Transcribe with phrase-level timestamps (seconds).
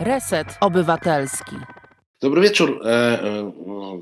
[0.00, 1.56] Reset Obywatelski.
[2.20, 2.80] Dobry wieczór.
[2.84, 3.52] e, e,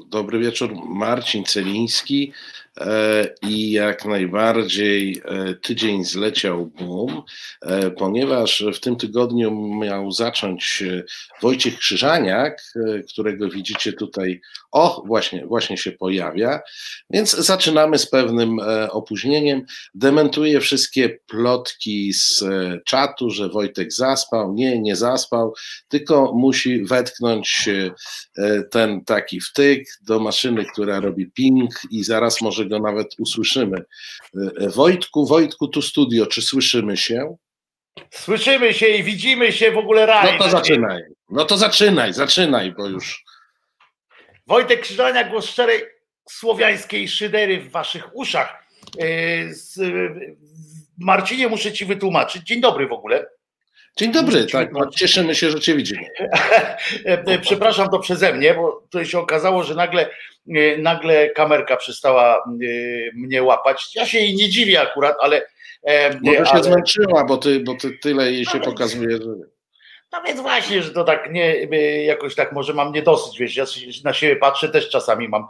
[0.09, 2.33] Dobry wieczór, Marcin Celiński.
[2.81, 5.23] E, I jak najbardziej
[5.63, 7.23] tydzień zleciał boom,
[7.97, 9.51] ponieważ w tym tygodniu
[9.81, 10.85] miał zacząć
[11.43, 12.63] Wojciech Krzyżaniak,
[13.13, 14.41] którego widzicie tutaj,
[14.77, 16.61] o, właśnie, właśnie się pojawia,
[17.11, 19.63] więc zaczynamy z pewnym e, opóźnieniem.
[19.95, 24.55] Dementuję wszystkie plotki z e, czatu, że Wojtek zaspał.
[24.55, 25.55] Nie, nie zaspał,
[25.89, 32.67] tylko musi wetknąć e, ten taki wtyk do maszyny, która robi ping i zaraz może
[32.67, 33.85] go nawet usłyszymy.
[34.75, 37.37] Wojtku, Wojtku, tu studio, czy słyszymy się?
[38.11, 40.33] Słyszymy się i widzimy się w ogóle raj.
[40.33, 41.03] No to zaczynaj.
[41.31, 43.25] No to zaczynaj, zaczynaj, bo już.
[44.47, 45.81] Wojtek Krzyżania, głos szczerej
[46.31, 48.65] słowiańskiej szydery w waszych uszach.
[49.51, 49.81] Z-
[50.99, 52.43] Marcinie, muszę ci wytłumaczyć.
[52.43, 53.27] Dzień dobry w ogóle.
[53.97, 54.73] Dzień dobry, tak.
[54.73, 56.07] No, cieszymy się, że Cię widzimy.
[57.05, 60.11] E, Przepraszam to przeze mnie, bo to się okazało, że nagle,
[60.57, 62.41] e, nagle kamerka przestała e,
[63.15, 63.95] mnie łapać.
[63.97, 65.43] Ja się jej nie dziwię akurat, ale.
[65.83, 69.56] e, Może się ale- zmęczyła, bo ty, bo ty tyle jej się pokazuje, że.
[70.17, 73.65] No więc właśnie, że to tak nie, y, jakoś tak może mam niedosyć, wiesz, ja
[74.05, 75.47] na siebie patrzę, też czasami mam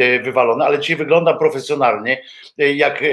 [0.00, 2.22] y, wywalone, ale dzisiaj wyglądam profesjonalnie,
[2.60, 3.04] y, jak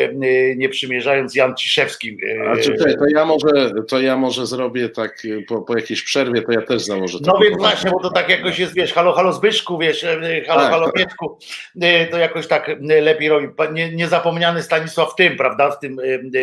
[0.55, 2.17] nie przymierzając Jan Ciszewski.
[2.23, 6.41] y, A czy to, ja może, to ja może zrobię tak po, po jakiejś przerwie,
[6.41, 7.17] to ja też założę.
[7.21, 10.05] No więc właśnie, bo to tak jakoś jest, wiesz, halo, halo Zbyszku, wiesz,
[10.47, 10.93] halo, Tak, halo tak.
[10.95, 11.37] Pieczku,
[11.83, 13.47] y, to jakoś tak lepiej robi.
[13.73, 15.97] Nie, niezapomniany Stanisław Tym, prawda, w tym,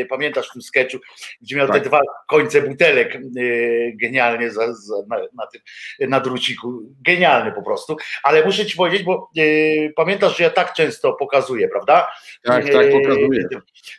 [0.09, 0.99] pamiętasz w tym sketchu,
[1.43, 1.77] gdzie miał Tak.
[1.83, 3.19] te dwa końce butelek
[3.95, 5.61] genialnie za, za, na, na tym,
[6.11, 10.73] na druciku, genialny po prostu, ale muszę ci powiedzieć, bo y, pamiętasz, że ja tak
[10.73, 12.09] często pokazuję, prawda?
[12.43, 13.49] Tak, tak, pokazuję.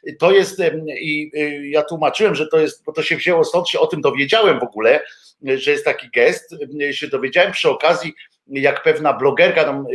[0.08, 0.60] Y, To jest
[1.02, 4.02] i y, ja tłumaczyłem, że to jest, bo to się wzięło stąd, się o tym
[4.02, 5.02] dowiedziałem w ogóle,
[5.42, 6.56] że jest taki gest,
[6.92, 8.14] się dowiedziałem przy okazji,
[8.48, 9.86] jak pewna blogerka tam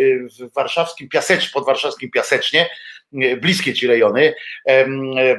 [0.41, 2.71] w warszawskim Piasecz, pod warszawskim Piasecznie,
[3.13, 4.35] bliskie ci rejony,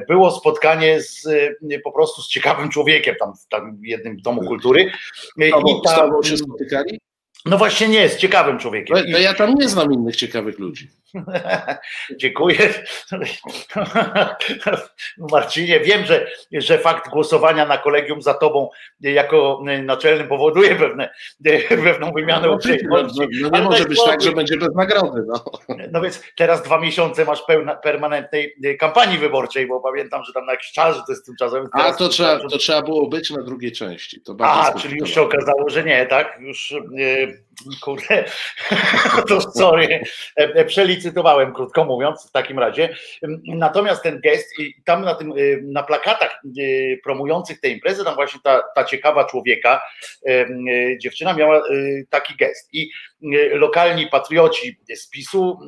[0.08, 4.90] było spotkanie z, y, po prostu z ciekawym człowiekiem tam w tam jednym domu kultury.
[5.42, 7.00] Y, Z tobą, i z ta- tobą się spotykali?
[7.46, 8.96] No właśnie nie, z ciekawym człowiekiem.
[8.96, 10.88] No, to ja tam nie znam innych ciekawych ludzi.
[12.16, 12.74] Dziękuję.
[15.32, 18.68] Marcinie, wiem, że, że fakt głosowania na kolegium za tobą
[19.00, 21.10] jako naczelnym powoduje pewne,
[21.68, 23.20] pewną wymianę No, uprzejmości.
[23.20, 25.22] no, no nie Ale może być tak, że będzie bez nagrody.
[25.26, 25.44] No.
[25.92, 30.52] No więc teraz dwa miesiące masz pełna, permanentnej kampanii wyborczej, bo pamiętam, że tam na
[30.52, 31.68] jakiś czas, że to jest tymczasem.
[31.72, 34.20] A to trzeba, to trzeba było być na drugiej części.
[34.20, 36.38] To A, czyli już się okazało, że nie, tak?
[36.40, 37.29] Już yy,
[37.80, 38.24] kurde,
[39.28, 40.00] to sorry,
[40.40, 42.96] E, e, przelicytowałem, krótko mówiąc, w takim razie.
[43.46, 46.42] Natomiast ten gest, i tam na tym, y, na plakatach
[47.04, 49.80] promujących tę imprezę, tam właśnie ta, ta ciekawa człowieka,
[51.00, 51.62] dziewczyna miała
[52.10, 52.68] taki gest.
[52.72, 52.90] I
[53.52, 55.58] lokalni patrioci z PiSu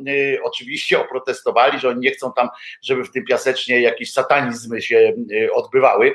[0.43, 2.49] oczywiście oprotestowali, że oni nie chcą tam,
[2.83, 5.12] żeby w tym piasecznie jakieś satanizmy się
[5.53, 6.15] odbywały.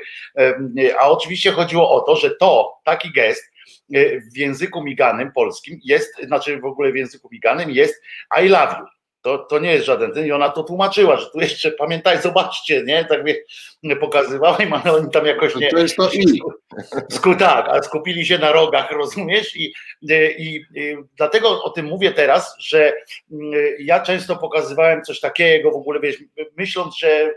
[0.98, 3.47] A oczywiście chodziło o to, że to, taki gest e,
[4.34, 8.02] w języku miganym polskim jest, znaczy w ogóle w języku miganym jest
[8.44, 8.86] I love you.
[9.22, 12.82] To, to nie jest żaden ten i ona to tłumaczyła, że tu jeszcze pamiętaj, zobaczcie,
[12.82, 13.04] nie?
[13.04, 13.44] Tak wie,
[14.00, 15.70] pokazywała i ale oni tam jakoś nie.
[15.70, 16.40] To jest to i.
[17.10, 19.56] Sku, tak, a skupili się na rogach, rozumiesz?
[19.56, 19.72] I,
[20.10, 22.92] i, i dlatego o tym mówię teraz, że
[23.32, 26.16] mm, ja często pokazywałem coś takiego w ogóle, wiesz,
[26.56, 27.30] myśląc, że,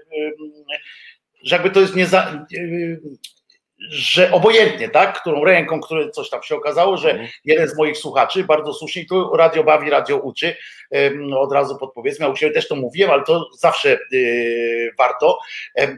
[1.43, 2.45] że jakby to jest nie za,
[3.89, 8.43] że obojętnie, tak, którą ręką, które coś tam się okazało, że jeden z moich słuchaczy,
[8.43, 10.55] bardzo słusznie, tu radio bawi, radio uczy,
[11.37, 15.39] od razu podpowiedzmy, ja u siebie też to mówiłem, ale to zawsze yy, warto,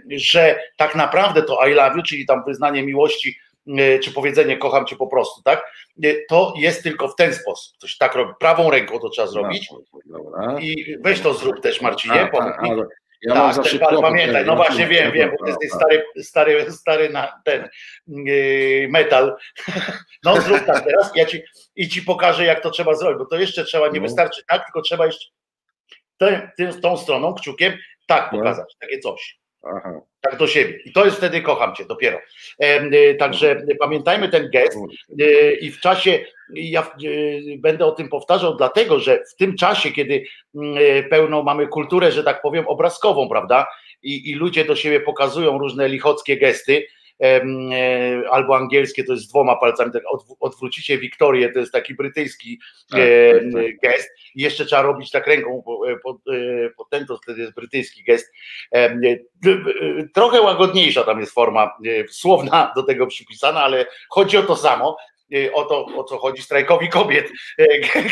[0.10, 4.86] że tak naprawdę to I love you, czyli tam wyznanie miłości, yy, czy powiedzenie kocham
[4.86, 8.72] cię po prostu, tak, yy, to jest tylko w ten sposób, ktoś tak robi, prawą
[8.72, 9.70] ręką to trzeba zrobić.
[10.06, 10.60] Dobra.
[10.60, 14.02] i weź to zrób też Marcinie, A, pomóż a, ja mam Tak, zawsze ten, kłopot,
[14.02, 15.80] pamiętaj, jak no właśnie mam wiem, wiem, bo kłopot, ty jesteś tak.
[15.80, 17.70] stary, stary, stary na ten
[18.08, 19.36] yy, metal.
[20.24, 21.44] No zrób tak teraz ja ci,
[21.76, 24.02] i ci pokażę, jak to trzeba zrobić, bo to jeszcze trzeba, nie No.
[24.02, 25.30] wystarczy tak, tylko trzeba jeszcze
[26.22, 27.78] tę- tą stroną, kciukiem,
[28.08, 28.38] tak No.
[28.38, 29.40] pokazać, takie coś.
[29.64, 30.02] Aha.
[30.22, 30.80] Tak do siebie.
[30.86, 32.20] I to jest wtedy kocham cię dopiero.
[32.64, 34.78] Y, Także pamiętajmy ten gest,
[35.22, 39.92] Y, i w czasie, ja y, będę o tym powtarzał, dlatego że w tym czasie,
[39.92, 40.24] kiedy
[40.56, 43.68] y, pełną mamy kulturę, że tak powiem, obrazkową, prawda?
[44.04, 46.88] I, i ludzie do siebie pokazują różne lichockie gesty,
[48.32, 52.60] albo angielskie, to jest z dwoma palcami, tak odw- odwrócicie Wiktorię, to jest taki brytyjski
[52.92, 53.80] Tak, e, tak, tak.
[53.92, 54.10] gest.
[54.36, 55.92] I jeszcze trzeba robić tak ręką po, e,
[56.36, 58.34] e, ten, to wtedy jest brytyjski gest.
[58.74, 59.18] E, e,
[60.14, 64.98] Trochę łagodniejsza tam jest forma e, słowna do tego przypisana, ale chodzi o to samo.
[65.54, 67.32] o to, o co chodzi strajkowi kobiet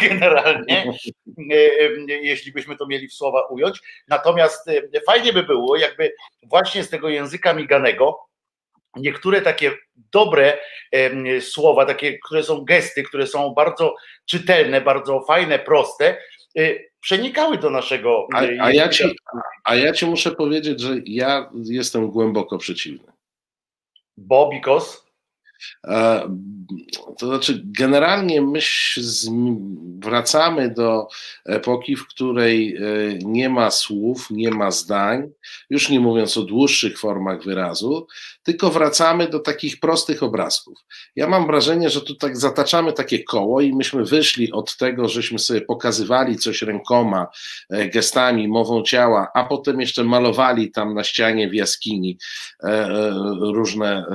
[0.10, 0.94] generalnie,
[2.08, 3.80] jeśli byśmy to mieli w słowa ująć.
[4.08, 4.70] Natomiast
[5.06, 6.14] fajnie by było, jakby
[6.44, 8.20] właśnie z tego języka miganego
[8.96, 10.58] niektóre takie dobre
[11.40, 13.96] słowa, takie, które są gesty, które są bardzo
[14.26, 16.18] czytelne, bardzo fajne, proste,
[17.02, 18.28] przenikały do naszego.
[18.34, 19.04] A, a, ja ci,
[19.64, 23.12] a ja ci muszę powiedzieć, że ja jestem głęboko przeciwny.
[24.18, 25.11] Bo, because?
[25.88, 26.30] E,
[27.20, 28.60] to znaczy, generalnie my
[30.00, 31.08] wracamy do
[31.46, 32.82] epoki, w której e,
[33.24, 35.30] nie ma słów, nie ma zdań,
[35.70, 38.08] już nie mówiąc o dłuższych formach wyrazu,
[38.44, 40.78] tylko wracamy do takich prostych obrazków.
[41.16, 45.40] Ja mam wrażenie, że tu tak zataczamy takie koło i myśmy wyszli od tego, żeśmy
[45.40, 47.28] sobie pokazywali coś rękoma,
[47.70, 52.18] e, gestami, mową ciała, a potem jeszcze malowali tam na ścianie w jaskini
[53.40, 54.06] różne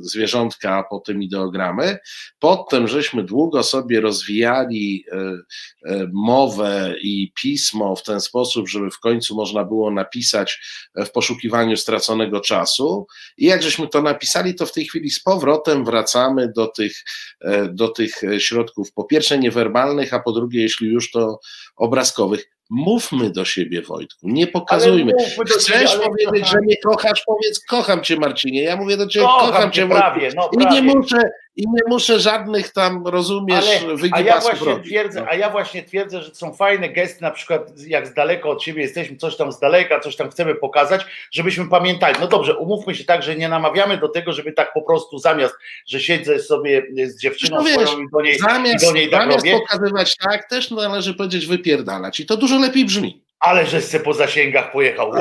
[0.00, 1.98] zwierzątka, a potem ideogramy.
[2.38, 9.00] Potem żeśmy długo sobie rozwijali e, e, mowę i pismo w ten sposób, żeby w
[9.00, 10.60] końcu można było napisać
[10.96, 13.06] w poszukiwaniu straconego czasu.
[13.36, 17.04] I jak żeśmy to napisali, to w tej chwili z powrotem wracamy do tych,
[17.40, 21.40] e, do tych środków, po pierwsze niewerbalnych, a po drugie, jeśli już to
[21.76, 25.12] obrazkowych Mówmy do siebie, Wojtku, nie pokazujmy.
[25.46, 28.62] Chcesz siebie, powiedzieć, że mnie kochasz, powiedz kocham cię, Marcinie.
[28.62, 31.18] Ja mówię do ciebie, kocham, kocham cię, prawie, no, I nie muszę,
[31.58, 36.34] i nie muszę żadnych tam, rozumiesz, a ja właśnie twierdzę, A ja właśnie twierdzę, że
[36.34, 40.00] są fajne gesty, na przykład jak z daleko od siebie jesteśmy, coś tam z daleka,
[40.00, 42.16] coś tam chcemy pokazać, żebyśmy pamiętali.
[42.20, 45.54] No dobrze, umówmy się tak, że nie namawiamy do tego, żeby tak po prostu zamiast,
[45.86, 49.20] że siedzę sobie z dziewczyną no wiesz, i do niej, zamiast, i do niej tak
[49.20, 49.60] zamiast robię.
[49.60, 54.12] pokazywać tak, też należy powiedzieć wypierdalać i to dużo lepiej brzmi ale że se po
[54.12, 55.12] zasięgach pojechał.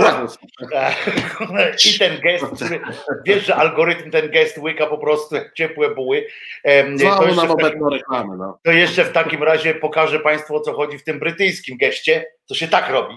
[1.95, 2.81] I ten gest, który,
[3.25, 6.27] wiesz, że algorytm ten gest łyka po prostu jak ciepłe buły.
[6.63, 8.59] To jeszcze, takim, reklamy, no.
[8.63, 12.25] to jeszcze w takim razie pokażę Państwu o co chodzi w tym brytyjskim geście.
[12.47, 13.15] To się tak robi.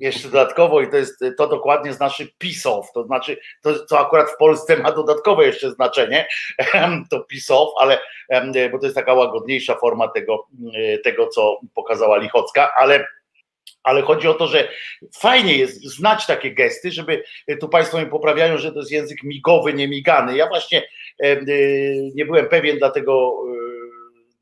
[0.00, 4.36] Jeszcze dodatkowo, i to jest to dokładnie znaczy pisow, to znaczy, to, co akurat w
[4.36, 6.26] Polsce ma dodatkowe jeszcze znaczenie,
[7.10, 7.98] to pisow, ale
[8.72, 10.46] bo to jest taka łagodniejsza forma tego,
[11.04, 13.06] tego co pokazała Lichocka, ale
[13.82, 14.68] ale chodzi o to, że
[15.18, 19.22] fajnie jest znać takie gesty, żeby e, tu Państwo mi poprawiają, że to jest język
[19.22, 20.36] migowy, nie migany.
[20.36, 20.82] Ja właśnie
[21.22, 21.36] e, e,
[22.14, 23.36] nie byłem pewien, dlatego,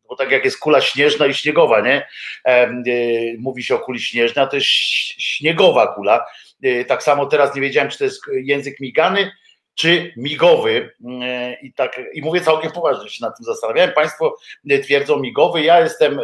[0.09, 2.09] bo tak jak jest kula śnieżna i śniegowa, nie?
[3.39, 4.69] Mówi się o kuli śnieżnej, a to jest
[5.19, 6.27] śniegowa kula.
[6.87, 9.31] Tak samo teraz nie wiedziałem, czy to jest język migany,
[9.75, 10.95] czy migowy.
[11.63, 13.93] I tak, i mówię całkiem poważnie, się nad tym zastanawiałem.
[13.93, 14.37] Państwo
[14.83, 16.21] twierdzą migowy, ja jestem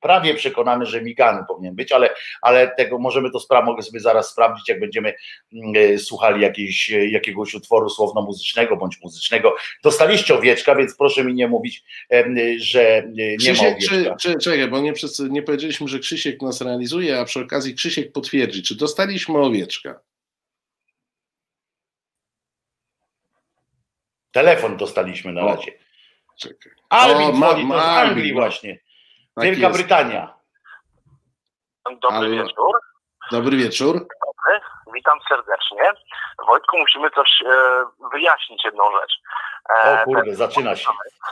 [0.00, 2.10] prawie przekonany, że migany powinien być, ale,
[2.42, 5.14] ale tego możemy to spra- mogę sobie zaraz sprawdzić, jak będziemy
[5.52, 9.56] mm, e, słuchali jakiejś, e, jakiegoś utworu słowno-muzycznego bądź muzycznego.
[9.82, 11.84] Dostaliście owieczka, więc proszę mi nie mówić,
[12.58, 14.16] że nie Krzysiek, ma owieczka.
[14.16, 14.92] Czy, czy, czekaj, bo nie,
[15.30, 20.00] nie powiedzieliśmy, że Krzysiek nas realizuje, a przy okazji Krzysiek potwierdzi, czy dostaliśmy owieczka?
[24.32, 25.72] Telefon dostaliśmy na razie.
[26.38, 26.72] Czekaj.
[26.88, 28.78] Alvin o, ma, ma, z Anglii ma, właśnie.
[29.36, 29.78] Tak Wielka jest.
[29.78, 30.34] Brytania.
[31.84, 32.28] Dobry Halo.
[32.30, 32.80] wieczór.
[33.30, 33.94] Dobry wieczór.
[33.94, 34.60] Dobry,
[34.94, 35.92] witam serdecznie.
[36.46, 39.12] Wojtku, musimy coś e, wyjaśnić jedną rzecz.
[39.70, 40.88] E, o kurde, zaczyna się.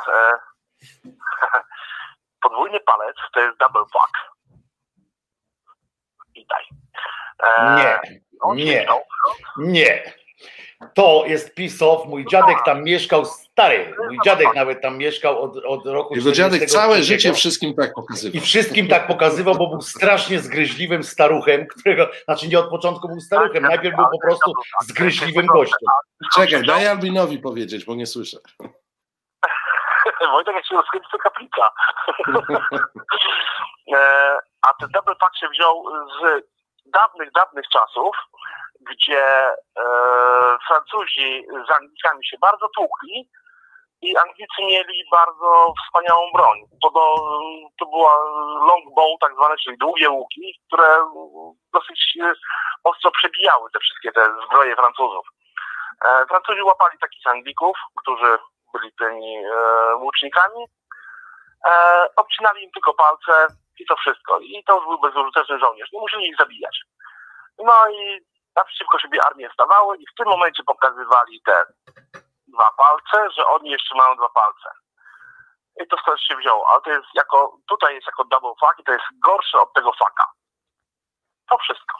[0.08, 0.32] E,
[2.42, 4.34] podwójny palec to jest double fuck.
[6.34, 6.64] Witaj.
[7.42, 8.00] E, nie,
[8.54, 8.86] nie,
[9.56, 10.14] nie.
[10.94, 12.06] To jest pisow.
[12.06, 16.14] Mój dziadek tam mieszkał Stary, mój dziadek nawet tam mieszkał od, od roku.
[16.16, 18.36] Jego dziadek całe życie wszystkim tak pokazywał.
[18.36, 23.20] I wszystkim tak pokazywał, bo był strasznie zgryźliwym staruchem, którego, znaczy nie od początku był
[23.20, 25.88] staruchem, najpierw był po prostu zgryźliwym gościem.
[26.34, 28.38] Czekaj, daj Albinowi powiedzieć, bo nie słyszę.
[30.32, 31.70] Wojtek, jak się rozkręci, to kaplica.
[33.96, 36.44] E, a ten double pack się wziął z
[36.86, 38.16] dawnych, dawnych czasów,
[38.90, 39.54] gdzie e,
[40.66, 43.30] Francuzi z Anglikami się bardzo tłukli,
[44.04, 46.58] i Anglicy mieli bardzo wspaniałą broń.
[46.82, 47.14] To, do,
[47.78, 48.12] to była
[48.68, 50.88] longbow, tak zwane, czyli długie łuki, które
[51.72, 52.18] dosyć
[52.84, 55.26] ostro przebijały te wszystkie te zbroje Francuzów.
[56.04, 58.38] E, Francuzi łapali takich Anglików, którzy
[58.74, 60.64] byli tymi e, łucznikami,
[61.66, 63.46] e, obcinali im tylko palce
[63.78, 64.38] i to wszystko.
[64.40, 65.92] I to był bezużyteczny żołnierz.
[65.92, 66.80] Nie musieli ich zabijać.
[67.58, 68.20] No i
[68.56, 71.64] naprzeciwko siebie armie stawały i w tym momencie pokazywali te
[72.48, 74.70] dwa palce, że oni jeszcze mają dwa palce.
[75.80, 78.84] I to stąd się wzięło, ale to jest jako, tutaj jest jako double fuck i
[78.84, 80.24] to jest gorsze od tego fucka.
[81.48, 81.98] To wszystko.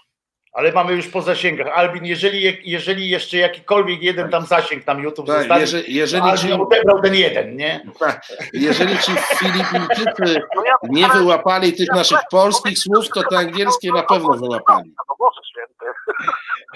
[0.54, 1.66] Ale mamy już po zasięgach.
[1.66, 6.36] Albin, jeżeli, jeżeli jeszcze jakikolwiek jeden tam zasięg tam YouTube Tak, zostawi, jeżeli, jeżeli, to
[6.36, 7.86] ci, Albin odebrał ten jeden, nie?
[7.98, 14.02] tak, jeżeli ci Filipińczycy No nie wyłapali tych naszych polskich słów, to te angielskie na
[14.02, 14.94] pewno wyłapali.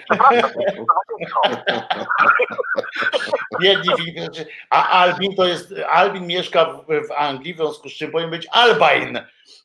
[3.63, 4.47] Biedni Filipińczycy.
[4.71, 8.47] A Albin to jest, Albin mieszka w, w Anglii, w związku z czym powinien być
[8.51, 9.17] Albin.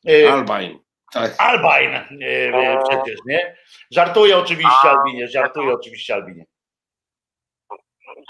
[0.08, 0.80] E, Albain.
[1.14, 1.36] Tak.
[1.38, 2.04] Albin e,
[2.54, 3.58] e, przecież, nie?
[3.92, 4.98] Żartuję oczywiście, A.
[4.98, 6.46] Albinie, żartuję oczywiście, Albinie.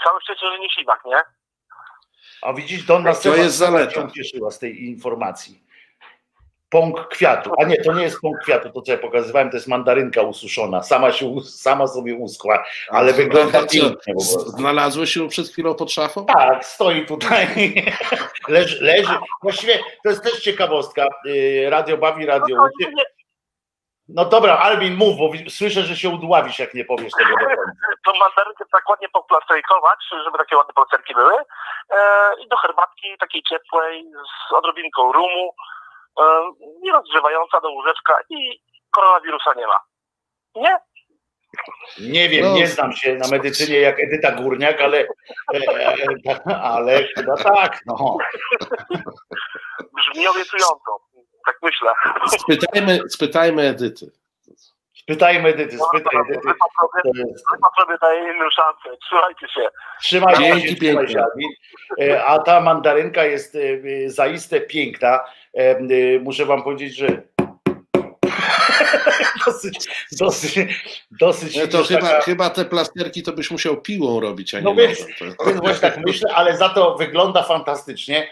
[0.04, 1.16] Całe szczęście, że nie ślimak, nie?
[2.42, 3.92] A widzisz, Donna To jest zaleta.
[3.92, 5.63] się cieszyła z tej informacji.
[6.74, 7.50] Pąk kwiatu.
[7.58, 10.82] A nie, to nie jest pąk kwiatu, to co ja pokazywałem, to jest mandarynka ususzona.
[10.82, 14.14] Sama, się, sama sobie uschła, ale wygląda A co, pięknie.
[14.46, 16.26] Znalazłeś ją przed chwilą pod szafą?
[16.26, 17.46] Tak, stoi tutaj,
[18.48, 19.12] leży, leży.
[19.42, 21.06] Właściwie to jest też ciekawostka.
[21.24, 22.92] Yy, Radio bawi, radio No, uczy.
[24.08, 27.62] No dobra, Albin, mów, bo słyszę, że się udławisz, jak nie powiesz tego do końca.
[28.04, 31.34] tą mandarynkę tak ładnie poplasterkować, żeby takie ładne plasterki były.
[31.90, 34.04] E, I do herbatki takiej ciepłej,
[34.48, 35.54] z odrobinką rumu,
[36.20, 36.24] e,
[36.82, 39.78] nie rozgrzewająca do łóżeczka i koronawirusa nie ma.
[40.54, 40.78] Nie?
[42.00, 42.54] Nie wiem, No.
[42.54, 44.98] nie znam się na medycynie jak Edyta Górniak, ale,
[45.54, 45.58] e,
[46.28, 48.16] e, ale chyba tak, no.
[49.96, 51.00] Brzmi obiecująco.
[51.46, 51.90] Tak myślę.
[52.38, 54.06] Spytajmy, spytajmy Edyty.
[54.94, 56.48] Spytajmy Edyty, spytaj Edyty.
[56.48, 58.96] Wypad sobie, daje inną szansę.
[59.06, 59.68] Trzymajcie się.
[60.00, 61.06] trzymaj się, trzymaj
[62.26, 63.58] A ta mandarynka jest
[64.06, 65.24] zaiste piękna.
[65.54, 67.06] E, Muszę wam powiedzieć, że
[69.46, 70.54] dosyć, dosyć,
[71.10, 74.64] dosyć Nie, to chyba, taka- chyba te plasterki to byś musiał piłą robić, a nie
[74.64, 75.06] No więc-
[75.46, 78.28] Więc właśnie tak myślę, ale za to wygląda fantastycznie.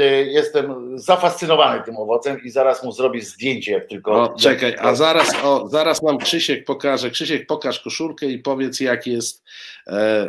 [0.00, 4.34] Y, Jestem zafascynowany tym owocem i zaraz mu zrobię zdjęcie, jak tylko.
[4.40, 7.10] Czekaj, a zaraz, o, zaraz nam Krzysiek pokaże.
[7.10, 9.42] Krzysiek, pokaż koszulkę i powiedz, jak jest.
[9.86, 10.28] E,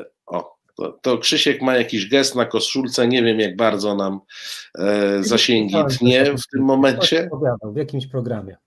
[0.79, 3.07] to, to Krzysiek ma jakiś gest na koszulce.
[3.07, 4.19] Nie wiem, jak bardzo nam
[4.77, 7.29] e, zasięgi tnie w tym momencie.
[7.74, 8.57] W jakimś programie.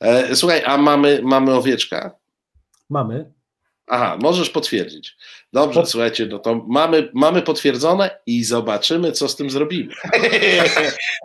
[0.00, 2.10] E, słuchaj, a mamy, mamy owieczka?
[2.90, 3.32] Mamy.
[3.86, 5.16] Aha, możesz potwierdzić.
[5.52, 9.94] Dobrze, Pot- słuchajcie, no to mamy, mamy potwierdzone i zobaczymy, co z tym zrobimy.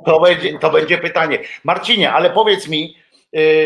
[0.05, 1.39] To będzie, to będzie pytanie.
[1.63, 2.95] Marcinie, ale powiedz mi,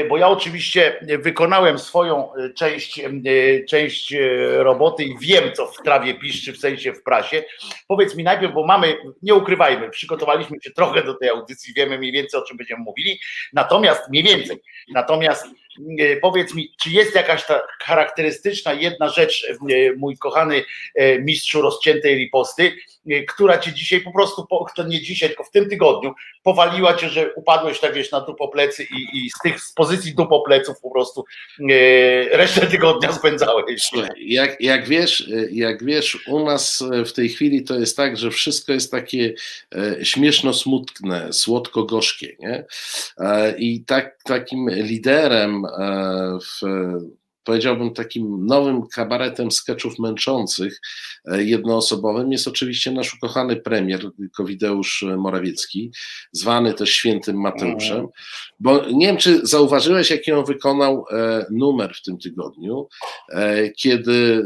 [0.09, 4.13] bo ja oczywiście wykonałem swoją y, część, y, część
[4.57, 7.43] roboty i wiem, co w trawie piszczy, w sensie w prasie.
[7.87, 12.11] Powiedz mi najpierw, bo mamy, nie ukrywajmy, przygotowaliśmy się trochę do tej audycji, wiemy mniej
[12.11, 13.19] więcej, o czym będziemy mówili,
[13.53, 14.57] natomiast mniej więcej,
[14.93, 15.45] natomiast
[16.21, 19.47] powiedz mi, czy jest jakaś ta charakterystyczna jedna rzecz,
[19.97, 20.63] mój kochany
[21.19, 22.71] mistrzu rozciętej riposty,
[23.27, 27.33] która cię dzisiaj po prostu, to nie dzisiaj, tylko w tym tygodniu, powaliła cię, że
[27.33, 31.25] upadłeś tak wiesz na dupoplecy i, i z tych z pozycji dupopleców po prostu
[31.59, 33.91] y, resztę tygodnia spędzałeś.
[34.17, 38.73] Jak, jak, wiesz, jak wiesz, u nas w tej chwili to jest tak, że wszystko
[38.73, 39.33] jest takie
[39.75, 42.35] e, śmieszno-smutne, słodko-gorzkie.
[42.39, 42.65] Nie?
[43.17, 46.65] E, I tak, takim liderem e, w
[47.45, 50.81] powiedziałbym takim nowym kabaretem sketchów męczących
[51.25, 55.91] e, jednoosobowym jest oczywiście nasz ukochany premier Kowideusz Morawiecki,
[56.31, 58.07] zwany też świętym Mateuszem,
[58.59, 62.87] bo nie wiem, czy zauważyłeś, jaki on wykonał e, numer w tym tygodniu,
[63.29, 64.43] e, kiedy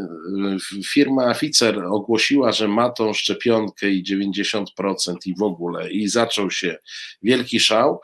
[0.86, 6.77] firma Pfizer ogłosiła, że ma tą szczepionkę i 90% i w ogóle i zaczął się
[7.24, 8.01] wielki szał,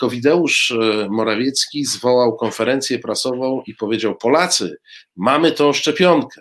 [0.00, 0.74] Kowideusz
[1.10, 4.76] Morawiecki zwołał konferencję prasową i powiedział Polacy,
[5.16, 6.40] mamy tą szczepionkę.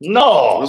[0.00, 0.60] No.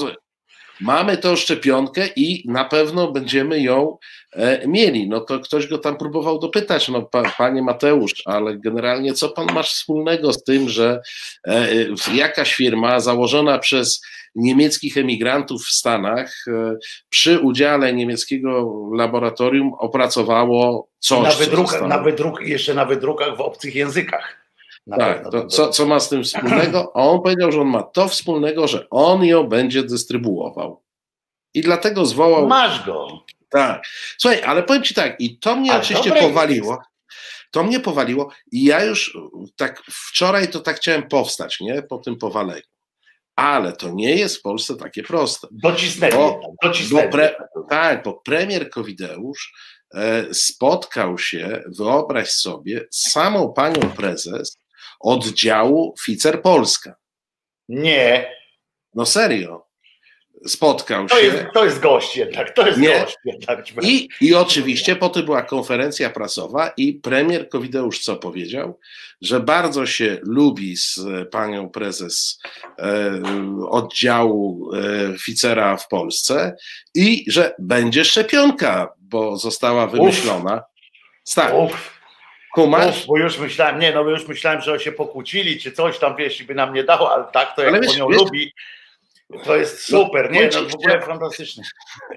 [0.82, 3.98] Mamy tą szczepionkę i na pewno będziemy ją
[4.34, 5.10] e, mieli.
[5.10, 9.48] No to ktoś go tam próbował dopytać, no pa, panie Mateusz, ale generalnie co pan
[9.54, 11.02] masz wspólnego z tym, że
[11.48, 11.68] e,
[12.14, 14.02] jakaś firma założona przez
[14.36, 16.76] niemieckich emigrantów w Stanach e,
[17.10, 21.24] przy udziale niemieckiego laboratorium opracowało coś.
[21.24, 21.32] na
[21.72, 24.45] zostało- na wydruk, jeszcze na wydrukach w obcych językach.
[24.88, 26.92] Na tak, pewno to co, co ma z tym wspólnego?
[26.96, 30.84] A on powiedział, że on ma to wspólnego, że on ją będzie dystrybuował.
[31.54, 32.48] I dlatego zwołał.
[32.48, 33.08] Masz go.
[33.50, 33.84] Tak.
[34.18, 36.82] Słuchaj, ale powiem ci tak, i to mnie Ale oczywiście powaliło.
[37.52, 39.18] To mnie powaliło i ja już
[39.56, 41.82] tak wczoraj to tak chciałem powstać, nie?
[41.82, 42.62] Po tym powaleniu.
[43.36, 45.48] Ale to nie jest w Polsce takie proste.
[45.52, 46.14] Docisnęli.
[46.14, 47.10] Bo- docisnęli.
[47.10, 47.36] bo pre-
[47.70, 49.54] Tak, bo premier Kowideusz
[49.94, 54.58] e, spotkał się, wyobraź sobie, z samą panią prezes
[55.00, 56.96] oddziału Ficer Polska.
[57.70, 58.36] Nie,
[58.94, 59.66] No serio.
[60.48, 61.48] spotkał To jest, się.
[61.54, 63.00] to jest gość jednak, to jest Nie.
[63.00, 63.68] gość jednak.
[63.82, 68.80] I, I oczywiście potem była konferencja prasowa i premier Kowideusz co powiedział?
[69.22, 71.00] Że bardzo się lubi z
[71.32, 72.40] panią prezes
[72.80, 73.22] e,
[73.70, 76.56] oddziału e, Ficera w Polsce
[76.96, 80.64] i że będzie szczepionka, bo została wymyślona.
[81.36, 82.00] Tak, Uf,
[82.56, 82.98] kumasz?
[83.02, 86.16] uf, bo już myślałem, nie, no bo już myślałem, że się pokłócili, czy coś tam,
[86.16, 88.54] wiesz, by nam nie dało, ale tak, to jak wiesz- ją wiesz- lubi,
[89.44, 91.64] to jest super, nie, no w ogóle fantastyczne.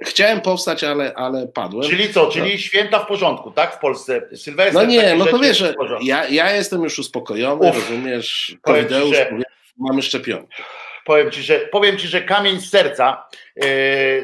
[0.02, 1.90] Chciałem powstać, ale, ale padłem.
[1.90, 5.58] Czyli co, czyli święta w porządku, tak, w Polsce, Sylwester, No nie, no to wiesz,
[5.58, 7.74] że ja, ja jestem już uspokojony, Uf.
[7.76, 9.30] rozumiesz, Kowideusz, że-
[9.78, 10.56] mamy szczepionkę.
[11.04, 13.64] powiem ci, że powiem ci, że kamień z serca yy,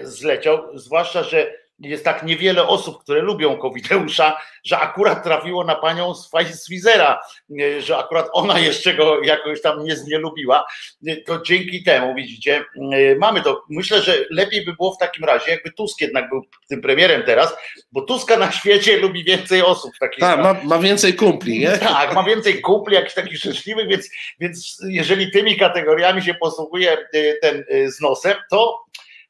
[0.03, 6.15] zleciał, zwłaszcza, że jest tak niewiele osób, które lubią Covideusza, że akurat trafiło na panią
[6.15, 6.31] z
[6.67, 10.65] Pfizera, yy, że akurat ona jeszcze go jakoś tam nie, nie lubiła.
[11.03, 13.65] Yy, To dzięki temu, widzicie, yy, mamy to.
[13.71, 17.57] Myślę, że lepiej by było w takim razie, jakby Tusk jednak był tym premierem teraz,
[17.93, 20.21] bo Tuska na świecie lubi więcej osób takich.
[20.21, 21.79] Tak, ma, ma więcej kumpli, nie?
[21.95, 26.97] Tak, ma więcej kumpli, jakichś takich życzliwych, więc, więc jeżeli tymi kategoriami się posługuje
[27.43, 28.85] ten z nosem, to,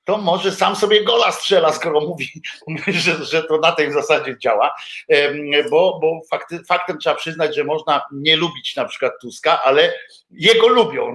[0.04, 2.42] to może sam sobie gola strzela, skoro mówi,
[2.87, 4.75] że, że to na tej zasadzie działa.
[5.70, 9.92] Bo, bo fakty, faktem trzeba przyznać, że można nie lubić na przykład Tuska, ale
[10.30, 11.14] jego lubią.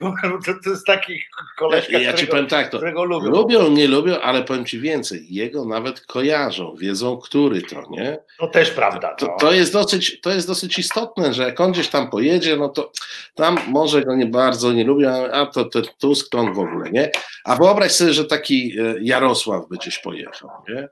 [0.00, 1.22] No to, to, to jest taki
[1.58, 3.30] koleżka, Ja ci którego, powiem tak, to lubią.
[3.30, 8.18] lubią, nie lubią, ale powiem ci więcej, jego nawet kojarzą, wiedzą, który to, nie?
[8.38, 9.14] To też prawda.
[9.14, 9.36] To, no.
[9.40, 12.92] to, jest dosyć, to jest dosyć istotne, że jak on gdzieś tam pojedzie, no to
[13.34, 16.90] tam może go nie bardzo nie lubią, a to, to Tusk to on w ogóle,
[16.90, 17.10] nie?
[17.44, 20.88] A wyobraź sobie, że taki e, Jarosław by gdzieś pojechał, nie?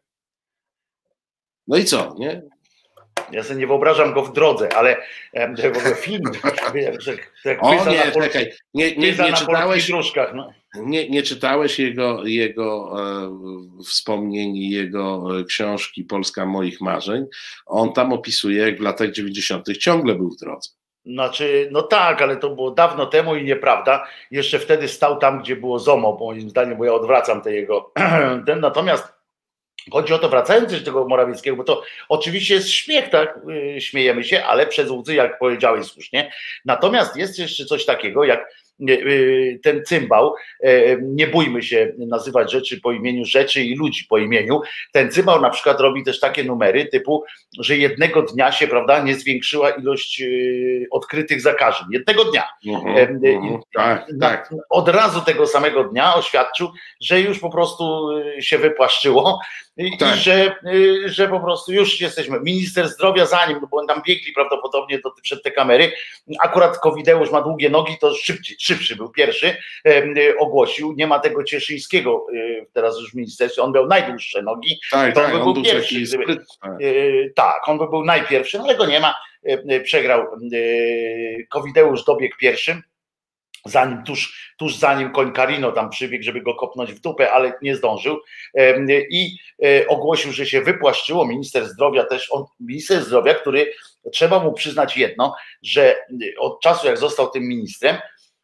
[1.68, 2.42] No i co, nie?
[3.32, 4.96] Ja sobie nie wyobrażam go w drodze, ale
[5.32, 6.22] em, w ogóle film,
[6.98, 10.34] że- jak O nie, pol- czekaj, nie, nie, nie na czytałeś, dróżkach.
[10.34, 10.52] No.
[10.74, 17.24] nie, nie czytałeś jego, jego e, wspomnień, i jego e, książki Polska moich marzeń.
[17.66, 19.76] On tam opisuje, jak w latach 90.
[19.78, 20.70] ciągle był w drodze.
[21.06, 24.06] Znaczy, no tak, ale to było dawno temu i nieprawda.
[24.30, 27.92] Jeszcze wtedy stał tam, gdzie było ZOMO, moim zdaniem, bo ja odwracam te jego.
[28.46, 29.14] Ten, natomiast
[29.92, 33.38] chodzi o to, wracając do tego Morawieckiego, bo to oczywiście jest śmiech, tak?
[33.46, 36.32] Yy, Śmiejemy się, ale przez łzy, jak powiedziałeś słusznie.
[36.64, 38.54] Natomiast jest jeszcze coś takiego, jak
[39.62, 44.60] ten cymbał, yy, nie bójmy się nazywać rzeczy po imieniu rzeczy i ludzi po imieniu.
[44.92, 47.24] Ten cymbał na przykład robi też takie numery typu,
[47.60, 51.86] że jednego dnia się, prawda, nie zwiększyła ilość yy, odkrytych zakażeń.
[51.90, 52.44] Jednego dnia.
[52.66, 54.54] Mhm, Em, mhm, i- tak, tak.
[54.70, 56.68] Od razu tego samego dnia oświadczył,
[57.00, 59.40] że już po prostu y, się wypłaszczyło
[59.76, 60.16] i, Tak.
[60.16, 62.40] i że, y, że po prostu już jesteśmy.
[62.40, 65.92] Minister zdrowia za nim, bo tam biegli prawdopodobnie do, przed te kamery.
[66.40, 69.56] Akurat Kowideusz ma długie nogi, to szybciej, szybszy był pierwszy,
[69.88, 70.92] y, ogłosił.
[70.96, 74.78] Nie ma tego Cieszyńskiego y, teraz już w ministerstwie, on miał najdłuższe nogi.
[74.90, 76.44] Tak, to tak, by on był był pierwszy, gdyby- sprytny.
[76.62, 76.72] tak.
[77.34, 79.14] Tak, on by był najpierwszy, no ale go nie ma.
[79.84, 80.26] Przegrał
[81.50, 82.82] Kowideusz dobiegł pierwszym.
[83.64, 87.76] Zanim tuż, tuż zanim koń Karino tam przybiegł, żeby go kopnąć w dupę, ale nie
[87.76, 88.20] zdążył.
[89.10, 91.26] I e, ogłosił, że się wypłaszczyło.
[91.26, 93.72] Minister zdrowia też, on, minister zdrowia, który
[94.12, 97.96] trzeba mu przyznać jedno, że y, od czasu jak został tym ministrem,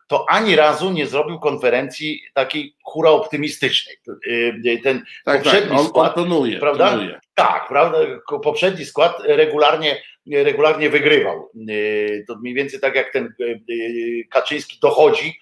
[0.06, 3.96] to ani razu nie zrobił konferencji takiej hura optymistycznej.
[4.26, 4.30] Y,
[4.66, 6.90] y, Ten Tak, tak, poprzedni on, on skład, tonuje, prawda?
[6.90, 7.20] tonuje.
[7.34, 7.98] tak, prawda?
[8.42, 11.50] Poprzedni skład regularnie, regularnie wygrywał.
[11.54, 15.40] Yy, To mniej więcej tak jak ten yy, yy, Kaczyński dochodzi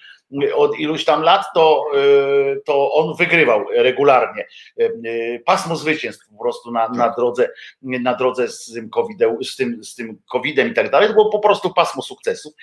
[0.55, 4.47] od iluś tam lat, to, yy, to on wygrywał regularnie.
[4.77, 7.49] Yy, Pasmo zwycięstw po prostu na, na drodze,
[7.83, 11.09] na drodze z tym COVID-em, z tym, z tym COVID-em i tak dalej.
[11.09, 12.55] To było po prostu pasmo sukcesów,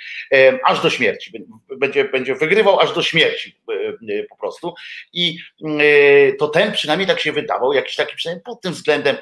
[0.64, 1.46] aż do śmierci.
[1.78, 3.60] Będzie, będzie wygrywał aż do śmierci
[4.30, 4.74] po prostu.
[5.14, 5.38] I
[6.40, 9.16] to ten przynajmniej tak się wydawał, jakiś taki przynajmniej pod tym względem,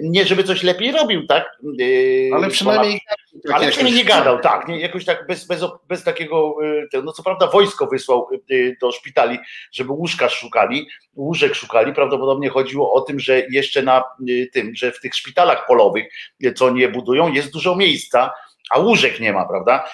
[0.00, 1.58] nie żeby coś lepiej robił, tak?
[2.34, 3.00] Ale przynajmniej.
[3.46, 6.56] tak ale przynajmniej nie gadał, tak, nie, jakoś tak bez, bez, bez takiego,
[6.94, 9.38] y, no co prawda wojsko wysłał y, do szpitali,
[9.72, 14.92] żeby łóżka szukali, łóżek szukali, prawdopodobnie chodziło o tym, że jeszcze na y, tym, że
[14.92, 16.04] w tych szpitalach polowych,
[16.44, 18.30] y, co nie budują, jest dużo miejsca,
[18.70, 19.88] a łóżek nie ma, prawda,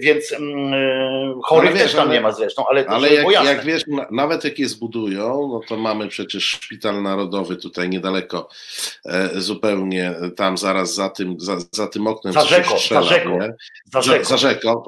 [0.00, 3.64] więc mm, chorych wiesz, też tam ale- nie ma zresztą, ale, to Ale jak, jak
[3.64, 8.48] wiesz, na, nawet jak je zbudują, no to mamy przecież szpital narodowy tutaj niedaleko,
[9.06, 13.38] e, zupełnie tam zaraz za tym, za, za tym oknem Za rzeką, strzela, za rzeką.
[13.40, 13.54] nie?
[13.92, 14.84] za rzeką, za rzeką.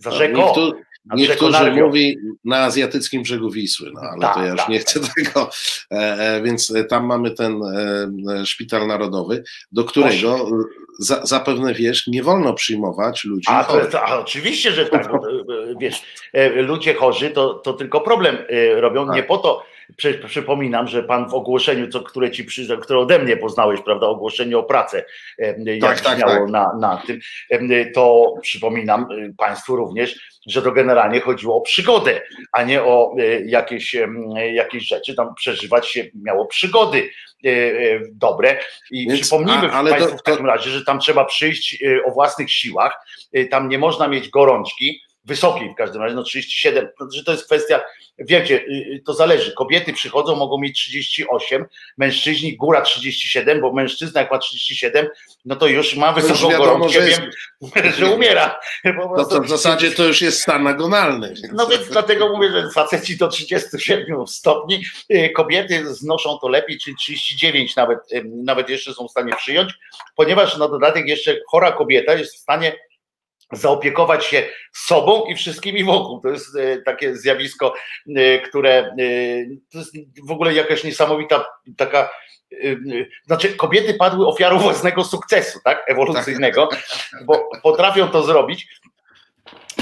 [0.00, 4.42] za rzeką, Niektó- nad rzeką Niektórzy mówi na azjatyckim brzegu Wisły, no ale Tak, to
[4.42, 5.50] ja już tak, nie chcę tego.
[5.92, 10.48] E, e, więc e, tam mamy ten e, e, szpital narodowy, do którego
[10.98, 13.90] za, zapewne wiesz, nie wolno przyjmować ludzi A, chorych.
[13.90, 15.12] to, a oczywiście, że tak.
[15.12, 15.20] bo,
[15.80, 19.16] wiesz, e, ludzie chorzy to, to tylko problem e, robią, Tak.
[19.16, 19.64] nie po to,
[19.96, 24.06] przy, przypominam, że pan w ogłoszeniu, co, które ci przyjrzał, które ode mnie poznałeś, prawda,
[24.06, 25.04] ogłoszenie o pracę,
[25.38, 26.50] e, jak Tak, tak, tak.
[26.50, 32.20] Na, na tym, e, to przypominam e, państwu również, że to generalnie chodziło o przygodę,
[32.52, 37.10] a nie o e, jakieś, em, jakieś rzeczy, tam przeżywać się miało przygody
[37.44, 38.58] e, e, dobre.
[38.90, 42.10] I Więc, przypomnijmy a- Państwu to- w takim razie, że tam trzeba przyjść e, o
[42.10, 47.06] własnych siłach, e, tam nie można mieć gorączki, wysokiej w każdym razie, no 37, to,
[47.12, 47.80] że to jest kwestia,
[48.18, 51.64] wiecie, y, y, to zależy, kobiety przychodzą, mogą mieć 38,
[51.98, 55.08] mężczyźni góra 37, bo mężczyzna jak ma 37,
[55.44, 57.20] no to już ma już wysoką wiadomo, gorączkę, że jest-
[57.74, 58.60] wiem, że umiera.
[58.84, 61.34] No to w zasadzie to już jest stan agonalny.
[61.52, 66.96] no więc dlatego mówię, że faceci do 37 stopni, y, kobiety znoszą to lepiej, czyli
[66.96, 69.72] 39 nawet, nawet jeszcze są w stanie przyjąć,
[70.16, 72.72] ponieważ na dodatek jeszcze chora kobieta jest w stanie
[73.52, 76.20] zaopiekować się sobą i wszystkimi wokół.
[76.20, 77.74] To jest e, takie zjawisko,
[78.16, 78.94] e, które e,
[79.72, 79.92] to jest
[80.28, 81.44] w ogóle jakaś niesamowita
[81.76, 82.10] taka
[83.26, 86.68] znaczy kobiety padły ofiarą własnego sukcesu, tak, ewolucyjnego,
[87.24, 88.68] bo potrafią to zrobić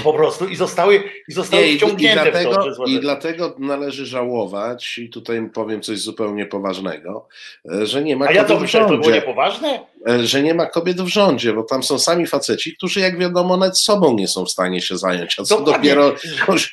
[0.05, 3.55] po prostu i zostały, i zostały Nie, i, i, wciągnięte w to dlatego, I dlatego
[3.59, 7.29] należy żałować, i tutaj powiem coś zupełnie poważnego,
[7.73, 9.81] e, że nie ma A ja to myślę, to było niepoważne?
[10.09, 13.57] E, Że nie ma kobiet w rządzie, bo tam są sami faceci, którzy jak wiadomo
[13.57, 15.91] nawet sobą nie są w stanie się zająć, a co Dokładnie.
[15.91, 16.15] dopiero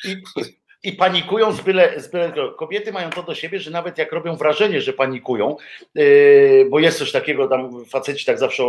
[0.06, 0.18] I,
[0.84, 2.34] I panikują z byle, z byle.
[2.58, 5.58] Kobiety mają to do siebie, że nawet jak robią wrażenie, że panikują,
[5.96, 8.63] yy, bo jest coś takiego, tam faceci tak zawsze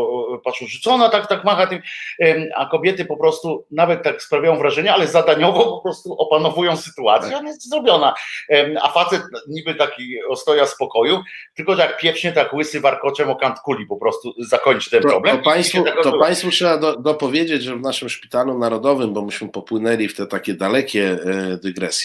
[0.44, 1.81] patrzą, że co ona tak, tak macha tym,
[2.18, 7.37] yy, a kobiety po prostu nawet tak sprawiają wrażenie, ale zadaniowo po prostu opanowują sytuację,
[7.37, 8.14] ona jest zrobiona.
[8.49, 11.21] Yy, a facet niby taki ostoja spokoju,
[11.55, 15.09] tylko że jak pieprznie tak łysy warkoczem o kant kuli po prostu zakończy ten To,
[15.09, 15.38] problem.
[15.38, 19.49] to, państwu, tak to państwu trzeba do, dopowiedzieć, że w naszym szpitalu narodowym, bo myśmy
[19.49, 21.97] popłynęli w te takie dalekie e, dygresje,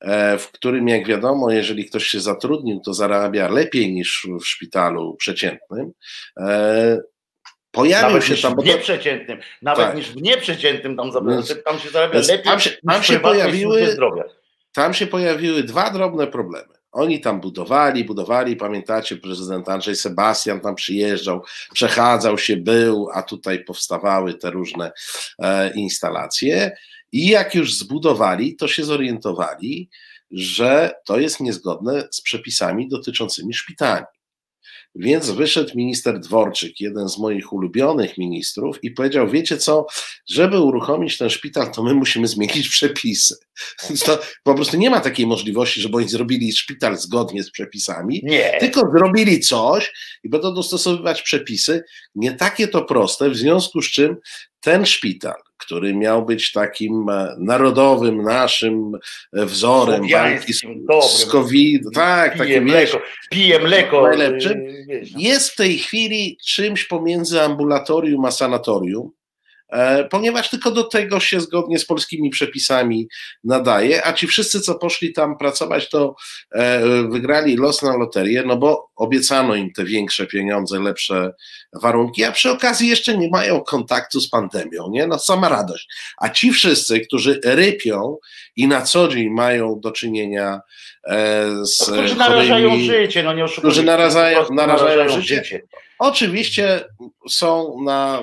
[0.00, 5.16] e, w którym jak wiadomo, jeżeli ktoś się zatrudnił, to zarabia lepiej niż w szpitalu
[5.16, 5.92] przeciętnym.
[6.40, 6.98] E,
[7.70, 9.96] pojawił Nawet się tam, bo to, nieprzeciętnym, nawet Tak.
[9.96, 11.12] niż w nieprzeciętnym tam,
[11.64, 13.96] tam się zarabia lepiej tam się- tam się pojawiły-
[14.74, 16.78] tam się pojawiły dwa drobne problemy.
[16.92, 23.64] Oni tam budowali, budowali, pamiętacie, prezydent Andrzej Sebastian tam przyjeżdżał, przechadzał się, był, a tutaj
[23.64, 24.92] powstawały te różne
[25.42, 26.76] e, instalacje.
[27.12, 29.90] I jak już zbudowali, to się zorientowali,
[30.30, 34.04] że to jest niezgodne z przepisami dotyczącymi szpitali.
[34.94, 39.86] Więc wyszedł minister Dworczyk, jeden z moich ulubionych ministrów, i powiedział: Wiecie co,
[40.28, 43.34] żeby uruchomić ten szpital, to my musimy zmienić przepisy.
[44.06, 48.56] To po prostu nie ma takiej możliwości, żeby oni zrobili szpital zgodnie z przepisami, Nie,
[48.60, 49.92] tylko zrobili coś
[50.24, 51.84] i będą dostosowywać przepisy.
[52.14, 54.16] Nie takie to proste, w związku z czym
[54.60, 58.92] ten szpital, który miał być takim e, narodowym naszym
[59.32, 60.62] e, wzorem walki z,
[61.10, 64.02] z COVID, tak, pije takim wiesz, mleko, pije mleko.
[64.02, 64.62] najlepszym.
[64.88, 64.94] no.
[65.16, 69.17] jest w tej chwili czymś pomiędzy ambulatorium a sanatorium, e,
[70.10, 73.08] ponieważ tylko do tego się zgodnie z polskimi przepisami
[73.44, 76.14] nadaje, a ci wszyscy, co poszli tam pracować, to
[76.54, 81.32] e, wygrali los na loterię, no bo obiecano im te większe pieniądze, lepsze
[81.82, 85.06] warunki, a przy okazji jeszcze nie mają kontaktu z pandemią, nie?
[85.06, 85.88] No sama radość.
[86.18, 88.16] A ci wszyscy, którzy rypią
[88.56, 90.60] i na co dzień mają do czynienia
[91.06, 93.70] e, z No, którzy narażają chorymi, życie, no nie oszukujmy.
[93.74, 95.62] którzy narażają- prostu narażają życie.
[95.98, 96.84] Oczywiście
[97.28, 98.20] są na,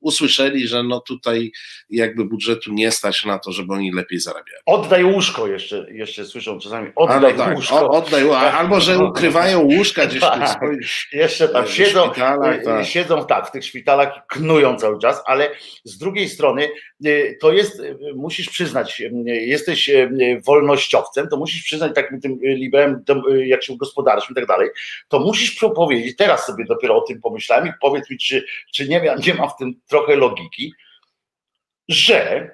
[0.00, 1.52] usłyszeli, że no tutaj
[1.90, 4.62] jakby budżetu nie stać na to, żeby oni lepiej zarabiali.
[4.66, 6.90] Oddaj łóżko jeszcze, jeszcze słyszą czasami.
[6.96, 7.90] Oddaj no tak, łóżko.
[7.90, 10.48] oddaj, albo że ukrywają łóżka gdzieś w tych Tak.
[10.56, 12.86] swoich Jeszcze tam siedzą, szpitalach, y, tak.
[12.86, 15.50] siedzą tak, w tych szpitalach i knują cały czas, ale
[15.84, 16.68] z drugiej strony
[17.06, 20.10] y, to jest, y, musisz przyznać, y, jesteś y,
[20.46, 24.68] wolnościowcem, to musisz przyznać takim tym y, liberem, y, jak się gospodarczym i tak dalej,
[25.08, 29.14] to musisz powiedzieć, teraz sobie dopiero o tym pomyślałem i powiedz mi, czy, czy nie,
[29.26, 30.72] nie ma w tym trochę logiki,
[31.88, 32.50] że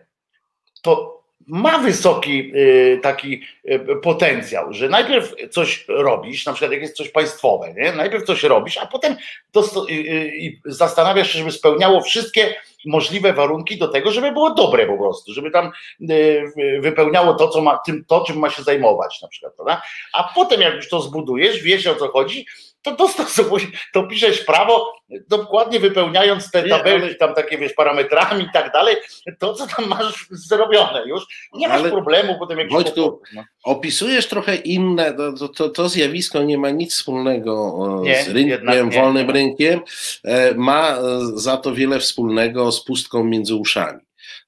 [0.82, 6.96] to ma wysoki y, taki y, potencjał, że najpierw coś robisz, na przykład jak jest
[6.96, 7.92] coś państwowe, nie?
[7.92, 12.54] najpierw coś robisz, a potem y, y, zastanawiasz się, żeby spełniało wszystkie
[12.86, 15.70] możliwe warunki do tego, żeby było dobre po prostu, żeby tam
[16.00, 19.82] wy- wypełniało to, co ma, tym, to, czym ma się zajmować na przykład, prawda?
[20.12, 22.46] A potem jak już to zbudujesz, wiesz o co chodzi,
[22.82, 24.92] to dostosowuj, to piszesz prawo,
[25.28, 28.96] dokładnie wypełniając te tabelki, tam takie wiesz, parametrami i tak dalej,
[29.38, 33.20] to co tam masz zrobione już, nie masz problemu potem jak Wojtku,
[33.64, 38.48] Opisujesz trochę inne, to, to- to, zjawisko nie ma nic wspólnego e, Nie, z rynkiem,
[38.48, 39.00] jednak nie.
[39.00, 39.80] wolnym rynkiem,
[40.24, 41.00] e, ma e,
[41.34, 44.00] za to wiele wspólnego z pustką między uszami.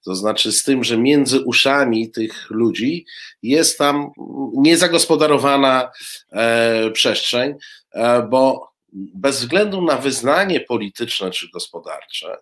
[0.04, 3.06] To znaczy z tym, że między uszami tych ludzi
[3.42, 4.10] jest tam
[4.54, 5.90] niezagospodarowana
[6.32, 7.54] e, przestrzeń,
[7.94, 12.36] e, bo bez względu na wyznanie polityczne czy gospodarcze,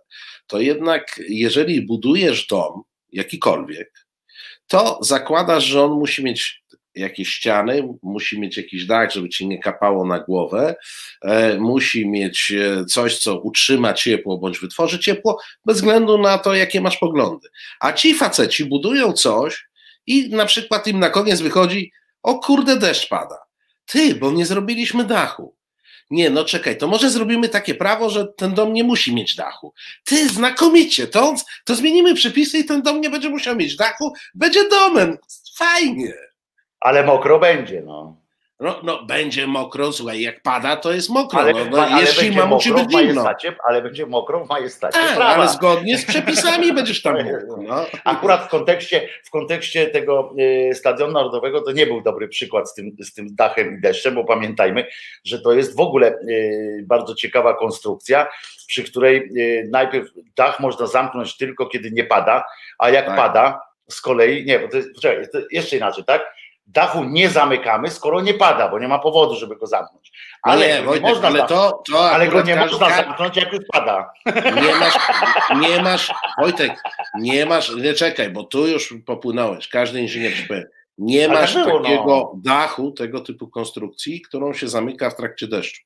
[0.47, 4.07] to jednak jeżeli budujesz dom jakikolwiek,
[4.67, 6.62] to zakładasz, że on musi mieć
[6.95, 10.75] jakieś ściany, musi mieć jakiś dach, żeby ci nie kapało na głowę,
[11.23, 16.55] e, musi mieć e, coś, co utrzyma ciepło bądź wytworzy ciepło, bez względu na to,
[16.55, 17.49] jakie masz poglądy.
[17.81, 19.69] A ci faceci budują coś
[20.07, 23.39] i na przykład im na koniec wychodzi, o kurde, deszcz pada.
[23.87, 25.57] Ty, bo nie zrobiliśmy dachu.
[26.11, 29.75] Nie, no czekaj, to może zrobimy takie prawo, że ten dom nie musi mieć dachu.
[30.05, 34.69] Ty, znakomicie, to, to zmienimy przepisy i ten dom nie będzie musiał mieć dachu, będzie
[34.69, 35.19] domem.
[35.57, 36.32] Fajnie.
[36.85, 38.17] Ale mokro będzie, no.
[38.61, 41.41] No, no będzie mokro, słuchaj, jak pada, to jest mokro.
[41.41, 43.23] Ale, no, no, zima, musi mokro być w zimno.
[43.23, 45.35] majestacie, ale będzie mokro w majestacie Tak, prawa.
[45.35, 47.63] ale zgodnie z przepisami będziesz tam mógł.
[47.63, 47.87] No.
[48.05, 50.35] Akurat w kontekście, w kontekście tego
[50.71, 54.15] y, Stadionu Narodowego to nie był dobry przykład z tym, z tym dachem i deszczem,
[54.15, 54.87] bo pamiętajmy,
[55.25, 58.29] że to jest w ogóle y, bardzo ciekawa konstrukcja,
[58.67, 62.45] przy której y, najpierw dach można zamknąć tylko kiedy nie pada,
[62.79, 63.17] a jak Tak.
[63.17, 66.35] pada, z kolei, nie, bo to jest, poczekaj, to jeszcze inaczej, tak?
[66.67, 70.13] Dachu nie zamykamy, skoro nie pada, bo nie ma powodu, żeby go zamknąć.
[70.43, 73.53] Ale nie, nie Wojtek, można ale to, to ale go nie każdy- można zamknąć, jak
[73.53, 74.13] już pada.
[74.37, 74.99] Nie masz,
[75.61, 76.83] nie masz, Wojtek,
[77.19, 80.67] nie masz, nie czekaj, bo tu już popłynąłeś, każdy inżynier powie,
[80.99, 81.83] nie masz było, no.
[81.83, 85.83] takiego dachu, tego typu konstrukcji, którą się zamyka w trakcie deszczu.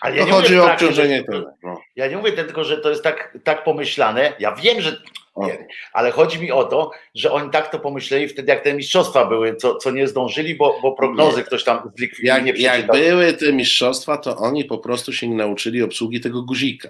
[0.00, 1.50] Ale To nie chodzi mówię o trakcie, obciążenie że- tego.
[1.62, 1.80] No.
[1.96, 4.32] Ja nie mówię tylko, że to jest tak, tak pomyślane.
[4.38, 5.02] Ja wiem, że.
[5.36, 9.24] Nie, ale chodzi mi o to, że oni tak to pomyśleli wtedy, jak te mistrzostwa
[9.24, 11.44] były, co, co nie zdążyli, bo, bo prognozy Nie.
[11.44, 12.46] ktoś tam zlikwidował.
[12.46, 16.88] Jak, jak były te mistrzostwa, to oni po prostu się nie nauczyli obsługi tego guzika.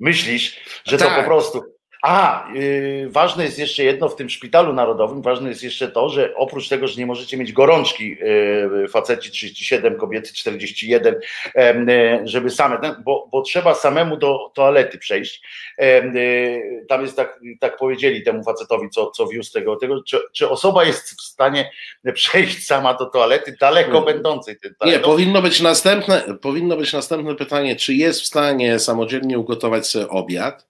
[0.00, 1.16] Myślisz, że to Tak.
[1.20, 1.62] po prostu.
[2.02, 6.34] A, yy, ważne jest jeszcze jedno w tym szpitalu narodowym, ważne jest jeszcze to, że
[6.36, 11.14] oprócz tego, że nie możecie mieć gorączki, yy, faceci 37, kobiety 41,
[11.54, 15.42] em, yy, żeby same, no, bo, bo trzeba samemu do toalety przejść.
[15.78, 20.48] Yy, tam jest tak, tak powiedzieli temu facetowi, co, co wiózł tego, tego czy, czy
[20.48, 21.70] osoba jest w stanie
[22.14, 24.06] przejść sama do toalety, daleko Nie.
[24.06, 24.56] będącej.
[24.84, 30.08] Nie, powinno być następne, powinno być następne pytanie, czy jest w stanie samodzielnie ugotować sobie
[30.08, 30.66] obiad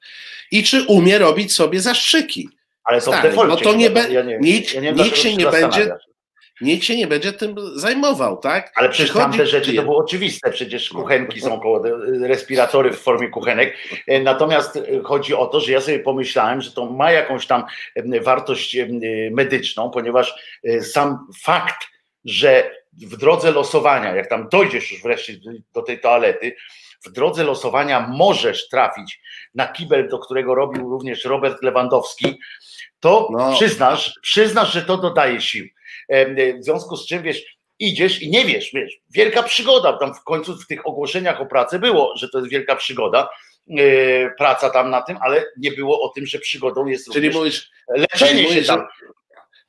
[0.53, 2.49] i czy umie robić sobie zastrzyki.
[2.85, 5.47] ale w stary, no to nie be- ja nie, nikt- ja nie nikt się nie
[5.47, 5.95] będzie-
[6.61, 8.73] Nikt się nie będzie tym zajmował, tak?
[8.77, 11.83] Ale przecież Przychodzi tamte rzeczy to było oczywiste, przecież kuchenki są koło,
[12.21, 13.77] respiratory w formie kuchenek.
[14.09, 17.65] E, Natomiast e, chodzi o to, że ja sobie pomyślałem, że to ma jakąś tam
[17.97, 18.87] e, wartość e,
[19.31, 21.79] medyczną, ponieważ e, sam fakt,
[22.25, 22.71] że
[23.07, 25.33] w drodze losowania, jak tam dojdziesz już wreszcie
[25.75, 26.57] do tej toalety,
[27.07, 29.21] w drodze losowania możesz trafić
[29.55, 32.39] na kibel, do którego robił również Robert Lewandowski,
[33.01, 33.53] to No.
[33.55, 35.67] przyznasz, przyznasz, że to dodaje sił.
[36.09, 37.43] E, W związku z czym wiesz,
[37.79, 39.93] idziesz i nie wiesz, wiesz, wielka przygoda.
[39.93, 43.29] Tam w końcu w tych ogłoszeniach o pracy było, że to jest wielka przygoda,
[43.79, 47.35] e, praca tam na tym, ale nie było o tym, że przygodą jest Czyli również
[47.35, 48.87] mówisz, leczenie czyli się mówisz, tam.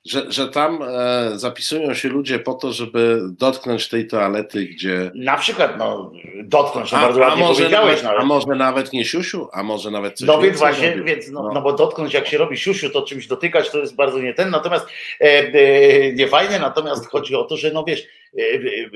[0.06, 5.12] Że, że tam e, zapisują się ludzie po to, żeby dotknąć tej toalety, gdzie.
[5.16, 6.12] Na przykład, no,
[6.44, 8.04] dotknąć, A, bardzo a, ładnie może powiedziałeś.
[8.04, 11.06] nawet, No, a może nawet nie siusiu, a może nawet coś no więc właśnie, robił.
[11.06, 11.52] więc no, No.
[11.54, 14.50] no bo dotknąć jak się robi siusiu, to czymś dotykać to jest bardzo nie ten,
[14.50, 14.86] natomiast
[15.22, 18.02] e, e, nie fajne, natomiast chodzi o to, że no wiesz,
[18.38, 18.90] e, e, e,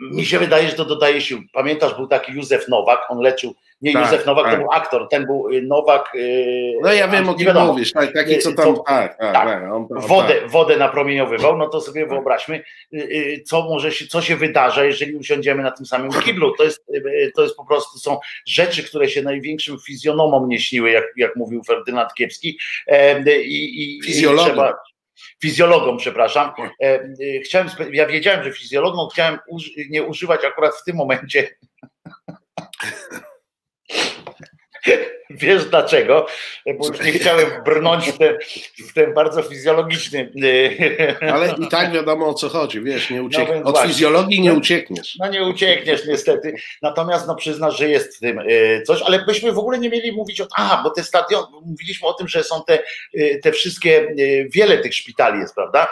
[0.00, 1.42] mi się wydaje, że to dodaje sił.
[1.52, 4.60] Pamiętasz, był taki Józef Nowak, on leczył, nie Tak, Józef Nowak, to tak.
[4.60, 6.14] był aktor, ten był y, Nowak.
[6.14, 9.18] y, No ja wiem, o kim wiadomo, mówisz, tak, taki co Nie, tam, co- tak,
[9.18, 9.48] tak, tak.
[9.48, 10.50] tak, on, on, wodę, tak.
[10.50, 12.62] wodę napromieniowywał, no to sobie wyobraźmy,
[12.94, 16.56] y, y, co może się, co się wydarza, jeżeli usiądziemy na tym samym kiblu.
[16.56, 20.90] To jest, y, to jest po prostu, są rzeczy, które się największym fizjonomom nie śniły,
[20.90, 22.58] jak, jak mówił Ferdynand Kiepski.
[22.86, 24.44] E, i, i, Fizjologom.
[24.46, 24.78] I trzeba,
[25.42, 26.50] fizjologom, przepraszam.
[26.82, 29.38] E, y, chciałem, ja wiedziałem, że fizjologom chciałem
[29.90, 31.48] nie używać akurat w tym momencie.
[35.30, 36.26] Wiesz dlaczego?
[36.78, 38.38] Bo już nie chciałem brnąć w ten,
[38.90, 40.32] w ten bardzo fizjologiczny.
[40.44, 43.48] y, Ale i tak wiadomo o co chodzi, wiesz, nie uciek...
[43.48, 45.16] więc od fizjologii nie uciekniesz.
[45.20, 46.54] No nie uciekniesz niestety.
[46.82, 50.12] Natomiast no przyznasz, że jest w tym y, coś, ale byśmy w ogóle nie mieli
[50.12, 50.46] mówić o.
[50.56, 52.78] A, bo te stadion, mówiliśmy o tym, że są te,
[53.14, 54.14] y, te wszystkie,
[54.50, 55.88] wiele tych szpitali jest, prawda?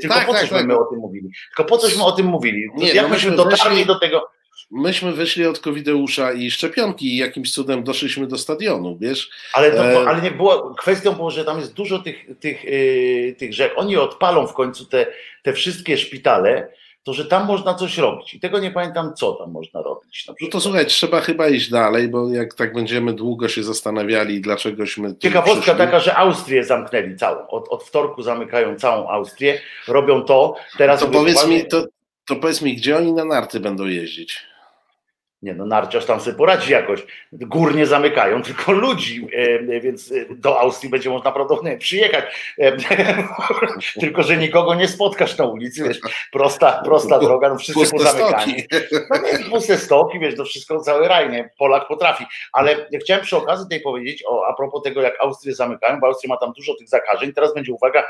[0.00, 0.66] Tylko Tak, po tak, cośmy tak.
[0.66, 1.28] my o tym mówili?
[1.48, 2.68] Tylko po cośmy o tym mówili?
[2.74, 4.28] Nie, Jak no myśmy dotarli weszli- do tego.
[4.74, 9.30] Myśmy wyszli od covideusza i szczepionki i jakimś cudem doszliśmy do stadionu, wiesz?
[9.52, 13.34] Ale, to, E, ale nie było, kwestią było, że tam jest dużo tych, tych, yy,
[13.38, 15.06] tych że oni odpalą w końcu te,
[15.42, 16.68] te wszystkie szpitale,
[17.02, 18.34] to że tam można coś robić.
[18.34, 20.26] I tego nie pamiętam, co tam można robić.
[20.28, 25.14] No to słuchaj, trzeba chyba iść dalej, bo jak tak będziemy długo się zastanawiali, dlaczegośmy.
[25.18, 25.78] Ciekawostka przyszli.
[25.78, 27.48] taka, że Austrię zamknęli całą.
[27.48, 30.56] Od, od wtorku zamykają całą Austrię, robią to.
[30.78, 31.86] Teraz To powiedz mi, to,
[32.26, 34.51] to powiedz mi, gdzie oni na narty będą jeździć?
[35.42, 37.06] Nie no, narciarz tam sobie poradzi jakoś.
[37.32, 42.24] Gór nie zamykają, tylko ludzi, e, więc e, do Austrii będzie można prawdopodobnie przyjechać.
[42.58, 42.76] E,
[44.00, 46.00] tylko, że nikogo nie spotkasz na ulicy, wiesz,
[46.32, 48.54] prosta, prosta droga, no wszyscy Puste pozamykani.
[49.10, 51.50] No nie, puste stoki, wiesz, to wszystko cały raj, nie?
[51.58, 52.24] Polak potrafi.
[52.52, 56.28] Ale chciałem przy okazji tej powiedzieć, o, a propos tego, jak Austrię zamykają, bo Austria
[56.28, 57.32] ma tam dużo tych zakażeń.
[57.32, 58.08] Teraz będzie, uwaga,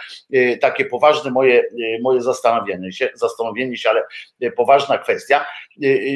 [0.61, 1.64] takie poważne moje,
[2.03, 4.05] moje zastanowienie się, zastanowienie się, ale
[4.57, 5.45] poważna kwestia,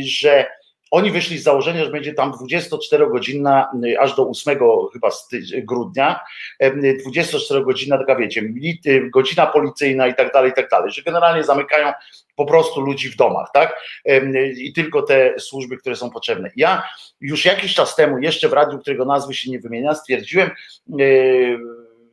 [0.00, 0.46] że
[0.90, 5.08] oni wyszli z założenia, że będzie tam 24-godzinna, y, aż do 8 chyba
[5.62, 6.20] grudnia,
[6.58, 8.42] em, 24-godzinna taka wiecie,
[9.12, 11.92] godzina policyjna i tak dalej, i tak dalej, że generalnie zamykają
[12.36, 13.80] po prostu ludzi w domach, tak?
[14.04, 16.50] Em, I tylko te służby, które są potrzebne.
[16.56, 16.82] Ja
[17.20, 20.50] już jakiś czas temu, jeszcze w radiu, którego nazwy się nie wymienia, stwierdziłem,
[20.88, 21.58] yy,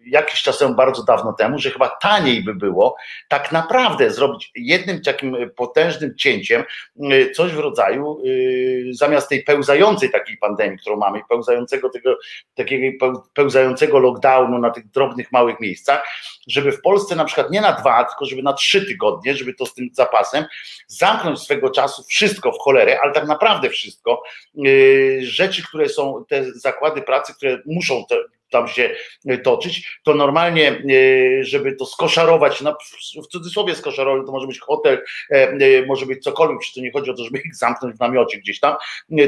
[0.06, 2.96] jakiś czas temu, bardzo dawno temu, że chyba taniej by było
[3.28, 6.64] tak naprawdę zrobić jednym takim potężnym cięciem
[7.12, 12.18] y, coś w rodzaju y, zamiast tej pełzającej takiej pandemii, którą mamy, pełzającego tego,
[12.56, 16.08] takiego peł- pełzającego lockdownu na tych drobnych, małych miejscach,
[16.48, 19.66] żeby w Polsce na przykład nie na dwa, tylko żeby na trzy tygodnie, żeby to
[19.66, 20.46] z tym zapasem,
[20.88, 24.24] zamknąć swego czasu wszystko w cholerę, ale tak naprawdę wszystko,
[24.56, 28.16] yy, rzeczy, które są, te zakłady pracy, które muszą te,
[28.54, 28.96] tam się
[29.32, 32.76] y, toczyć, to normalnie, yy, żeby to skoszarować, na,
[33.24, 36.92] w cudzysłowie skoszarować, to może być hotel, e, e, może być cokolwiek, czy to nie
[36.92, 38.76] chodzi o to, żeby ich zamknąć w namiocie gdzieś tam,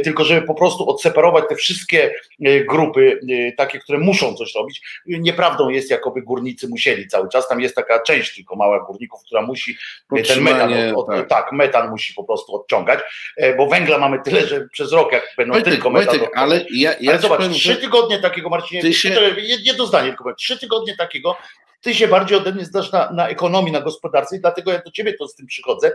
[0.03, 2.13] tylko żeby po prostu odseparować te wszystkie
[2.45, 4.81] e, grupy, e, takie, które muszą coś robić.
[5.05, 9.41] Nieprawdą jest, jakoby górnicy musieli cały czas, tam jest taka część tylko mała górników, która
[9.41, 9.77] musi
[10.17, 11.29] e, ten metan, od, od, tak.
[11.29, 12.99] tak, metan musi po prostu odciągać,
[13.37, 16.65] e, bo węgla mamy tyle, że przez rok, jak będą Wojtek, tylko metan Wojtek, ale
[16.73, 20.35] ja, ja Ale zobacz, powiem, trzy tygodnie takiego, Marcinie, Ty się- jed- jedno zdanie tylko
[20.35, 21.37] trzy tygodnie takiego,
[21.81, 24.91] ty się bardziej ode mnie znasz na, na ekonomii, na gospodarce i dlatego ja do
[24.91, 25.91] ciebie to z tym przychodzę,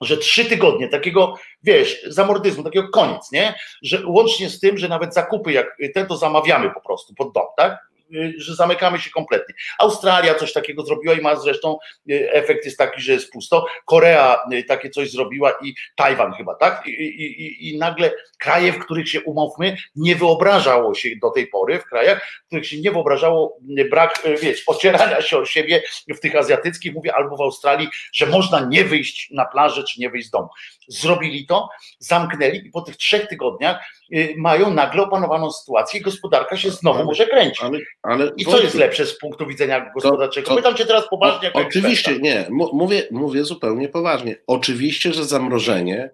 [0.00, 3.54] że trzy tygodnie takiego, wiesz, zamordyzmu, takiego koniec, nie?
[3.82, 7.46] Że łącznie z tym, że nawet zakupy, jak ten to zamawiamy po prostu pod dom,
[7.56, 7.89] tak?
[8.14, 9.54] Y, Że zamykamy się kompletnie.
[9.78, 11.78] Australia coś takiego zrobiła i ma zresztą
[12.10, 13.66] y, efekt jest taki, że jest pusto.
[13.84, 16.86] Korea y, takie coś zrobiła i Tajwan chyba, tak?
[16.86, 21.46] I, i, i, i nagle kraje, w których się umówmy, nie wyobrażało się do tej
[21.46, 23.58] pory, w krajach, w których się nie wyobrażało
[23.90, 28.60] brak, wiesz, ocierania się o siebie w tych azjatyckich, mówię, albo w Australii, że można
[28.60, 30.48] nie wyjść na plażę, czy nie wyjść z domu.
[30.90, 36.56] Zrobili to, zamknęli i po tych trzech tygodniach y, mają nagle opanowaną sytuację i gospodarka
[36.56, 37.62] się znowu Ale- może kręcić.
[37.62, 40.48] ale, ale I co jest lepsze z punktu widzenia gospodarczego?
[40.48, 41.48] to- Pytam cię teraz poważnie.
[41.48, 42.34] jako oczywiście, eksperta.
[42.34, 44.36] nie, mówię, mówię zupełnie poważnie.
[44.46, 46.10] Oczywiście, że zamrożenie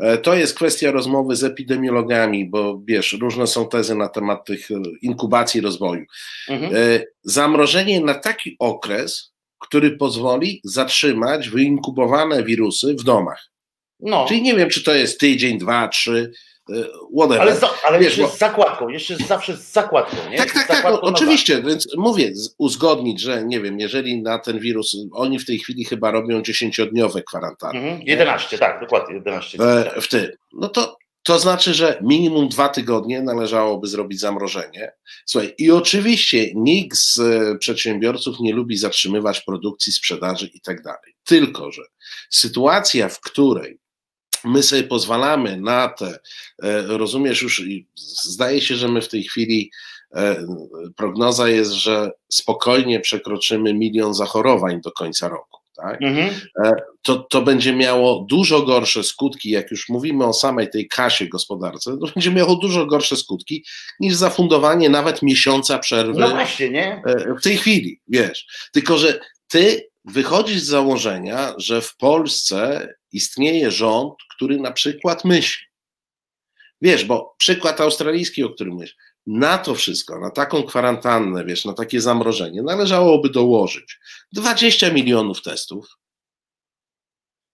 [0.00, 4.70] e, to jest kwestia rozmowy z epidemiologami, bo wiesz, różne są tezy na temat tych
[4.70, 6.04] e, inkubacji rozwoju.
[6.48, 6.72] Mhm.
[6.76, 6.78] E,
[7.22, 13.46] Zamrożenie na taki okres, który pozwoli zatrzymać wyinkubowane wirusy w domach.
[14.00, 16.32] No, Czyli nie wiem, czy to jest tydzień, dwa, trzy,
[16.70, 16.74] e,
[17.16, 17.40] whatever.
[17.40, 20.36] ale, za, ale Wiesz, jeszcze bo- z zakładką, jeszcze zawsze z zakładką, nie?
[20.36, 24.96] Tak, tak, tak, no, oczywiście, więc mówię, uzgodnić, że nie wiem, jeżeli na ten wirus,
[25.12, 27.80] oni w tej chwili chyba robią dziesięciodniowe kwarantanny.
[27.80, 28.00] Mhm.
[28.02, 29.58] 11, tak, dokładnie, 11.
[29.60, 30.26] E, w tym.
[30.52, 34.92] No to, to znaczy, że minimum dwa tygodnie należałoby zrobić zamrożenie.
[35.26, 41.14] Słuchaj, i oczywiście nikt z e, przedsiębiorców nie lubi zatrzymywać produkcji, sprzedaży i tak dalej.
[41.24, 41.82] Tylko, że
[42.30, 43.78] sytuacja, w której
[44.44, 46.18] my sobie pozwalamy na te,
[46.62, 47.62] e, rozumiesz już,
[48.22, 49.70] zdaje się, że my w tej chwili
[50.14, 50.46] e,
[50.96, 55.58] prognoza jest, że spokojnie przekroczymy milion zachorowań do końca roku.
[55.82, 56.02] Tak?
[56.02, 56.30] Mhm.
[57.02, 61.96] to, to będzie miało dużo gorsze skutki, jak już mówimy o samej tej kasie gospodarce,
[62.00, 63.64] to będzie miało dużo gorsze skutki
[64.00, 67.02] niż zafundowanie nawet miesiąca przerwy No właśnie, nie?
[67.06, 68.46] e, w tej chwili, wiesz.
[68.72, 75.66] Tylko, że ty wychodzisz z założenia, że w Polsce istnieje rząd, który na przykład myśli.
[76.80, 81.72] Wiesz, bo przykład australijski, o którym myślisz, na to wszystko, na taką kwarantannę, wiesz, na
[81.72, 83.98] takie zamrożenie, należałoby dołożyć
[84.32, 85.98] 20 milionów testów,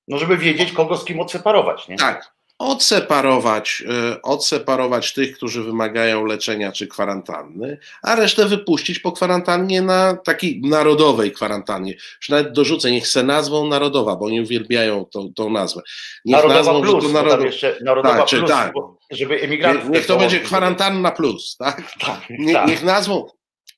[0.08, 1.96] No żeby wiedzieć, kogo z kim odseparować, nie?
[1.96, 2.33] Tak.
[2.64, 10.16] Odseparować, e, odseparować tych, którzy wymagają leczenia czy kwarantanny, a resztę wypuścić po kwarantannie na
[10.16, 11.92] takiej narodowej kwarantannie.
[11.92, 15.82] Już nawet dorzucę, niech se nazwą narodowa, bo oni uwielbiają tą, tą nazwę.
[16.24, 17.46] Niech Narodowa nazwą, plus, narodowa.
[17.46, 18.72] jeszcze Narodowa Tak, plus, tak.
[19.10, 19.84] żeby emigrantów...
[19.84, 21.82] Niech, niech to będzie kwarantanna plus, tak?
[22.00, 22.68] Tak, Nie, tak.
[22.68, 23.26] Niech nazwą,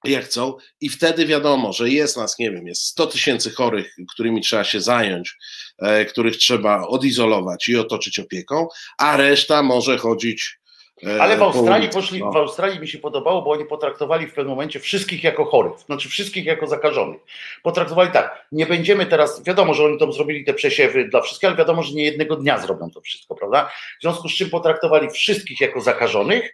[0.05, 4.41] jak chcą, i wtedy wiadomo, że jest nas, nie wiem, jest 100 tysięcy chorych, którymi
[4.41, 5.37] trzeba się zająć,
[5.79, 8.69] e, których trzeba odizolować i otoczyć opieką,
[8.99, 10.59] a reszta może chodzić.
[11.07, 12.33] e, Ale w Australii ulicy, poszli, no.
[12.33, 16.09] w Australii mi się podobało, bo oni potraktowali w pewnym momencie wszystkich jako chorych, znaczy
[16.09, 17.21] wszystkich jako zakażonych.
[17.63, 21.59] Potraktowali tak, nie będziemy teraz, wiadomo, że oni tam zrobili te przesiewy dla wszystkich, ale
[21.59, 23.71] wiadomo, że nie jednego dnia zrobią to wszystko, prawda?
[23.99, 26.53] W związku z czym potraktowali wszystkich jako zakażonych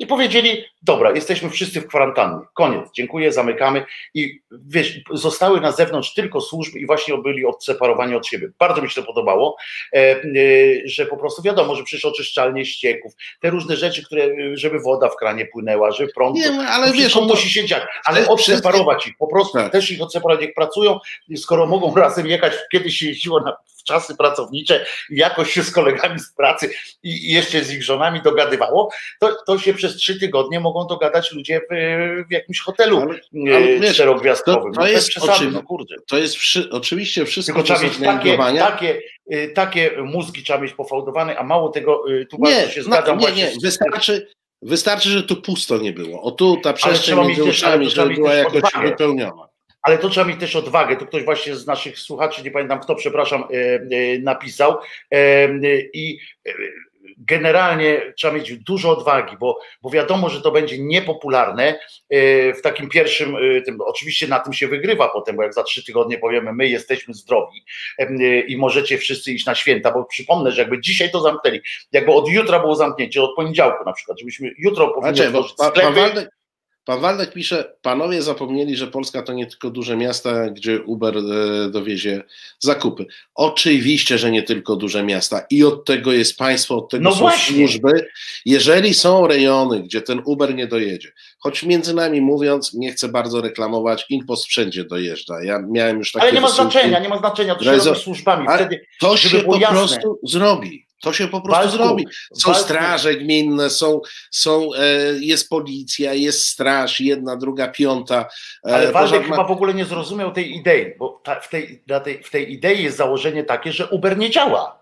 [0.00, 3.84] i powiedzieli, dobra, jesteśmy wszyscy w kwarantannie, koniec, dziękuję, zamykamy.
[4.14, 8.48] I wiesz, zostały na zewnątrz tylko służby i właśnie byli odseparowani od siebie.
[8.58, 9.56] Bardzo mi się to podobało,
[9.92, 10.22] e, e,
[10.84, 15.16] że po prostu wiadomo, że przecież oczyszczalnie ścieków, te różne rzeczy, które, żeby woda w
[15.16, 19.06] kranie płynęła, żeby prąd, Nie, no, ale wiesz, no to, musi się dziać, ale odseparować
[19.06, 19.72] ich, po prostu Tak.
[19.72, 20.98] też ich odseparować, niech pracują,
[21.36, 23.56] skoro mogą razem jechać, kiedyś się jeździło na
[23.90, 26.70] czasy pracownicze i jakoś się z kolegami z pracy
[27.02, 31.60] i jeszcze z ich żonami dogadywało, to, to się przez trzy tygodnie mogą dogadać ludzie
[31.70, 31.74] w,
[32.28, 34.72] w jakimś hotelu Ale- ale e, czterogwiazdkowym.
[34.72, 35.94] to- to No jest przesady, oczywi- no kurde.
[36.08, 39.00] to jest wszy, oczywiście wszystko Tylko trzeba mieć takie, takie,
[39.32, 43.18] y, takie mózgi trzeba mieć pofałdowane, a mało tego, y, tu bardzo się no, zgadzam
[43.18, 44.28] nie, nie, wystarczy,
[44.62, 46.22] wystarczy, że tu pusto nie było.
[46.22, 48.88] O tu ta przestrzeń między uszami, to żeby była jakoś odwagę.
[48.90, 49.49] wypełniona.
[49.82, 50.96] Ale to trzeba mieć też odwagę.
[50.96, 54.78] To ktoś właśnie z naszych słuchaczy, nie pamiętam kto, przepraszam, e, e, napisał.
[55.12, 55.48] E,
[55.92, 56.18] I
[57.18, 61.78] generalnie trzeba mieć dużo odwagi, bo, bo wiadomo, że to będzie niepopularne
[62.56, 66.18] w takim pierwszym, tym, oczywiście na tym się wygrywa potem, bo jak za trzy tygodnie
[66.18, 67.64] powiemy, my jesteśmy zdrowi
[68.48, 71.60] i możecie wszyscy iść na święta, bo przypomnę, że jakby dzisiaj to zamknęli,
[71.92, 76.28] jakby od jutra było zamknięcie, od poniedziałku na przykład, żebyśmy jutro powinni Znaczy, sklepy,
[76.84, 81.70] pan Waldek pisze, panowie zapomnieli, że Polska to nie tylko duże miasta, gdzie Uber e,
[81.70, 82.22] dowiezie
[82.58, 83.06] zakupy.
[83.34, 87.18] Oczywiście, że nie tylko duże miasta i od tego jest państwo, od tego No są
[87.18, 87.56] właśnie.
[87.56, 88.06] służby.
[88.44, 93.40] Jeżeli są rejony, gdzie ten Uber nie dojedzie, choć między nami mówiąc, nie chcę bardzo
[93.40, 95.42] reklamować, Impost wszędzie dojeżdża.
[95.44, 96.72] Ja miałem już takie ale nie ma wysyłki.
[96.72, 99.78] znaczenia, nie ma znaczenia, to się robi służbami, wtedy To się po jasne.
[99.78, 100.89] prostu zrobi.
[101.00, 102.06] To się po prostu Waldku, zrobi.
[102.34, 104.84] Są Waldku, straże gminne, są, są, e,
[105.20, 108.26] jest policja, jest straż, jedna, druga, piąta.
[108.68, 112.22] e, Ale Waldek chyba w ogóle nie zrozumiał tej idei, bo ta, w, tej, tej,
[112.22, 114.80] w tej idei jest założenie takie, że Uber nie działa.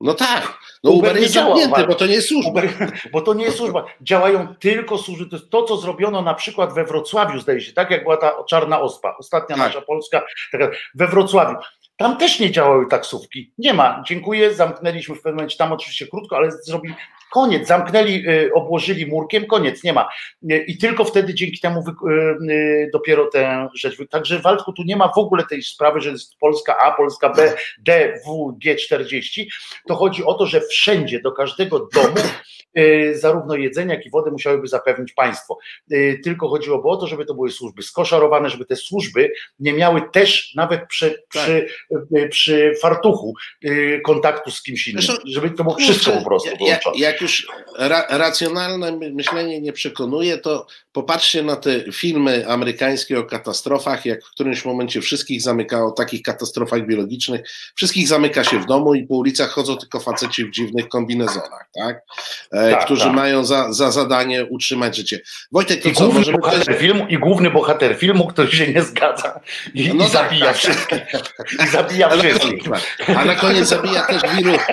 [0.00, 2.50] No tak, no Uber Uber, nie jest działa, zamknięty, bo to nie jest służba.
[2.50, 3.84] Uber, bo to nie jest służba.
[4.00, 5.26] Działają tylko służby.
[5.26, 8.44] To jest to, co zrobiono na przykład we Wrocławiu, zdaje się, tak jak była ta
[8.44, 9.66] czarna ospa, ostatnia Tak.
[9.66, 10.22] nasza Polska,
[10.52, 11.56] taka, we Wrocławiu.
[12.00, 13.52] Tam też nie działały taksówki.
[13.58, 14.02] Nie ma.
[14.06, 14.54] Dziękuję.
[14.54, 16.94] Zamknęliśmy w pewnym momencie, tam oczywiście krótko, ale zrobili
[17.30, 17.68] koniec.
[17.68, 20.08] Zamknęli, y, obłożyli murkiem, koniec, nie ma.
[20.52, 21.84] Y, I tylko wtedy dzięki temu
[22.50, 23.96] y, dopiero tę rzecz.
[24.10, 27.54] Także Waldku, tu nie ma w ogóle tej sprawy, że jest Polska A, Polska B,
[27.78, 29.44] D, W, G40.
[29.88, 32.16] To chodzi o to, że wszędzie, do każdego domu,
[33.12, 35.58] zarówno jedzenie, jak i wodę musiałyby zapewnić państwo.
[36.24, 40.54] Tylko chodziłoby o to, żeby to były służby skoszarowane, żeby te służby nie miały też
[40.54, 41.89] nawet przy, przy, y,
[42.30, 43.34] przy fartuchu
[43.64, 46.98] y, kontaktu z kimś innym, Zresztą, żeby to było wszystko po prostu jak, wyłączone.
[46.98, 47.46] jak już
[47.78, 54.24] ra, racjonalne my- myślenie nie przekonuje, to popatrzcie na te filmy amerykańskie o katastrofach, jak
[54.24, 57.40] w którymś momencie wszystkich zamykało, takich katastrofach biologicznych,
[57.74, 62.02] wszystkich zamyka się w domu i po ulicach chodzą tylko faceci w dziwnych kombinezonach, tak?
[62.52, 63.12] E, Tak, którzy tak.
[63.14, 65.20] mają za, za zadanie utrzymać życie.
[65.52, 66.76] Wojtek, to I co, główny, możemy bohater też...
[66.78, 69.40] filmu, I główny bohater filmu, który się nie zgadza
[69.74, 70.56] i, No i tak, zabija tak.
[70.56, 70.98] wszystkich.
[71.64, 71.79] I zabija
[72.10, 72.68] Ale- wszystkich.
[73.18, 74.56] A na koniec zabija też wirus.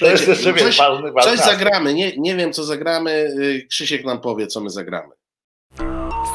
[0.00, 3.10] To jest jeszcze Coś- ważny, ważny Coś zagramy, nie, nie wiem co zagramy.
[3.10, 5.12] y, Krzysiek nam powie, co my zagramy.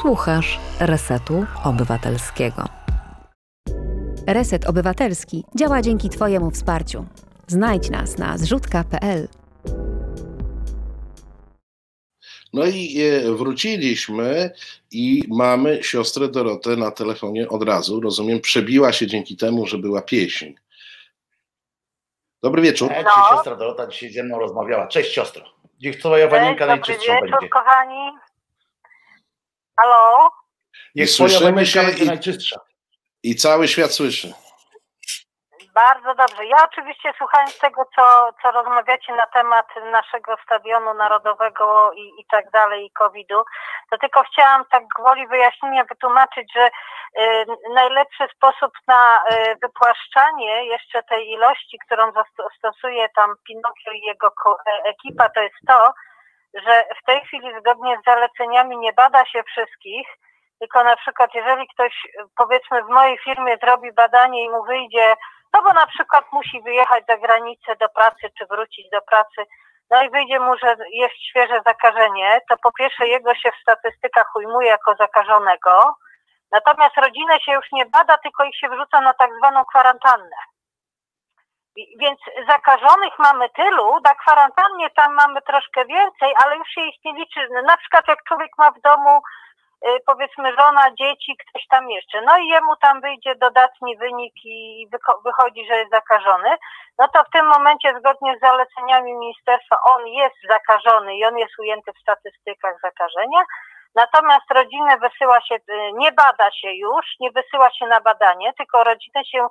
[0.02, 2.66] Słuchasz Resetu Obywatelskiego.
[4.28, 7.06] Reset Obywatelski działa dzięki Twojemu wsparciu.
[7.48, 9.28] Znajdź nas na zrzutka.pl.
[12.54, 14.52] No i e, wróciliśmy
[14.92, 18.02] i mamy siostrę Dorotę na telefonie od razu.
[18.02, 20.54] Rozumiem, przebiła się dzięki temu, że była pieśń.
[22.44, 22.92] Dobry wieczór.
[22.92, 23.10] E, No.
[23.30, 24.88] siostra Dorota dzisiaj ze mną rozmawiała.
[24.88, 25.46] Cześć siostro.
[25.82, 27.50] Niech twoja wanienka Cześć, najczystszą dobry wieczór, będzie.
[27.50, 28.12] kochani.
[29.82, 30.30] Halo?
[30.96, 32.60] Niech I twoja słyszymy się i- najczystsza.
[33.24, 34.34] I cały świat słyszy.
[35.74, 36.46] Bardzo dobrze.
[36.46, 42.52] Ja oczywiście słuchając tego, co, co rozmawiacie na temat naszego stadionu narodowego i, i tak
[42.52, 43.44] dalej, i COVID-u,
[43.92, 51.04] to tylko chciałam tak gwoli wyjaśnienia wytłumaczyć, że y, najlepszy sposób na y, wypłaszczanie jeszcze
[51.04, 52.12] tej ilości, którą
[52.58, 55.94] stosuje tam Pinokio i jego e- ekipa, to jest to,
[56.54, 60.08] że w tej chwili zgodnie z zaleceniami nie bada się wszystkich,
[60.60, 62.08] tylko na przykład jeżeli ktoś
[62.38, 65.16] powiedzmy w mojej firmie zrobi badanie i mu wyjdzie,
[65.54, 69.46] no bo na przykład musi wyjechać za granicę do pracy czy wrócić do pracy,
[69.90, 74.36] no i wyjdzie mu, że jest świeże zakażenie, to po pierwsze jego się w statystykach
[74.36, 75.96] ujmuje jako zakażonego,
[76.52, 80.36] natomiast rodzinę się już nie bada, tylko ich się wrzuca na tak zwaną kwarantannę.
[82.00, 87.14] Więc zakażonych mamy tylu, na kwarantannie tam mamy troszkę więcej, ale już się ich nie
[87.14, 87.48] liczy.
[87.66, 89.22] Na przykład jak człowiek ma w domu
[90.06, 94.88] powiedzmy żona, dzieci, ktoś tam jeszcze, no i jemu tam wyjdzie dodatni wynik i
[95.26, 96.50] wychodzi, że jest zakażony,
[97.00, 101.60] no to w tym momencie zgodnie z zaleceniami ministerstwa on jest zakażony i on jest
[101.60, 103.42] ujęty w statystykach zakażenia,
[103.96, 108.84] natomiast rodzinę wysyła się, y, nie bada się już, nie wysyła się na badanie, tylko
[108.84, 109.48] rodzinę się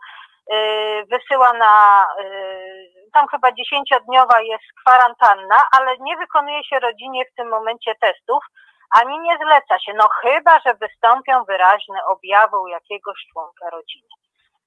[0.52, 7.34] y, wysyła na, y, tam chyba dziesięciodniowa jest kwarantanna, ale nie wykonuje się rodzinie w
[7.34, 8.44] tym momencie testów,
[8.90, 14.08] ani nie zleca się, no chyba, że wystąpią wyraźne objawy u jakiegoś członka rodziny.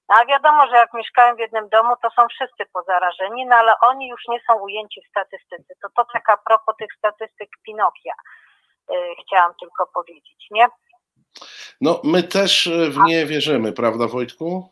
[0.09, 3.73] No a wiadomo, że jak mieszkają w jednym domu, to są wszyscy pozarażeni, no ale
[3.79, 5.73] oni już nie są ujęci w statystyce.
[5.81, 8.13] To to tak a propos tych statystyk Pinokia
[8.91, 10.67] y, chciałam tylko powiedzieć, nie?
[11.81, 14.69] No, my też e, w nie wierzymy, prawda, Wojtku?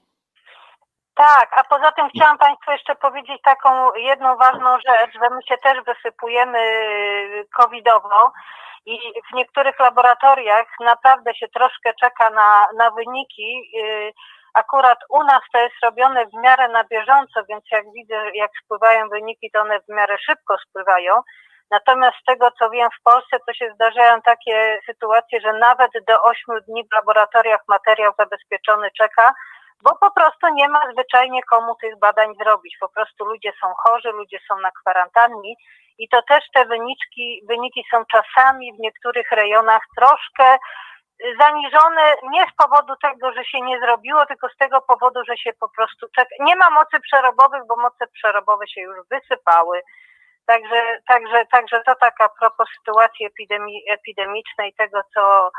[1.15, 5.57] Tak, a poza tym chciałam Państwu jeszcze powiedzieć taką jedną ważną rzecz, że my się
[5.57, 8.31] też wysypujemy y, covidowo
[8.85, 8.99] i
[9.31, 13.71] w niektórych laboratoriach naprawdę się troszkę czeka na, na wyniki.
[13.77, 14.11] Y,
[14.53, 19.09] Akurat u nas to jest robione w miarę na bieżąco, więc jak widzę, jak spływają
[19.09, 21.21] wyniki, to one w miarę szybko spływają.
[21.71, 26.23] Natomiast z tego, co wiem, w Polsce to się zdarzają takie sytuacje, że nawet do
[26.23, 29.33] 8 dni w laboratoriach materiał zabezpieczony czeka,
[29.83, 32.77] bo po prostu nie ma zwyczajnie komu tych badań zrobić.
[32.79, 35.53] Po prostu ludzie są chorzy, ludzie są na kwarantannie
[35.97, 42.45] i to też te wyniki, wyniki są czasami w niektórych rejonach troszkę y, zaniżone nie
[42.45, 46.07] z powodu tego, że się nie zrobiło, tylko z tego powodu, że się po prostu
[46.15, 46.35] czeka.
[46.39, 49.81] Nie ma mocy przerobowych, bo moce przerobowe się już wysypały.
[50.45, 55.51] Także, także, także to tak a propos sytuacji epidemii, epidemicznej, tego co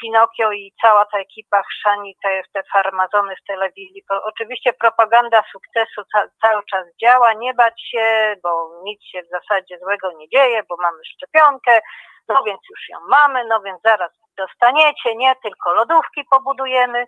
[0.00, 4.04] Pinokio i cała ta ekipa chrzani te, te farmazony w telewizji.
[4.08, 9.28] To oczywiście propaganda sukcesu ca, cały czas działa, nie bać się, bo nic się w
[9.28, 11.80] zasadzie złego nie dzieje, bo mamy szczepionkę,
[12.28, 17.06] no więc już ją mamy, no więc zaraz dostaniecie, nie, tylko lodówki pobudujemy.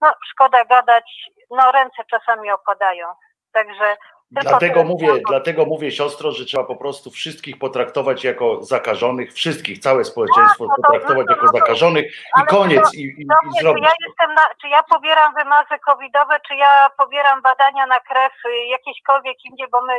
[0.00, 3.06] No szkoda gadać, no ręce czasami opadają.
[3.52, 3.96] Także
[4.30, 10.04] Dlatego mówię, dlatego mówię siostro, że trzeba po prostu wszystkich potraktować jako zakażonych, wszystkich, całe
[10.04, 12.06] społeczeństwo Tak, no to- potraktować no jako zakażonych
[12.42, 13.26] i koniec to- i, i, i
[13.60, 18.32] czy ja jestem na, czy ja pobieram wymazy covidowe, czy ja pobieram badania na krew
[18.46, 19.94] y, jakiekolwiek indziej, bo my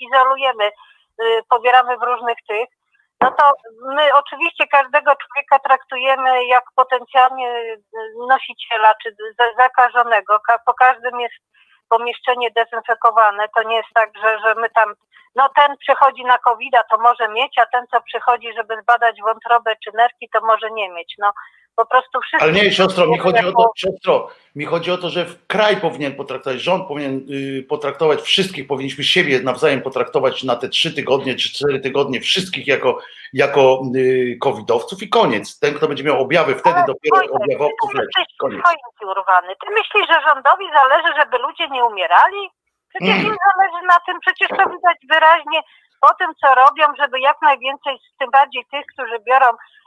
[0.00, 0.64] izolujemy,
[1.22, 2.68] y, pobieramy w różnych tych,
[3.20, 3.50] no to
[3.94, 7.80] my oczywiście każdego człowieka traktujemy jak potencjalnie y,
[8.28, 10.40] nosiciela czy za- zakażonego.
[10.48, 11.34] Ka- Po każdym jest
[11.88, 13.48] pomieszczenie dezynfekowane.
[13.56, 14.94] To nie jest tak, że, że my tam,
[15.34, 19.76] no ten przychodzi na covid to może mieć, a ten, co przychodzi, żeby zbadać wątrobę
[19.84, 21.14] czy nerki, to może nie mieć.
[21.18, 21.32] No
[21.76, 22.44] po prostu wszyscy.
[22.44, 26.14] Ale nie, siostro, mi chodzi o to, siostro, mi chodzi o to, że kraj powinien
[26.14, 31.48] potraktować, rząd powinien y, potraktować wszystkich, powinniśmy siebie nawzajem potraktować na te trzy tygodnie czy
[31.52, 32.98] cztery tygodnie wszystkich jako,
[33.32, 35.58] jako y, covidowców i koniec.
[35.58, 38.62] Ten, kto będzie miał objawy, wtedy Ale dopiero Wojtek, objawowców ty jesteś Koniec.
[39.02, 39.48] urwany.
[39.64, 42.48] Ty myślisz, że rządowi zależy, żeby ludzie nie umierali?
[42.88, 43.26] Przecież Mm.
[43.26, 45.60] im zależy na tym, przecież to widać wyraźnie
[46.04, 49.46] po tym, co robią, żeby jak najwięcej, tym bardziej tych, którzy biorą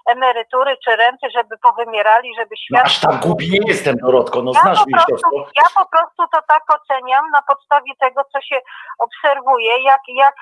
[0.09, 2.85] emerytury czy renty, żeby powymierali, żeby No, świat...
[2.85, 5.31] aż tak głupi nie jestem, Dorotko, no Ja znasz mnie, siostro.
[5.55, 8.59] ja po prostu to tak oceniam na podstawie tego, co się
[8.99, 10.35] obserwuje, jak, jak,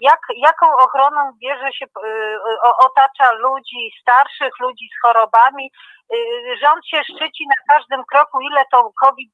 [0.00, 2.38] jak, jaką ochroną bierze się, y,
[2.78, 5.72] otacza ludzi starszych, ludzi z chorobami.
[6.14, 9.32] Y, Rząd się szczyci na każdym kroku, ile to COVID,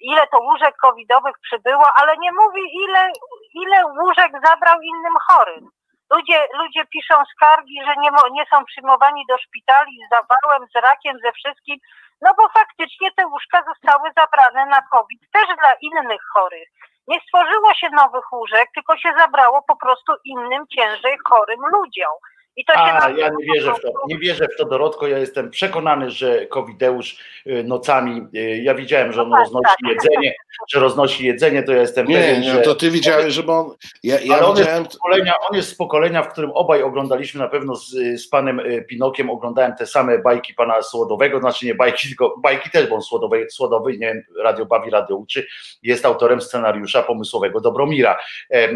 [0.00, 3.12] ile to łóżek covidowych przybyło, ale nie mówi, ile,
[3.54, 5.70] ile łóżek zabrał innym chorym.
[6.10, 11.18] Ludzie, ludzie piszą skargi, że nie, nie są przyjmowani do szpitali z zawałem, z rakiem,
[11.24, 11.76] ze wszystkim,
[12.22, 16.68] no bo faktycznie te łóżka zostały zabrane na COVID też dla innych chorych.
[17.08, 22.14] Nie stworzyło się nowych łóżek, tylko się zabrało po prostu innym, ciężej chorym ludziom.
[22.58, 25.06] I to się A, nazywa ja nie wierzę w to, nie wierzę w to, Dorotko,
[25.08, 29.76] ja jestem przekonany, że Covideusz y, nocami, y, ja widziałem, że on No tak, roznosi
[29.82, 29.92] tak.
[29.92, 30.34] jedzenie,
[30.68, 32.60] że roznosi jedzenie, to ja jestem Nie, pewien, nie, że...
[32.60, 33.74] to ty widziałeś, żeby on.
[34.02, 34.84] Ja, ja Ale on jest, widziałem.
[34.90, 37.90] z pokolenia, on jest z pokolenia, w którym obaj oglądaliśmy na pewno z,
[38.20, 42.70] z panem y, Pinokiem, oglądałem te same bajki pana Słodowego, znaczy nie bajki, tylko bajki
[42.70, 45.46] też, bo on Słodowy, Słodowy nie wiem, radio bawi, radio uczy,
[45.82, 48.18] jest autorem scenariusza pomysłowego Dobromira,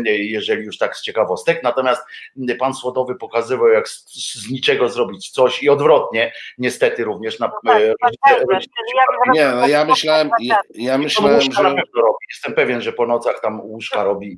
[0.04, 2.02] jeżeli już tak z ciekawostek, natomiast
[2.50, 7.46] y, pan Słodowy pokazywał, jak z, z niczego zrobić coś i odwrotnie, niestety również na
[7.46, 8.72] No tak, e, tak, tak, rodzice-
[9.32, 11.62] Nie, no ja myślałem, ja, ja myślałem, że.
[11.62, 12.16] robi.
[12.30, 14.36] Jestem pewien, że po nocach tam łóżka robi i,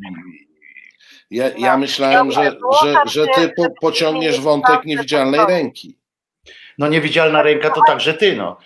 [1.30, 5.98] Ja, ja myślałem, że, że, że ty po, pociągniesz wątek niewidzialnej ręki.
[6.78, 8.56] No niewidzialna ręka to także ty, no.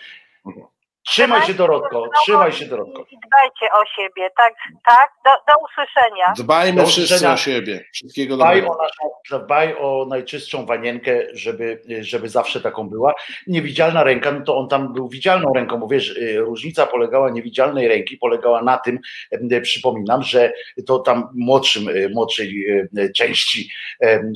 [1.11, 3.03] Trzymaj się Dorotko, trzymaj się Dorotko.
[3.11, 4.55] I dbajcie o siebie, tak,
[4.87, 6.33] tak, do, do usłyszenia.
[6.37, 7.35] Dbajmy Do wszyscy usłyszenia.
[7.35, 7.85] o siebie.
[7.93, 8.79] Wszystkiego Dbaj dobrego.
[8.79, 13.15] o, naszą, dbaj o najczystszą wanienkę, żeby, żeby zawsze taką była.
[13.47, 17.89] Niewidzialna ręka, no to on tam był widzialną ręką, bo wiesz, y, różnica polegała niewidzialnej
[17.89, 18.99] ręki, polegała na tym,
[19.31, 20.53] em, przypominam, że
[20.87, 23.71] to tam młodszym, y, młodszej y, części,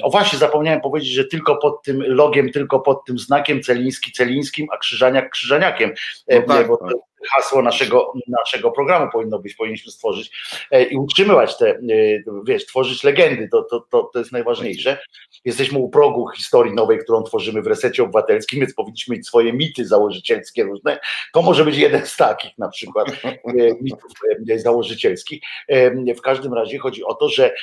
[0.02, 4.66] o właśnie zapomniałem powiedzieć, że tylko pod tym logiem, tylko pod tym znakiem Celiński Celińskim,
[4.72, 5.92] a Krzyżaniak Krzyżaniakiem,
[6.28, 6.90] No tak, bo tak.
[6.90, 10.30] to hasło naszego, naszego programu powinno być, powinniśmy stworzyć
[10.70, 11.78] e, i utrzymywać te, e,
[12.46, 14.98] wiesz, tworzyć legendy, to, to, to, to jest najważniejsze.
[15.44, 19.86] Jesteśmy u progu historii nowej, którą tworzymy w resecie obywatelskim, więc powinniśmy mieć swoje mity
[19.86, 20.98] założycielskie różne.
[21.32, 23.32] To może być jeden z takich na przykład e,
[23.80, 24.12] mitów
[24.56, 25.42] założycielskich.
[26.16, 27.54] W każdym razie chodzi o to, że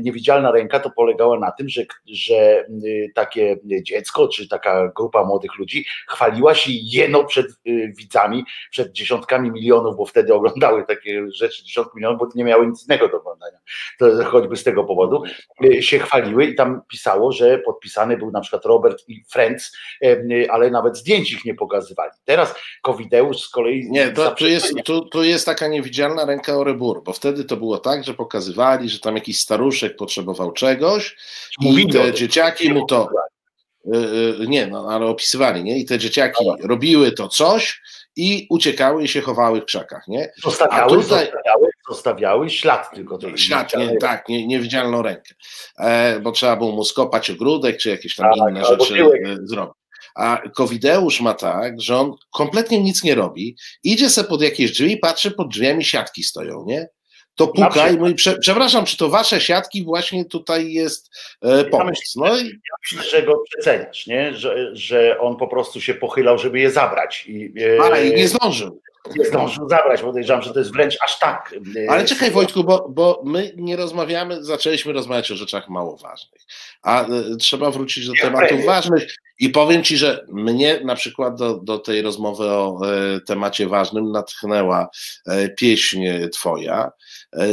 [0.00, 2.66] niewidzialna ręka to polegała na tym, że, że
[3.14, 7.46] takie dziecko, czy taka grupa młodych ludzi chwaliła się jeno przed
[7.98, 12.84] widzami, przed dziesiątkami milionów, bo wtedy oglądały takie rzeczy dziesiątki milionów, bo nie miały nic
[12.84, 13.58] innego do oglądania.
[13.98, 15.22] To choćby z tego powodu
[15.64, 20.46] y, się chwaliły i tam pisało, że podpisany był na przykład Robert i Friends, y,
[20.50, 22.10] ale nawet zdjęć ich nie pokazywali.
[22.24, 27.02] Teraz Covideusz z kolei Nie, to, tu, jest, tu, tu jest taka niewidzialna ręka Orebur,
[27.02, 31.16] bo wtedy to było tak, że pokazywali, że tam jakiś staruszek potrzebował czegoś
[31.60, 33.08] i Mówili o te dzieciaki mu to,
[33.86, 33.96] y,
[34.42, 35.78] y, nie, no ale opisywali, nie?
[35.78, 37.82] I te dzieciaki robiły to coś
[38.16, 40.32] i uciekały i się chowały w krzakach, nie?
[40.44, 45.34] Zostawiały, tutaj- zostawiały, zostawiały ślad tylko tej Świat, nie, tak, nie, niewidzialną rękę,
[45.78, 49.22] e, bo trzeba było mu skopać ogródek, czy jakieś tam Tak, inne rzeczy tyłek.
[49.26, 49.74] e, zrobić.
[50.16, 54.96] A Covideusz ma tak, że on kompletnie nic nie robi, idzie se pod jakieś drzwi,
[54.96, 56.88] patrzy, pod drzwiami siatki stoją, nie?
[57.34, 61.10] To Na puka i prze, przepraszam, czy to wasze siatki właśnie tutaj jest
[61.42, 61.98] e, pomoc?
[62.16, 62.60] No i
[63.10, 64.34] że go przeceniasz, nie?
[64.34, 68.28] Że, że on po prostu się pochylał, żeby je zabrać i, e, a, i nie
[68.28, 68.80] zdążył.
[69.16, 70.00] nie zdążył zabrać.
[70.00, 71.54] Podejrzewam, że to jest wręcz aż tak.
[71.86, 76.42] e, Ale czekaj Wojtku, bo, bo my nie rozmawiamy, zaczęliśmy rozmawiać o rzeczach mało ważnych,
[76.82, 78.66] a e, trzeba wrócić do Jak tematów premier.
[78.66, 83.68] ważnych i powiem Ci, że mnie na przykład do, do tej rozmowy o e, temacie
[83.68, 84.88] ważnym natchnęła
[85.26, 86.90] e, pieśń Twoja,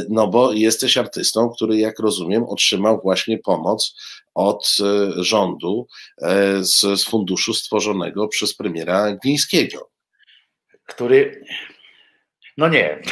[0.10, 3.96] no bo jesteś artystą, który jak rozumiem otrzymał właśnie pomoc
[4.36, 5.88] od e, rządu
[6.22, 9.90] e, z, z funduszu stworzonego przez premiera Glińskiego.
[10.86, 11.44] który.
[12.58, 13.02] No nie.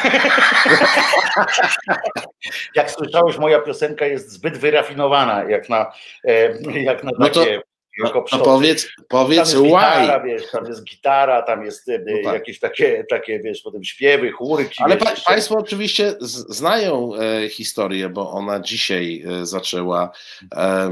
[2.76, 5.92] jak słyszałeś, moja piosenka jest zbyt wyrafinowana, jak na,
[6.24, 7.56] e, jak na No to- takie.
[7.56, 7.62] No,
[8.06, 8.46] jako no przodek.
[8.46, 10.28] powiedz, Tam powiedz jest gitara, why.
[10.30, 12.34] wiesz, tam jest gitara, tam jest e, No tak.
[12.34, 14.84] jakieś takie, takie, wiesz, potem śpiewy, chórki.
[14.84, 20.12] Ale pa, Państwo oczywiście z, znają e, historię, bo ona dzisiaj e, zaczęła
[20.56, 20.90] e,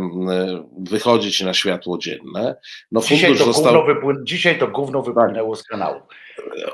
[0.79, 2.55] wychodzić na światło dzienne.
[2.91, 3.63] No Dzisiaj to, został.
[3.73, 6.01] gówno wypłyn- dzisiaj to gówno wypłynęło z kanału.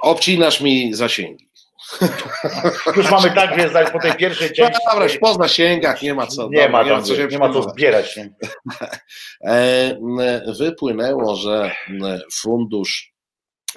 [0.02, 1.48] Obcinasz mi zasięgi.
[2.98, 4.82] Już mamy tak, zaś po tej pierwszej No części.
[4.92, 6.50] dobra, już po zasięgach nie ma co.
[6.50, 8.18] nie, dobra, ma tam, co się nie ma co zbierać.
[8.18, 8.34] Nie?
[9.46, 10.18] M,
[10.60, 11.72] wypłynęło, że
[12.34, 13.14] fundusz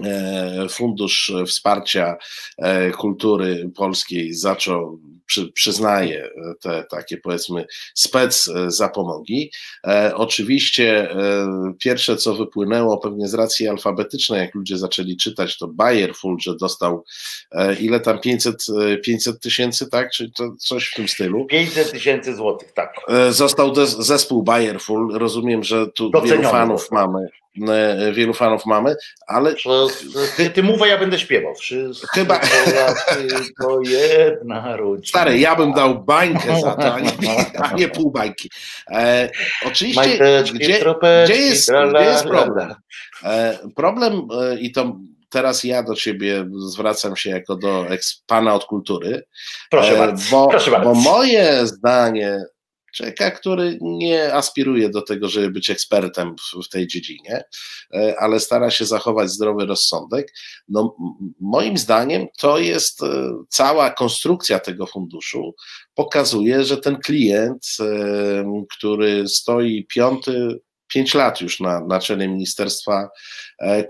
[0.05, 2.17] e, Fundusz Wsparcia
[2.59, 9.51] e, Kultury Polskiej zaczął, przy, przyznaje te takie powiedzmy spec e, zapomogi.
[9.87, 11.47] E, oczywiście e,
[11.79, 17.05] pierwsze co wypłynęło pewnie z racji alfabetycznej, jak ludzie zaczęli czytać, to Bayerful, że dostał
[17.81, 18.57] ile tam 500
[18.93, 20.11] e, 500 tysięcy, tak?
[20.11, 21.47] Czy to coś w tym stylu.
[21.47, 22.95] 500 tysięcy złotych, tak.
[23.31, 25.19] Został zespół Bayerful.
[25.19, 27.29] Rozumiem, że tu Doceniony wielu fanów mamy.
[28.13, 28.97] Wielu fanów mamy,
[29.27, 29.55] ale
[30.37, 31.55] Ty, ty mów, a ja będę śpiewał.
[31.55, 32.41] Wszyscy Chyba-
[33.61, 35.16] to jedna rodzina.
[35.17, 37.11] Stary, ja bym dał bańkę za to, a nie,
[37.59, 38.51] a nie pół bańki.
[38.91, 39.31] E,
[39.67, 40.73] oczywiście, gdzie, gdzie,
[41.37, 42.75] jest, gdzie jest problem?
[43.25, 44.97] E, problem e, i to
[45.31, 49.25] teraz ja do ciebie zwracam się jako do eks, pana od kultury,
[49.71, 50.31] Proszę E, bardzo.
[50.31, 50.89] Bo, proszę bardzo.
[50.89, 52.39] bo moje zdanie,
[52.97, 57.45] człowieka, który nie aspiruje do tego, żeby być ekspertem w, w tej dziedzinie,
[57.95, 60.33] e, ale stara się zachować zdrowy rozsądek,
[60.69, 60.97] no
[61.41, 63.07] moim zdaniem to jest e,
[63.49, 65.55] cała konstrukcja tego funduszu,
[65.95, 73.09] pokazuje, że ten klient, e, który stoi piąty, pięć lat już na, na czele Ministerstwa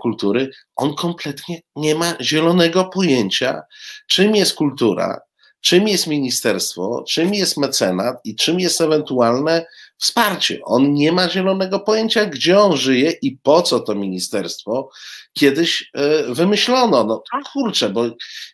[0.01, 3.61] Kultury, on kompletnie nie ma zielonego pojęcia,
[4.07, 5.19] czym jest kultura,
[5.61, 9.65] czym jest ministerstwo, czym jest mecenat i czym jest ewentualne
[9.97, 10.59] wsparcie.
[10.63, 14.89] On nie ma zielonego pojęcia, gdzie on żyje i po co to ministerstwo
[15.33, 17.03] kiedyś e, wymyślono.
[17.03, 18.05] No kurczę, bo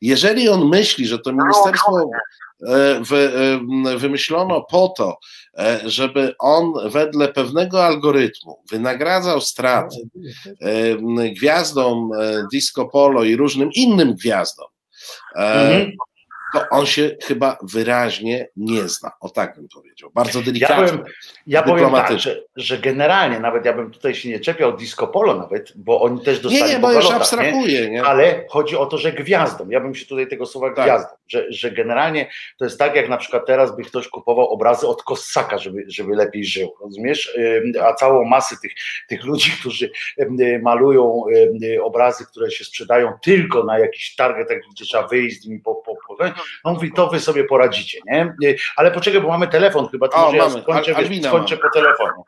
[0.01, 2.09] jeżeli on myśli, że to ministerstwo
[2.67, 3.01] e,
[3.91, 5.17] e, wymyślono po to,
[5.85, 9.95] żeby on wedle pewnego algorytmu wynagradzał straty
[11.35, 12.09] gwiazdom
[12.53, 14.67] disco polo i różnym innym gwiazdom,
[15.35, 15.91] Mhm.
[16.53, 19.11] To on się chyba wyraźnie nie zna.
[19.19, 20.11] O tak bym powiedział.
[20.13, 20.85] Bardzo Ja, delikatnie.
[20.85, 21.03] powiem,
[21.47, 25.35] ja powiem tak, że, że generalnie nawet ja bym tutaj się nie czepiał disco polo
[25.35, 27.89] nawet, bo oni też dostali Nie, nie, bo już abstrahuję.
[27.89, 28.03] Nie?
[28.03, 29.69] Ale chodzi o to, że gwiazdą.
[29.69, 30.85] Ja bym się tutaj tego słowa Tak.
[30.85, 34.87] gwiazdą, że, że generalnie to jest tak, jak na przykład teraz by ktoś kupował obrazy
[34.87, 37.37] od Kossaka, żeby, żeby lepiej żył, rozumiesz?
[37.81, 38.71] A całą masę tych,
[39.09, 39.91] tych ludzi, którzy
[40.61, 41.23] malują
[41.83, 45.95] obrazy, które się sprzedają tylko na jakiś target, gdzie trzeba wyjść z nimi po, po,
[46.17, 46.23] po
[46.63, 48.35] on mówi, to wy sobie poradzicie, nie?
[48.43, 51.57] Y, Ale poczekaj, bo mamy telefon chyba, to O, może ja skończę, Al- wiesz, skończę
[51.57, 52.23] po telefonie.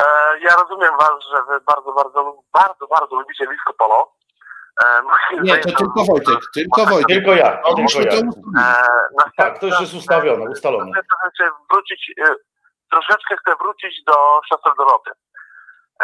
[0.00, 0.04] E,
[0.40, 4.12] ja rozumiem was, że wy bardzo, bardzo, bardzo, bardzo lubicie disco polo.
[4.84, 7.16] E, moim Nie, to tylko Wojtek, tylko Wojtek.
[7.16, 8.10] Tylko ja, No, tylko ja.
[8.10, 8.22] to E,
[9.18, 10.92] następna- Tak, to już jest ustawione, ustalone.
[11.34, 12.34] Chcę wrócić, e,
[12.90, 15.10] troszeczkę chcę wrócić do siostry Doroty.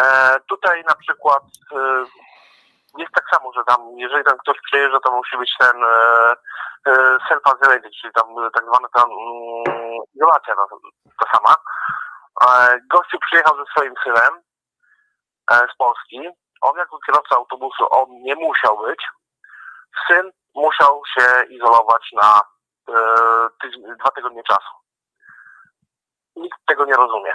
[0.00, 1.42] E, tutaj na przykład
[1.72, 1.76] e,
[2.98, 6.34] jest tak samo, że tam, jeżeli tam ktoś przyjeżdża, to musi być ten e,
[6.86, 6.92] e,
[7.28, 10.66] self-isolated, czyli tam tak zwana tam mm, izolacja ta,
[11.18, 11.54] ta sama.
[12.42, 14.42] E, gościu przyjechał ze swoim synem
[15.50, 16.28] e, z Polski.
[16.60, 19.06] On jako kierowca autobusu, on nie musiał być.
[20.06, 22.40] Syn musiał się izolować na
[22.88, 22.94] e,
[23.62, 24.74] tydzień, dwa tygodnie czasu.
[26.36, 27.34] Nikt tego nie rozumie.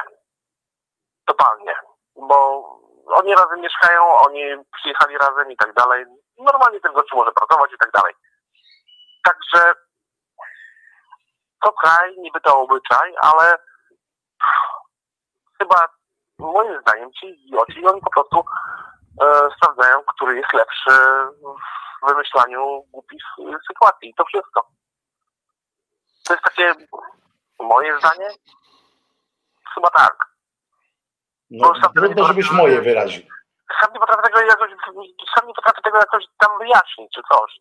[1.26, 1.76] Totalnie.
[2.16, 2.64] Bo
[3.12, 4.42] oni razem mieszkają, oni
[4.74, 6.06] przyjechali razem i tak dalej.
[6.38, 8.14] Normalnie ten gościu może pracować i tak dalej.
[9.24, 9.74] Także
[11.62, 13.58] to kraj, niby to obyczaj, ale
[15.58, 15.88] chyba
[16.40, 18.44] moim zdaniem ci idioci, oni po prostu
[19.22, 20.92] e, sprawdzają, który jest lepszy
[22.04, 23.24] w wymyślaniu głupich
[23.68, 24.10] sytuacji.
[24.10, 24.68] I to wszystko.
[26.26, 26.74] To jest takie
[27.60, 28.30] moje zdanie?
[29.74, 30.30] Chyba tak.
[31.52, 33.24] No, trudno, żebyś moje wyraził.
[33.82, 34.72] Sam nie potrafię tego jakoś,
[35.36, 37.60] sam nie potrafię tego jakoś tam wyjaśnić, czy coś.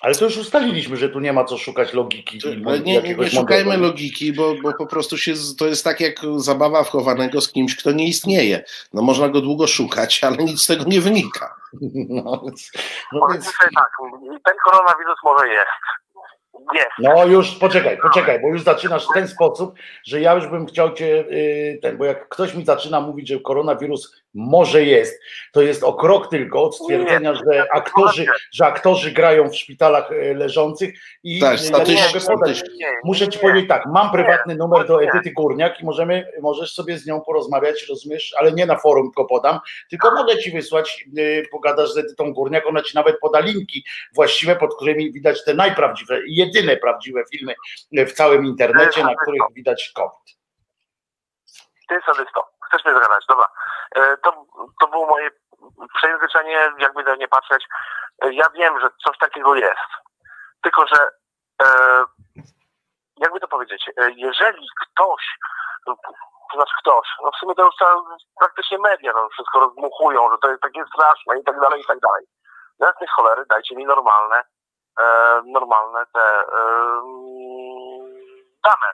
[0.00, 2.38] Ale to już ustaliliśmy, że tu nie ma co szukać logiki.
[2.84, 3.82] nie, nie, nie szukajmy modelu.
[3.82, 7.92] logiki, bo, bo po prostu się, to jest tak jak zabawa wchowanego z kimś, kto
[7.92, 8.64] nie istnieje.
[8.92, 11.54] No można go długo szukać, ale nic z tego nie wynika.
[12.08, 12.72] No, więc,
[13.12, 13.90] no, więc, sobie tak,
[14.44, 15.68] ten koronawirus może jest.
[16.98, 20.94] No już poczekaj, poczekaj, bo już zaczynasz w ten sposób, że ja już bym chciał
[20.94, 25.20] cię y, ten, bo jak ktoś mi zaczyna mówić, że koronawirus może jest,
[25.52, 30.34] to jest o krok tylko od stwierdzenia, że aktorzy, że aktorzy grają w szpitalach y,
[30.34, 32.56] leżących i Tak, ja statyści, nie mogę podać.
[32.56, 32.78] statyści.
[32.78, 35.02] Nie, Muszę ci powiedzieć tak, mam prywatny numer do.
[35.02, 39.24] Edyty Górniak i możemy, możesz sobie z nią porozmawiać, rozumiesz, ale nie na forum tylko
[39.24, 39.58] podam,
[39.90, 44.56] tylko mogę ci wysłać, yy, pogadasz z Edytą Górniak, ona ci nawet poda linki właściwe,
[44.56, 47.54] pod którymi widać te najprawdziwe i jedyne prawdziwe filmy
[47.92, 50.38] w całym internecie, na których widać COVID.
[51.88, 53.46] Ty sadysto, chcesz mnie zagadać, dobra.
[53.96, 54.44] E, To,
[54.80, 55.30] to było moje
[55.94, 57.66] przejęzyczenie, jakby na nie patrzeć.
[58.22, 59.90] E, Ja wiem, że coś takiego jest.
[60.62, 61.10] Tylko, że
[61.62, 61.66] e,
[63.16, 65.38] jakby to powiedzieć, jeżeli ktoś,
[65.86, 65.94] to
[66.54, 67.74] znaczy ktoś, no w sumie to już
[68.40, 71.98] praktycznie media no, wszystko rozdmuchują, że to jest takie straszne i tak dalej, i tak
[71.98, 72.24] dalej.
[72.80, 74.42] Jasne cholery, dajcie mi normalne,
[75.00, 75.04] e,
[75.46, 76.48] normalne te e,
[78.64, 78.92] dane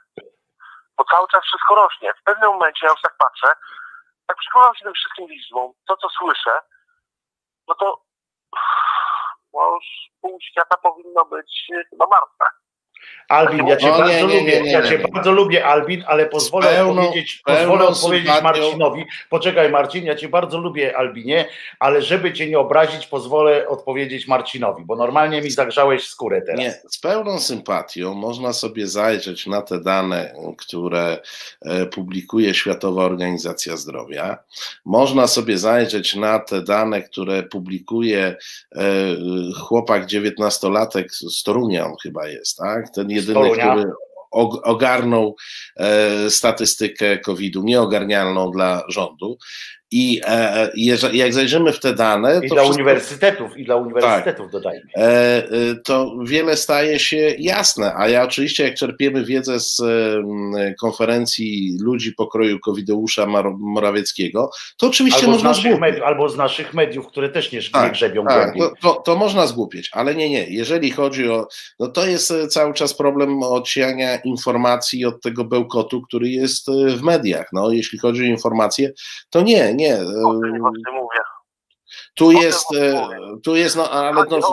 [0.96, 2.14] bo cały czas wszystko rośnie.
[2.14, 3.48] W pewnym momencie, ja już tak patrzę,
[4.26, 6.60] tak przyglądam się tym wszystkim liczbom, to co słyszę,
[7.68, 8.02] no to
[9.54, 9.84] no już
[10.20, 12.63] pół świata powinno być chyba martwe.
[13.28, 15.08] Albin, ja cię No, bardzo nie, lubię, nie, ja nie, cię nie.
[15.08, 18.60] bardzo lubię, Albin, ale pozwolę pełną- odpowiedzieć, pozwolę odpowiedzieć sympatią.
[18.62, 19.04] Marcinowi.
[19.30, 21.44] Poczekaj, Marcin, ja cię bardzo lubię, Albinie,
[21.78, 26.60] ale żeby cię nie obrazić, pozwolę odpowiedzieć Marcinowi, bo normalnie mi zagrzałeś skórę teraz.
[26.60, 31.18] Nie, z pełną sympatią można sobie zajrzeć na te dane, które
[31.62, 34.38] e, publikuje Światowa Organizacja Zdrowia.
[34.84, 38.36] Można sobie zajrzeć na te dane, które publikuje
[38.76, 38.82] e,
[39.60, 42.93] chłopak 19-latek z Torunia, on chyba jest, tak?
[42.94, 43.84] Ten jedyny, który
[44.34, 45.36] og- ogarnął
[45.76, 49.38] e, statystykę COVID-u, nieogarnialną dla rządu.
[49.96, 52.40] I e, jeżeli, jak zajrzymy w te dane.
[52.42, 54.82] I dla wszystko- uniwersytetów, i dla uniwersytetów dodajmy.
[54.96, 55.42] e, e,
[55.84, 57.92] to wiele staje się jasne.
[57.96, 63.26] A ja oczywiście, jak czerpiemy wiedzę z e, konferencji ludzi pokroju Covideusza
[63.58, 67.62] Morawieckiego, to oczywiście Albo z, można naszych mediów, albo z naszych mediów, które też nie,
[67.72, 68.78] Tak, grzebią Tak, głębiej.
[68.82, 70.46] to, to, to można zgłupieć, ale nie, nie.
[70.48, 71.48] Jeżeli chodzi o.
[71.80, 76.72] No to jest e, cały czas problem odsiania informacji od tego bełkotu, który jest e,
[76.96, 77.48] w mediach.
[77.52, 78.92] No, jeśli chodzi o informacje,
[79.30, 79.83] to nie, nie.
[79.92, 81.20] E, tym właśnie mówię.
[82.14, 83.18] Tu jest, mówię.
[83.44, 84.52] tu jest, no ale no,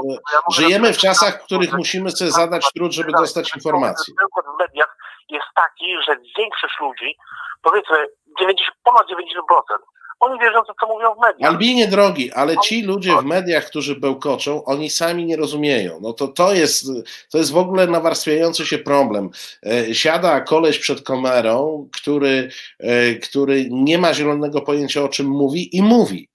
[0.52, 4.14] żyjemy w czasach, w których musimy sobie zadać trud, żeby dostać informacje.
[4.56, 4.98] W mediach
[5.30, 7.16] jest taki, że większość ludzi,
[7.62, 7.98] powiedzmy
[8.40, 9.78] 90, ponad 90%,
[10.22, 11.52] oni wierzą to, co mówią w mediach.
[11.52, 16.00] Albinie drogi, ale ci ludzie w mediach, którzy bełkoczą, oni sami nie rozumieją.
[16.02, 16.86] No to, to, jest,
[17.32, 19.30] to jest w ogóle nawarstwiający się problem.
[19.66, 22.50] E, Siada koleś przed kamerą, który,
[22.80, 26.31] e, który nie ma zielonego pojęcia o czym mówi i mówi.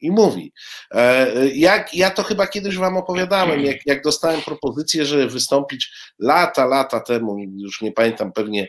[0.00, 0.52] I mówi.
[0.90, 6.66] E, Jak, ja to chyba kiedyś wam opowiadałem, jak, jak dostałem propozycję, żeby wystąpić lata,
[6.66, 8.68] lata temu, już nie pamiętam pewnie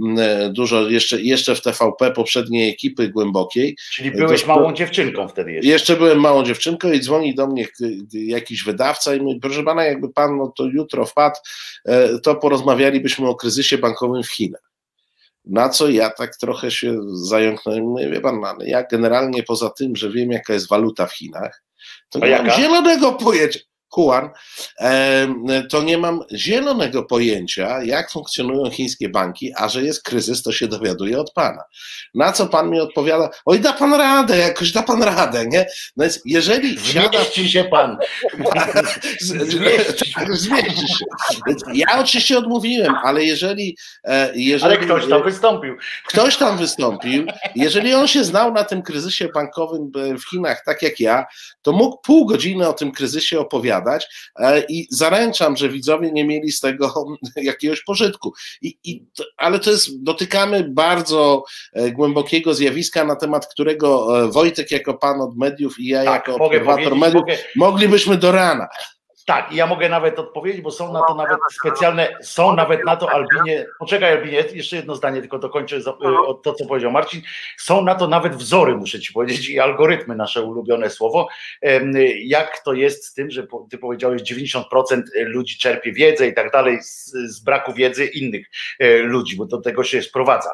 [0.00, 5.28] mm, e, dużo, jeszcze, jeszcze w TVP poprzedniej ekipy głębokiej, Czyli byłeś to- małą dziewczynką
[5.28, 5.68] wtedy jeszcze.
[5.70, 7.66] jeszcze byłem małą dziewczynką i dzwoni do mnie
[8.12, 11.36] jakiś wydawca i mówi, proszę pana, jakby pan no to jutro wpadł,
[11.86, 14.69] e, to porozmawialibyśmy o kryzysie bankowym w Chinach.
[15.50, 19.96] Na co ja tak trochę się zająknąłem, mówię, wie pan, no, ja generalnie poza tym,
[19.96, 21.62] że wiem jaka jest waluta w Chinach,
[22.08, 23.60] to nie mam zielonego pojęcia,
[23.90, 24.30] Kuan,
[25.70, 30.68] to nie mam zielonego pojęcia, jak funkcjonują chińskie banki, a że jest kryzys, to się
[30.68, 31.62] dowiaduję od pana.
[32.14, 35.66] Na co pan mi odpowiada, oj da pan radę, jakoś da pan radę, nie?
[35.96, 37.96] No więc jeżeli siada Zmieści się pan.
[39.20, 40.26] Zmieści się.
[40.30, 41.04] Zmieści się.
[41.74, 45.76] Ja oczywiście odmówiłem, ale jeżeli, e, jeżeli Ale ktoś tam wystąpił.
[46.06, 50.82] ktoś tam wystąpił, jeżeli on się znał na tym kryzysie bankowym e, w Chinach tak
[50.82, 51.26] jak ja,
[51.62, 53.79] to mógł pół godziny o tym kryzysie opowiadać
[54.38, 57.04] e, i zaręczam, że widzowie nie mieli z tego
[57.36, 58.32] jakiegoś pożytku.
[58.62, 59.06] I, i,
[59.36, 65.20] ale to jest, dotykamy bardzo e, głębokiego zjawiska, na temat którego e, Wojtek jako pan
[65.20, 68.68] od mediów i ja Tak, jako obserwator mediów mogę, moglibyśmy do rana.
[69.26, 72.96] Tak, i ja mogę nawet odpowiedzieć, bo są na to nawet specjalne, są nawet na
[72.96, 75.94] to Albinie, poczekaj Albinie, jeszcze jedno zdanie, tylko dokończę za- y,
[76.42, 77.22] to, co powiedział Marcin.
[77.58, 81.28] Są na to nawet wzory, muszę ci powiedzieć, i algorytmy, nasze ulubione słowo.
[82.24, 86.82] Jak to jest z tym, że ty powiedziałeś, 90% ludzi czerpie wiedzę i tak dalej
[86.82, 88.46] z, z braku wiedzy innych
[88.78, 90.50] e, ludzi, bo do tego się sprowadza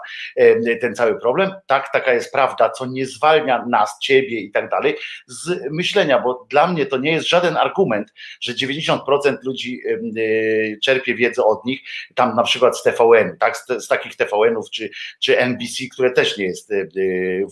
[0.80, 1.50] ten cały problem.
[1.66, 4.96] Tak, taka jest prawda, co nie zwalnia nas, ciebie i tak dalej
[5.26, 11.14] z myślenia, bo dla mnie to nie jest żaden argument, że 90% ludzi e, czerpie
[11.14, 11.80] wiedzę od nich,
[12.14, 14.90] tam na przykład z TVN, tak, z, z takich TVN-ów czy,
[15.20, 16.86] czy NBC, które też nie jest e, e,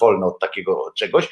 [0.00, 1.28] wolne od takiego czegoś.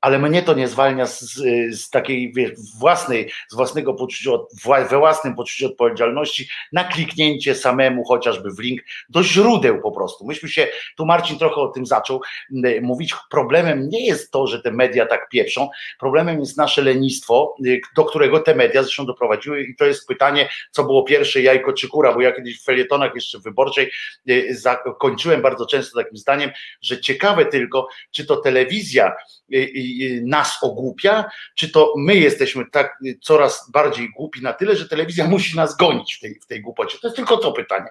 [0.00, 1.34] Ale mnie to nie zwalnia z,
[1.70, 4.30] z takiej wiesz, własnej, z własnego poczucia,
[4.90, 10.26] we własnym poczuciu odpowiedzialności na kliknięcie samemu chociażby w link do źródeł po prostu.
[10.26, 12.20] Myśmy się, tu Marcin trochę o tym zaczął
[12.82, 17.80] mówić, problemem nie jest to, że te media tak pieprzą, problemem jest nasze lenistwo, y,
[17.96, 19.62] do którego te media zresztą doprowadziły.
[19.62, 23.14] I to jest pytanie, co było pierwsze, jajko czy kura, bo ja kiedyś w felietonach
[23.14, 23.90] jeszcze wyborczej
[24.30, 26.50] y, zakończyłem bardzo często takim zdaniem,
[26.82, 29.12] że ciekawe tylko, czy to telewizja
[29.54, 29.89] y, y,
[30.22, 31.24] nas ogłupia,
[31.54, 35.76] czy to my jesteśmy tak y, coraz bardziej głupi na tyle, że telewizja musi nas
[35.76, 36.98] gonić w tej, w tej głupocie.
[36.98, 37.88] To jest tylko to pytanie.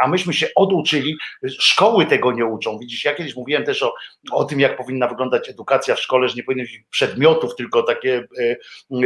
[0.00, 1.16] A myśmy się oduczyli,
[1.58, 2.78] szkoły tego nie uczą.
[2.78, 3.94] Widzisz, ja kiedyś mówiłem też o,
[4.30, 8.28] o tym, jak powinna wyglądać edukacja w szkole, że nie powinno być przedmiotów, tylko takie
[8.38, 8.56] e,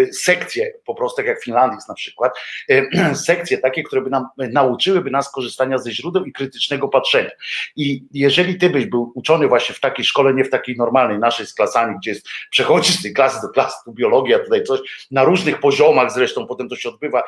[0.00, 2.32] e, sekcje, po prostu tak jak w Finlandii na przykład,
[2.70, 7.30] e, sekcje takie, które by nam nauczyłyby nas korzystania ze źródeł i krytycznego patrzenia.
[7.76, 11.46] I jeżeli ty byś był uczony właśnie w takiej szkole, nie w takiej normalnej, naszej
[11.46, 14.80] z klasami, gdzie jest, przechodzisz z tej klasy do klasy, tu biologia, tutaj coś,
[15.10, 17.24] na różnych poziomach zresztą, potem to się odbywa, e,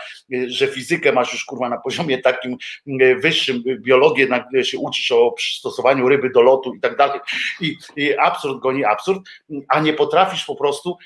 [0.50, 2.56] że fizykę masz już kurwa na poziomie takim
[3.00, 7.20] e, wyższym, e, biologię nagle się uczysz o przystosowaniu ryby do lotu i tak dalej.
[7.60, 9.20] I, I absurd goni absurd,
[9.68, 10.96] a nie potrafisz po prostu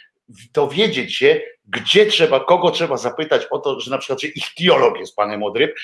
[0.52, 5.16] dowiedzieć się, gdzie trzeba, kogo trzeba zapytać o to, że na przykład, że ichtiolog jest
[5.16, 5.76] panem od ryb,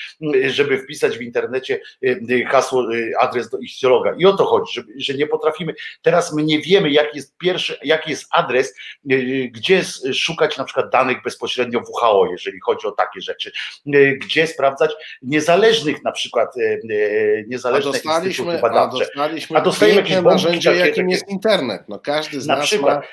[0.47, 4.15] żeby wpisać w internecie y, hasło, y, adres do ichtiologa.
[4.17, 5.73] I o to chodzi, że, że nie potrafimy.
[6.01, 8.75] Teraz my nie wiemy, jaki jest pierwszy, jaki jest adres,
[9.11, 9.83] y, gdzie
[10.13, 13.51] szukać na przykład danych bezpośrednio WHO, jeżeli chodzi o takie rzeczy,
[13.95, 16.61] y, gdzie sprawdzać niezależnych na przykład, y,
[16.91, 18.99] y, A niezależne dostaliśmy, instytuty a badawcze.
[18.99, 21.81] dostaliśmy A dostajemy jakieś narzędzie, jakim jest internet.
[21.87, 22.99] No każdy z Na nas przykład.
[22.99, 23.07] ma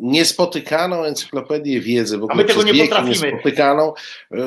[0.00, 3.32] niespotykaną encyklopedię wiedzy, w ogóle my tego nie potrafimy.
[3.32, 3.92] niespotykaną,
[4.34, 4.38] y,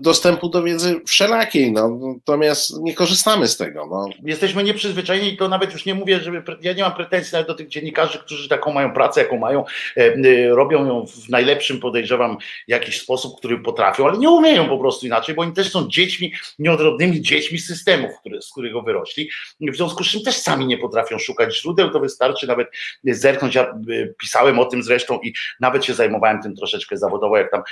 [0.00, 3.86] dostępu do wiedzy wszelakiej, no, natomiast nie korzystamy z tego.
[3.86, 4.08] No.
[4.24, 6.42] Jesteśmy nieprzyzwyczajeni i to nawet już nie mówię, żeby.
[6.62, 9.64] Ja nie mam pretensji nawet do tych dziennikarzy, którzy taką mają pracę, jaką mają,
[9.96, 12.36] e, e, robią ją w najlepszym, podejrzewam,
[12.68, 16.32] jakiś sposób, który potrafią, ale nie umieją po prostu inaczej, bo oni też są dziećmi,
[16.58, 19.30] nieodrodnymi dziećmi systemów, które, z którego wyrośli.
[19.60, 22.68] W związku z czym też sami nie potrafią szukać źródeł, to wystarczy nawet
[23.04, 23.54] zerknąć.
[23.54, 23.74] Ja e,
[24.18, 27.62] pisałem o tym zresztą i nawet się zajmowałem tym troszeczkę zawodowo, jak tam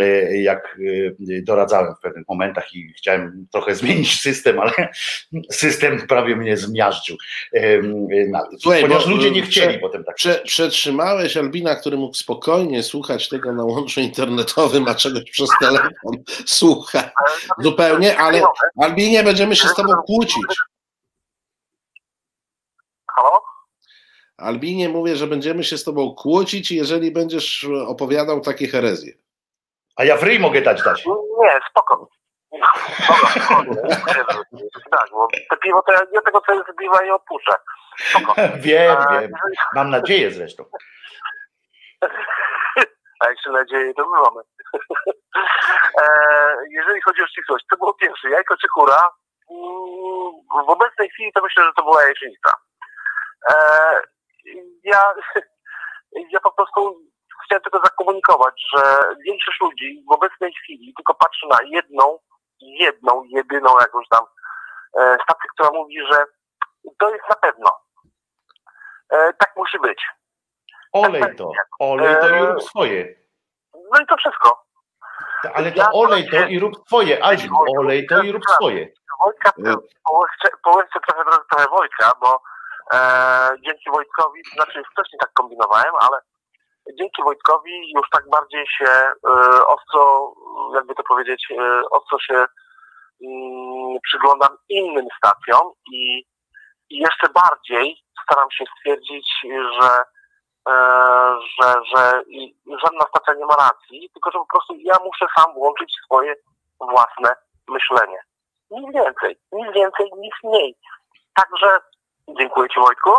[0.00, 0.78] e, jak
[1.30, 4.72] e, doradzałem w pewnych momentach i chciałem trochę zmienić system, ale
[5.50, 7.16] system prawie mnie zmiażdżył.
[8.58, 10.14] Słuchaj, Ponieważ bo, ludzie nie e, chcieli prze- potem tak.
[10.14, 16.12] Prze, przetrzymałeś Albina, który mógł spokojnie słuchać tego na łączu internetowym, a czegoś przez telefon
[16.46, 17.10] słucha
[17.58, 18.42] zupełnie, ale
[18.76, 20.44] Albinie będziemy się z tobą kłócić.
[23.16, 23.49] Halo?
[24.40, 29.12] Albinie mówię, że będziemy się z tobą kłócić, jeżeli będziesz opowiadał takie herezje.
[29.96, 31.06] A ja w ryj mogę dać dać.
[31.06, 32.08] Nie, spoko.
[33.04, 33.76] Spokojnie.
[34.90, 37.52] Tak, bo te piwo to ja, ja tego co jest piwa nie odpuszczę.
[37.98, 38.34] Spoko.
[38.56, 39.32] Wiem, A wiem.
[39.74, 40.64] Mam nadzieję zresztą.
[43.26, 44.40] A jeszcze nadzieję, to my mamy.
[46.02, 46.06] e,
[46.70, 49.02] jeżeli chodzi o ścisłość, to było pierwsze, jajko czy kura?
[49.50, 52.52] Mm, W obecnej chwili to myślę, że to była jajecznica.
[54.58, 55.02] E, ja,
[56.30, 57.00] ja po prostu
[57.44, 62.18] chciałem tylko zakomunikować, że większość ludzi w obecnej chwili tylko patrzy na jedną,
[62.60, 64.24] jedną, jedyną jakąś tam
[64.98, 66.24] e, stację, która mówi, że
[66.98, 67.68] to jest na pewno.
[69.12, 70.04] E, tak musi być.
[70.92, 73.14] Olej to, olej to i rób swoje.
[73.92, 74.64] No i to wszystko.
[75.54, 77.24] Ale to olej to i rób swoje.
[77.24, 78.88] Albin, olej to i rób swoje.
[79.24, 79.74] Wojtka, E.
[80.62, 82.42] trochę, trochę, trochę Wojtka, bo
[82.92, 82.98] e,
[83.64, 86.18] dzięki Wojtkowi, znaczy wcześniej tak kombinowałem, ale
[86.98, 89.12] dzięki Wojtkowi już tak bardziej się e,
[89.66, 90.32] ostro,
[90.74, 92.44] jakby to powiedzieć, e, ostro się
[93.24, 96.18] mm, przyglądam innym stacjom i,
[96.90, 99.30] i jeszcze bardziej staram się stwierdzić,
[99.80, 100.02] że
[100.68, 100.74] e,
[101.60, 102.22] że, że
[102.84, 106.34] żadna stacja nie ma racji, tylko że po prostu ja muszę sam włączyć swoje
[106.80, 107.34] własne
[107.68, 108.18] myślenie.
[108.70, 110.76] Nic więcej, nic więcej, nic mniej.
[111.34, 111.80] Także
[112.38, 113.10] dziękuję Ci Wojtku.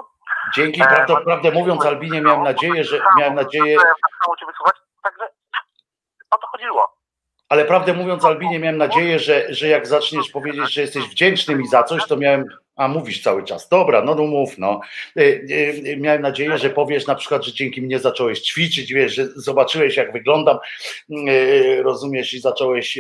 [0.56, 3.96] Dzięki, E, prawdę, mam- prawdę mówiąc, Albinie, miałem nadzieję, że miałem nadzieję, Tak
[4.26, 5.30] samo Cię wysłuchać, także
[6.32, 7.01] o to chodziło.
[7.52, 11.68] Ale prawdę mówiąc, Albinie, miałem nadzieję, że, że jak zaczniesz powiedzieć, że jesteś wdzięczny mi
[11.68, 12.46] za coś, to miałem.
[12.76, 13.70] A mówisz cały czas.
[13.70, 14.82] Dobra, no no mów, no.
[15.18, 19.26] E, e, Miałem nadzieję, że powiesz na przykład, że dzięki mnie zacząłeś ćwiczyć, wiesz, że
[19.36, 20.58] zobaczyłeś, jak wyglądam,
[21.84, 23.00] rozumiesz, i zacząłeś,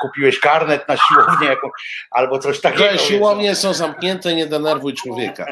[0.00, 1.70] kupiłeś karnet na siłownię jaką,
[2.10, 2.84] albo coś takiego.
[2.84, 5.46] Wiesz, siłownie są zamknięte, nie denerwuj człowieka.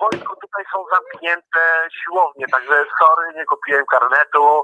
[0.00, 1.58] Wojtku, tutaj są zamknięte
[2.04, 4.62] siłownie, także sorry, nie kupiłem karnetu,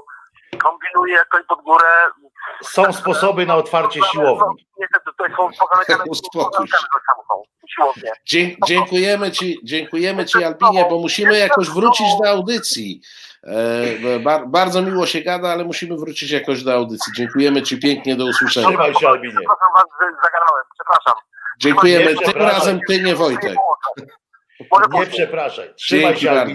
[0.57, 1.87] kombinuję jakoś pod górę.
[2.63, 4.65] Są sposoby na otwarcie siłowni.
[8.25, 13.01] Dzie- dziękujemy ci, dziękujemy ci Albinie, bo musimy jakoś wrócić do audycji.
[13.43, 17.13] E, bar, bardzo miło się gada, ale musimy wrócić jakoś do audycji.
[17.17, 18.67] Dziękujemy ci pięknie, do usłyszenia.
[18.67, 19.33] Trzymaj się, Albinie.
[19.33, 21.13] Przepraszam was, że zagadałem, przepraszam.
[21.59, 22.15] Dziękujemy.
[22.15, 23.55] Tym razem ty nie Wojtek.
[24.91, 25.73] Nie przepraszaj.
[25.75, 26.53] Trzymaj Dzięki się, bardzo.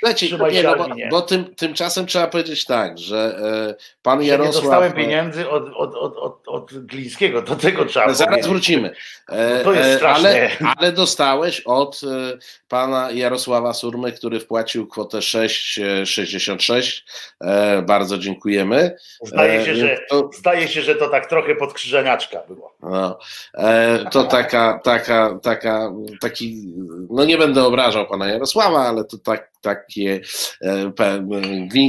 [0.00, 3.38] Słuchajcie, nie, się, no, bo, bo tym, tymczasem trzeba powiedzieć tak, że
[3.70, 4.54] e, pan Że nie Jarosław.
[4.64, 8.50] dostałem pieniędzy od, od, od, od, od Glińskiego, do tego trzeba Zaraz powiedzieć.
[8.50, 8.92] wrócimy.
[9.28, 10.30] E, No to jest e, straszne.
[10.30, 12.38] Ale, ale dostałeś od e,
[12.68, 17.02] pana Jarosława Surmy, który wpłacił kwotę 6,66.
[17.40, 18.96] E, bardzo dziękujemy.
[19.22, 22.74] Zdaje się, E, że, to- zdaje się, że to tak trochę pod krzyżeniaczka było.
[22.82, 23.18] No,
[23.54, 26.64] e, to taka, taka, taka, taki,
[27.10, 29.50] no nie będę obrażał pana Jarosława, ale to tak,
[29.90, 30.20] takie,
[30.62, 30.92] e,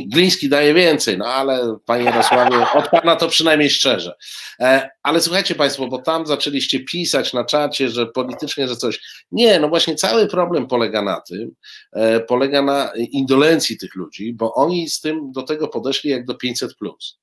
[0.08, 4.16] Gliński daje więcej, no ale panie Jarosławie, od pana to przynajmniej szczerze.
[4.60, 9.26] E, ale słuchajcie państwo, bo tam zaczęliście pisać na czacie, że politycznie, że coś.
[9.32, 11.52] Nie, no właśnie cały problem polega na tym,
[11.94, 16.36] e, polega na indolencji tych ludzi, bo oni z tym do tego podeszli jak do
[16.36, 17.21] 500 plus.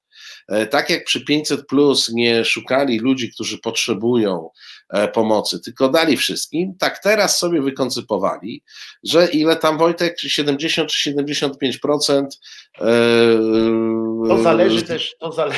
[0.49, 4.51] E, Tak jak przy 500 plus nie szukali ludzi, którzy potrzebują
[4.91, 8.63] e, pomocy, tylko dali wszystkim, tak teraz sobie wykoncypowali,
[9.05, 12.27] że ile tam Wojtek, czy 70 czy 75%.
[12.81, 12.85] e,
[14.29, 15.55] To zależy też, to zale...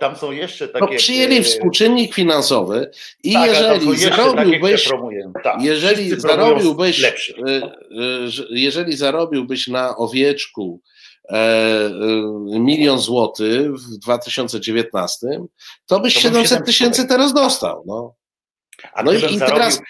[0.00, 0.96] tam są jeszcze No, takie...
[0.96, 2.90] przyjęli e, współczynnik finansowy
[3.24, 4.88] i tak, jeżeli zarobiłbyś.
[5.44, 7.34] Tak, jeżeli zarobiłbyś, lepszy.
[8.26, 10.80] że- jeżeli zarobiłbyś na owieczku
[12.60, 15.44] milion złotych w 2019, to byś
[15.86, 17.82] To bym 700 700 tysięcy teraz dostał.
[17.86, 18.14] No.
[18.92, 19.80] A no i- i teraz-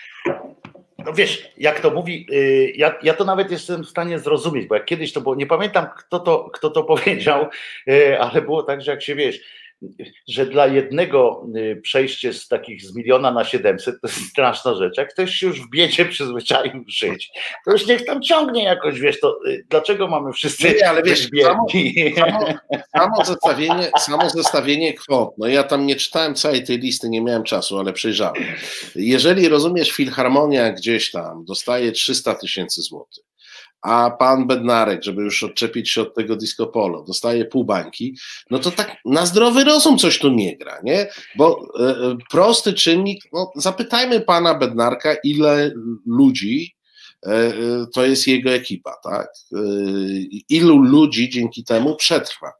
[0.98, 4.74] no wiesz, jak to mówi, y, ja, ja to nawet jestem w stanie zrozumieć, bo
[4.74, 7.46] jak kiedyś to było, nie pamiętam kto to, kto to powiedział,
[7.88, 9.40] y, ale było tak, że jak się wiesz,
[10.28, 14.98] że dla jednego y, przejście z takich z miliona na 700 to jest straszna rzecz.
[14.98, 17.30] Jak ktoś się już w biedzie przyzwyczaił żyć,
[17.64, 19.38] to już niech tam ciągnie jakoś, wiesz, to
[19.70, 22.14] dlaczego mamy wszyscy Nie, ale wiesz, być samo, biedni?
[22.14, 22.54] samo,
[22.96, 27.42] samo, zestawienie, samo zestawienie kwot, no ja tam nie czytałem całej tej listy, nie miałem
[27.42, 28.44] czasu, ale przejrzałem.
[28.94, 33.24] Jeżeli rozumiesz, Filharmonia gdzieś tam dostaje 300 tysięcy złotych,
[33.82, 38.16] a pan Bednarek, żeby już odczepić się od tego disco polo, dostaje pół bańki,
[38.50, 41.08] no to tak na zdrowy rozum coś tu nie gra, nie?
[41.36, 45.72] Bo e, prosty czynnik, no zapytajmy pana Bednarka, ile
[46.06, 46.74] ludzi
[47.26, 47.52] e,
[47.94, 49.28] to jest jego ekipa, tak?
[49.52, 49.58] E,
[50.48, 52.52] ilu ludzi dzięki temu przetrwa?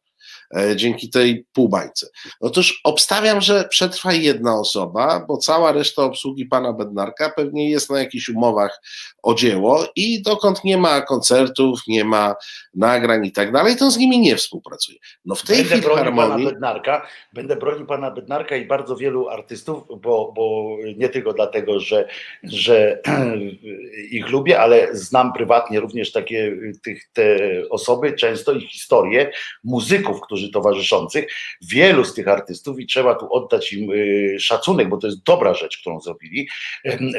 [0.57, 2.07] E, dzięki tej półbańce.
[2.41, 7.99] Otóż obstawiam, że przetrwa jedna osoba, bo cała reszta obsługi pana Bednarka pewnie jest na
[7.99, 8.81] jakichś umowach
[9.23, 12.35] o dzieło i dokąd nie ma koncertów, nie ma
[12.75, 14.99] nagrań i tak dalej, to z nimi nie współpracuje.
[15.25, 19.29] No w tej Będę bronił pana filharmonii, Bednarka, będę bronił pana Bednarka i bardzo wielu
[19.29, 22.09] artystów, bo, bo nie tylko dlatego, że,
[22.43, 23.03] że
[24.11, 27.39] ich lubię, ale znam prywatnie również takie tych, te
[27.71, 29.31] osoby, często ich historie,
[29.65, 31.25] muzyków, którzy towarzyszących,
[31.63, 35.55] wielu z tych artystów i trzeba tu oddać im y, szacunek, bo to jest dobra
[35.55, 36.49] rzecz, którą zrobili.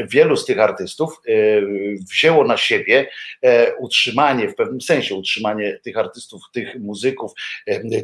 [0.10, 1.62] Wielu z tych artystów y,
[2.12, 3.10] wzięło na siebie
[3.42, 7.32] e, utrzymanie, w pewnym sensie utrzymanie tych artystów, tych muzyków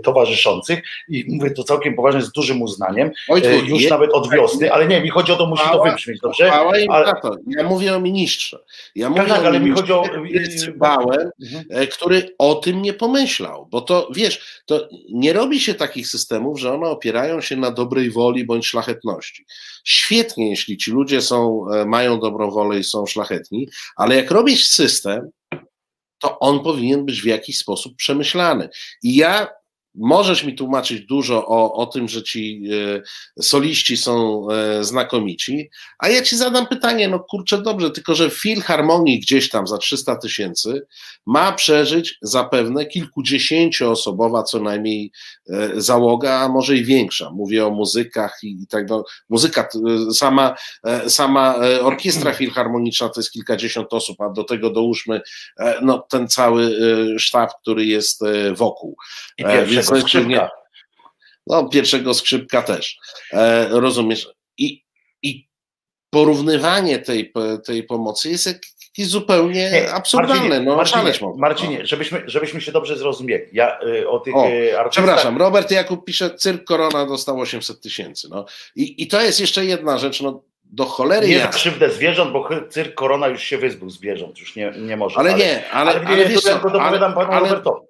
[0.04, 3.12] towarzyszących i mówię to całkiem poważnie z dużym uznaniem,
[3.48, 6.20] e, już je- nawet od wiosny, ale nie, mi chodzi o to, musi to wybrzmieć,
[6.20, 6.52] dobrze?
[6.90, 7.06] Ale-.
[7.48, 8.60] Ja mówię o ministrze.
[8.96, 11.66] Ja mówię tak, o ale mi chodzi o- jest cybałem, Mhm.
[11.70, 16.60] e, który o tym nie pomyślał, bo to wiesz, to nie robi się takich systemów,
[16.60, 19.46] że one opierają się na dobrej woli bądź szlachetności.
[19.84, 24.68] Świetnie, jeśli ci ludzie są, e, mają dobrą wolę i są szlachetni, ale jak robisz
[24.68, 25.30] system,
[26.20, 28.70] to on powinien być w jakiś sposób przemyślany.
[29.04, 29.48] I ja
[29.98, 32.62] możesz mi tłumaczyć dużo o, o tym, że ci
[33.38, 35.70] e, soliści są e, znakomici,
[36.00, 40.16] a ja ci zadam pytanie, no kurczę, dobrze, tylko że Filharmonii gdzieś tam za 300
[40.16, 40.88] tysięcy
[41.26, 45.12] ma przeżyć zapewne kilkudziesięcioosobowa co najmniej
[45.50, 47.32] e, załoga, a może i większa.
[47.32, 49.04] Mówię o muzykach i, i tak dalej.
[49.30, 49.68] Muzyka,
[50.14, 50.56] sama,
[51.08, 55.22] sama orkiestra filharmoniczna to jest kilkadziesiąt osób, a do tego dołóżmy
[55.82, 56.76] no, ten cały
[57.20, 58.22] sztab, który jest
[58.56, 58.98] wokół.
[59.38, 60.50] I E, to skrzypka.
[61.48, 62.98] No, pierwszego skrzypka też.
[63.34, 64.28] E, rozumiesz?
[64.58, 64.84] I,
[65.22, 65.48] I
[66.10, 67.34] porównywanie tej,
[67.66, 70.40] tej pomocy jest jakieś zupełnie Nie, absurdalne.
[70.40, 71.38] Marcinie, no, Marcinie, szaleć mogą.
[71.38, 73.46] Marcinie żebyśmy, żebyśmy się dobrze zrozumieli.
[73.54, 74.92] Ja y, o tych O, y, artystach...
[74.92, 78.28] Przepraszam, Robert Jakub pisze, cyrk Korona dostał 800 tysięcy.
[78.30, 78.46] No.
[78.76, 82.50] I, I to jest jeszcze jedna rzecz, no do cholery Nie za krzywdę zwierząt, bo
[82.70, 85.20] cyrk Korona już się wyzbył zwierząt, już nie, nie może.
[85.20, 87.88] Ale nie, ale, ale, ale, nie, wiesz to co, ale, dopowiadam panu ale Robertowi.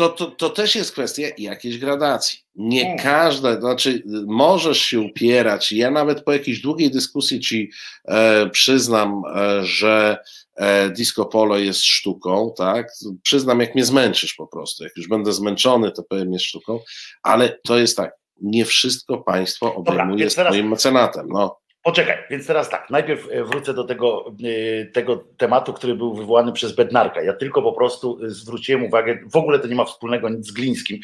[0.00, 2.38] To, to, to też jest kwestia jakiejś gradacji.
[2.54, 2.98] Nie Hmm.
[2.98, 5.72] każde, znaczy możesz się upierać.
[5.72, 7.70] Ja nawet po jakiejś długiej dyskusji ci
[8.04, 10.18] e, przyznam, e, że
[10.56, 12.92] e, disco polo jest sztuką, tak?
[13.22, 14.84] Przyznam, jak mnie zmęczysz po prostu.
[14.84, 16.80] Jak już będę zmęczony, to powiem jest sztuką,
[17.22, 18.12] ale to jest tak.
[18.42, 21.26] Nie wszystko państwo obejmuje teraz- swoim mecenatem.
[21.28, 21.59] No.
[21.82, 24.34] Poczekaj, więc teraz tak, najpierw e, wrócę do tego,
[24.82, 27.22] e, tego tematu, który był wywołany przez Bednarka.
[27.22, 30.52] Ja tylko po prostu e, zwróciłem uwagę, w ogóle to nie ma wspólnego nic z
[30.52, 30.98] Glińskim,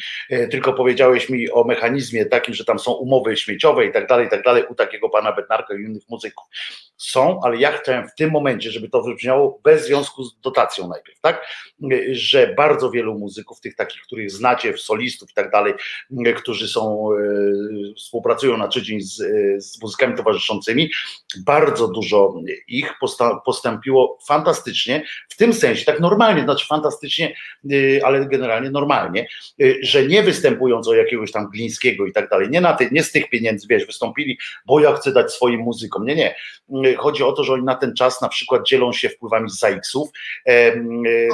[0.51, 4.29] tylko powiedziałeś mi o mechanizmie takim, że tam są umowy śmieciowe i tak dalej, i
[4.29, 6.45] tak dalej, u takiego pana Bednarka i innych muzyków.
[6.97, 11.19] Są, ale ja chciałem w tym momencie, żeby to wybrzmiało bez związku z dotacją najpierw,
[11.19, 11.45] tak?
[12.11, 15.73] Że bardzo wielu muzyków, tych takich, których znacie, solistów i tak dalej,
[16.35, 17.09] którzy są,
[17.97, 19.15] współpracują na co dzień z,
[19.63, 20.66] z muzykami towarzyszącymi,
[21.45, 22.35] bardzo dużo
[22.67, 22.93] ich
[23.45, 27.35] postąpiło fantastycznie, w tym sensie, tak normalnie, znaczy fantastycznie,
[27.71, 29.27] y, ale generalnie normalnie,
[29.61, 33.03] y, że nie występując o jakiegoś tam Glińskiego i tak dalej, nie, na ty, nie
[33.03, 36.35] z tych pieniędzy, wiesz, wystąpili, bo ja chcę dać swoim muzykom, nie, nie.
[36.85, 39.59] Y, Chodzi o to, że oni na ten czas na przykład dzielą się wpływami z
[39.59, 40.09] ZAX-ów,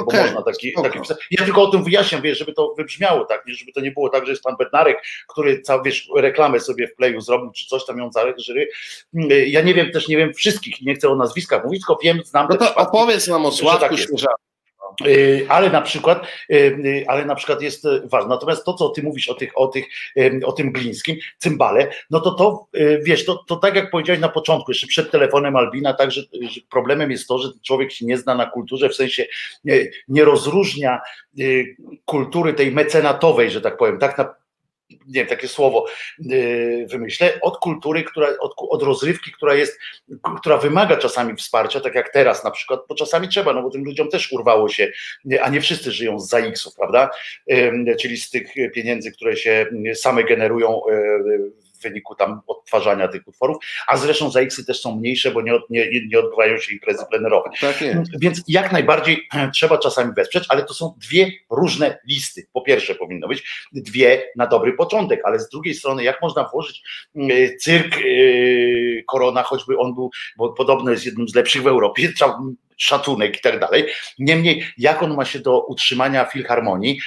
[0.06, 0.98] bo można taki, taki
[1.30, 4.24] Ja tylko o tym wyjaśniam, wiesz, żeby to wybrzmiało, tak, żeby to nie było tak,
[4.24, 7.98] że jest pan Bednarek, który cał, wiesz, reklamę sobie w playu zrobił, czy coś tam
[7.98, 8.68] ją zareżyry.
[9.46, 12.46] Ja nie wiem, też nie wiem wszystkich, nie chcę o nazwiskach mówić, tylko wiem, znam
[12.50, 12.88] no to przypadki.
[12.88, 13.98] opowiedz nam o Sławku tak.
[13.98, 14.40] Śmierzaku.
[15.06, 18.28] Y, Ale na przykład, y, y, ale na przykład jest y, ważne.
[18.28, 19.84] Natomiast to, co ty mówisz o, tych, o, tych,
[20.18, 24.20] y, o tym glińskim, cymbale, no to to, y, wiesz, to, to tak jak powiedziałeś
[24.20, 28.18] na początku, jeszcze przed telefonem Albina, także że problemem jest to, że człowiek się nie
[28.18, 29.26] zna na kulturze, w sensie
[29.68, 31.00] y, nie rozróżnia
[31.40, 34.34] y, kultury tej mecenatowej, że tak powiem, tak na
[35.06, 35.86] nie wiem, takie słowo
[36.18, 39.78] yy, wymyślę, od kultury, która, od, od rozrywki, która jest,
[40.40, 43.84] która wymaga czasami wsparcia, tak jak teraz na przykład, bo czasami trzeba, no bo tym
[43.84, 44.92] ludziom też urwało się,
[45.42, 47.10] a nie wszyscy żyją z ZAX-ów, prawda?
[48.00, 50.80] Czyli z tych pieniędzy, które się same generują
[51.60, 53.56] w wyniku tam odtwarzania tych utworów,
[53.86, 57.50] a zresztą ZAX-y też są mniejsze, bo nie, nie, nie odbywają się imprezy plenerowe.
[57.60, 57.84] Tak.
[58.20, 62.46] Więc jak najbardziej trzeba czasami wesprzeć, ale to są dwie różne listy.
[62.52, 66.82] Po pierwsze powinno być dwie na dobry początek, ale z drugiej strony jak można włożyć
[67.16, 72.12] y, cyrk y, Korona, choćby on był, bo podobno jest jednym z lepszych w Europie,
[72.16, 72.38] trzeba
[72.76, 73.86] szacunek i tak dalej.
[74.18, 77.00] Niemniej, jak on ma się do utrzymania filharmonii?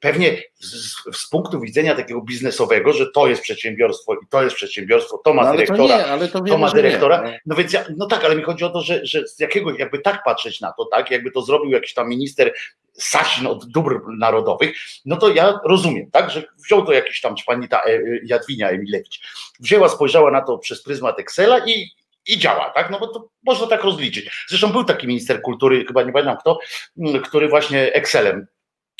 [0.00, 5.18] Pewnie z, z, punktu widzenia takiego biznesowego, że to jest przedsiębiorstwo i to jest przedsiębiorstwo,
[5.24, 7.22] to ma No, dyrektora, to, nie, to, to ma że nie, dyrektora.
[7.22, 7.30] no.
[7.46, 9.98] No więc ja, no tak, ale mi chodzi o to, że, że z jakiego, jakby
[9.98, 12.52] tak patrzeć na to, tak, jakby to zrobił jakiś tam minister
[12.92, 17.82] Sasin od dóbr narodowych, no to ja rozumiem, tak, że wziął to jakiś tam panita
[17.82, 19.20] e, Jadwinia Emilewicz,
[19.60, 21.90] wzięła, spojrzała na to przez pryzmat Excela i,
[22.26, 22.90] i działa, tak?
[22.90, 24.46] No bo to można tak rozliczyć.
[24.48, 26.58] Zresztą był taki minister kultury, chyba nie pamiętam kto,
[26.98, 28.46] m, który właśnie Excelem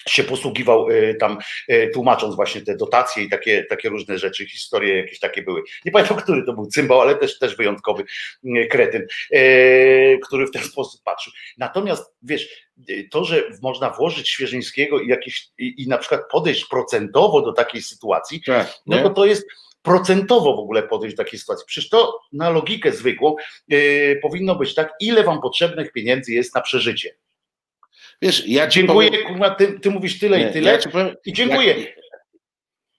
[0.09, 1.39] się posługiwał y, tam,
[1.71, 5.63] y, tłumacząc właśnie te dotacje i takie, takie różne rzeczy, historie jakieś takie były.
[5.85, 8.05] Nie pamiętam, który to był cymbał, ale też, też wyjątkowy
[8.45, 11.33] y, kretyn, y, który w ten sposób patrzył.
[11.59, 12.71] Natomiast wiesz,
[13.11, 17.83] to, że można włożyć Świeżyńskiego i jakieś i, i na przykład podejść procentowo do takiej
[17.83, 19.47] sytuacji, Tak, no to to jest
[19.83, 21.67] procentowo w ogóle podejść do takiej sytuacji.
[21.67, 23.37] Przecież to na logikę zwykłą
[23.69, 27.17] yy, powinno być tak, ile wam potrzebnych pieniędzy jest na przeżycie.
[28.23, 31.33] Wiesz, ja Dziękuję, powiem- kurwa, ty, ty mówisz tyle nie, i tyle Ja powiem, i
[31.33, 31.75] dziękuję.
[31.81, 31.89] Jak,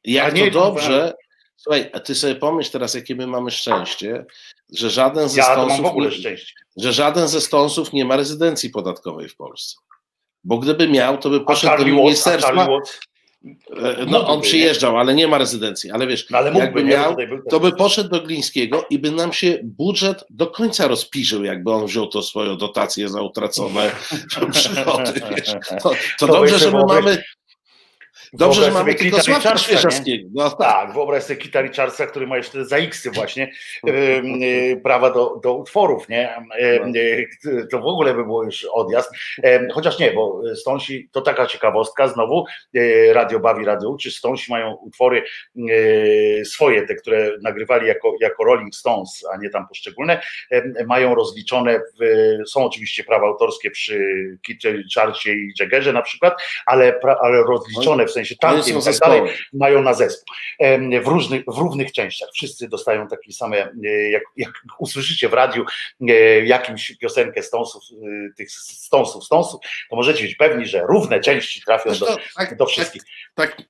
[0.04, 0.66] jak nie, to kurwa.
[0.66, 1.14] dobrze.
[1.58, 4.26] Słuchaj, a ty sobie pomyśl teraz, jakie my mamy szczęście,
[4.74, 6.54] że żaden ze Ja mam w stąsów, ogóle szczęście.
[6.78, 9.76] że żaden ze stąsów nie ma rezydencji podatkowej w Polsce.
[10.44, 12.68] Bo gdyby miał, to by poszedł do ministerstwa.
[13.46, 15.92] E, No, on przyjeżdżał, ale nie ma rezydencji.
[15.92, 17.16] Ale wiesz, no ale mógłby, jakby miał,
[17.50, 21.86] to by poszedł do Glińskiego i by nam się budżet do końca rozpiżył, jakby on
[21.86, 23.92] wziął to swoją dotację za utracone
[24.52, 25.22] przychody.
[25.36, 25.52] Wiesz.
[25.84, 27.24] To, to To dobrze, że my mamy.
[28.34, 29.58] Dobrze, że Wyobraź mamy sobie tylko Sławka?
[29.58, 30.30] Świeżackiego.
[30.34, 30.60] No, tak.
[30.60, 33.52] Tak, wyobraź sobie Kita Richardsa, który ma jeszcze za X właśnie
[34.84, 36.36] prawa do, do utworów, nie?
[36.38, 39.12] Ym, y, To w ogóle by było już odjazd.
[39.74, 42.46] Chociaż nie, bo Stonsi, to taka ciekawostka, znowu
[42.76, 45.24] y, Radio Bawi, Radio Uczy, Stonsi mają utwory
[45.70, 50.22] y, swoje, te, które nagrywali jako, jako Rolling Stones, a nie tam poszczególne,
[50.88, 52.04] mają rozliczone, w,
[52.50, 54.02] są oczywiście prawa autorskie przy
[54.42, 56.34] Kicie Richardsie i Jaggerze na przykład,
[56.66, 58.21] ale, ale rozliczone w sensie
[58.74, 59.22] Są i tak dalej,
[59.54, 60.36] mają na zespół
[61.04, 62.30] w różnych, w równych częściach.
[62.34, 63.58] Wszyscy dostają takie same,
[64.12, 65.66] jak, jak usłyszycie w radiu
[66.10, 66.14] e,
[66.46, 71.94] jakimś piosenkę Stonesów, e, tych Stonesów, Stonesów, to możecie być pewni, że równe części trafią
[71.94, 73.04] do, tak, do wszystkich.
[73.36, 73.66] tak, tak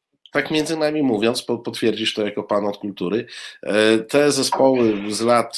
[0.51, 3.25] między nami mówiąc, po- potwierdzisz to jako pan od kultury,
[3.63, 5.57] e, te zespoły z lat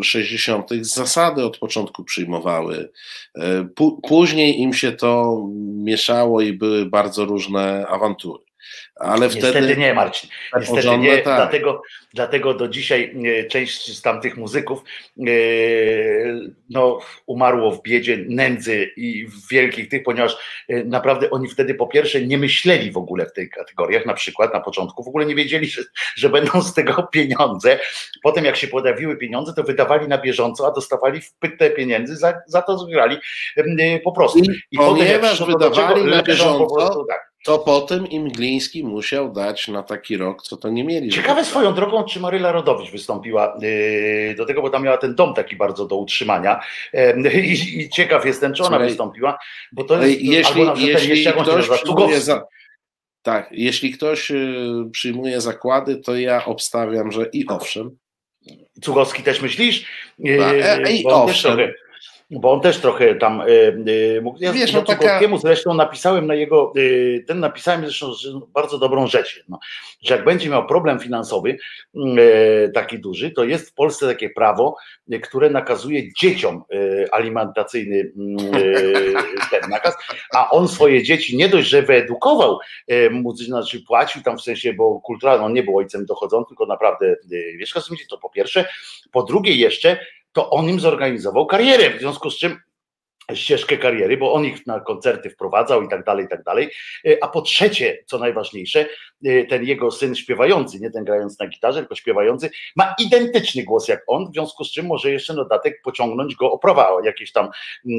[0.00, 0.68] e, 60.
[0.84, 2.90] z zasady od początku przyjmowały.
[3.34, 5.42] E, Pó- Później im się to
[5.74, 8.44] mieszało i były bardzo różne awantury.
[8.96, 10.30] Ale Niestety wtedy nie, Marcin.
[10.30, 11.36] te Niestety porządne, nie, tak.
[11.36, 11.82] dlatego,
[12.14, 14.82] dlatego do dzisiaj e, część z tamtych muzyków
[15.18, 15.22] e,
[16.70, 20.36] no, umarło w biedzie, nędzy i w wielkich tych, ponieważ
[20.68, 24.54] e, naprawdę oni wtedy po pierwsze nie myśleli w ogóle w tych kategoriach, na przykład
[24.54, 25.82] na początku w ogóle nie wiedzieli, że,
[26.16, 27.78] że będą z tego pieniądze.
[28.22, 32.62] Potem jak się pojawiły pieniądze, to wydawali na bieżąco, a dostawali wpytę pieniędzy za, za
[32.62, 33.16] to, że grali
[33.56, 34.38] e, po prostu.
[34.38, 37.29] I I potem jak wydawali na bieżąco, prostu tak.
[37.44, 41.10] To potem im Gliński musiał dać na taki rok, co to nie mieli.
[41.10, 45.34] Ciekawe swoją drogą, czy Maryla Rodowicz wystąpiła yy, do tego, bo tam miała ten dom
[45.34, 46.60] taki bardzo do utrzymania
[46.92, 49.38] Em, i, i ciekaw jestem, czy ona Słuchaj, wystąpiła,
[49.72, 52.46] bo to jest, jeśli, albo ten jeśli się ktoś przyjmuje za,
[53.22, 57.96] tak, jeśli ktoś y, przyjmuje zakłady, to ja obstawiam, że i owszem.
[58.82, 59.86] Cugowski też myślisz?
[60.18, 61.56] Yy, Tak, e, i on też owszem.
[61.56, 61.72] trochę,
[62.30, 64.38] bo on też trochę tam yy, yy, mógł.
[64.40, 69.44] Ja, Wiesz, no taka- zresztą napisałem na jego, yy, ten napisałem zresztą bardzo dobrą rzecz,
[69.48, 69.58] no,
[70.02, 71.58] że jak będzie miał problem finansowy
[71.94, 74.76] yy, taki duży, to jest w Polsce takie prawo,
[75.22, 76.62] które nakazuje dzieciom
[77.12, 79.14] alimentacyjny yy,
[79.50, 79.94] ten nakaz,
[80.34, 82.58] a on swoje dzieci nie dość, że wyedukował,
[83.46, 87.16] znaczy płacił tam w sensie, bo kulturalnie on nie był ojcem dochodzącym, tylko naprawdę
[87.58, 87.80] wiesz, co
[88.10, 88.64] to po pierwsze,
[89.12, 89.98] po drugie jeszcze,
[90.32, 92.56] to on im zorganizował karierę, w związku z czym
[93.34, 96.70] ścieżkę kariery, bo on ich na koncerty wprowadzał i tak dalej, i tak dalej.
[97.06, 98.86] E, A po trzecie, co najważniejsze,
[99.48, 104.02] ten jego syn śpiewający, nie ten grający na gitarze, tylko śpiewający, ma identyczny głos jak
[104.06, 107.48] on, w związku z czym może jeszcze dodatek pociągnąć go o prawa jakieś tam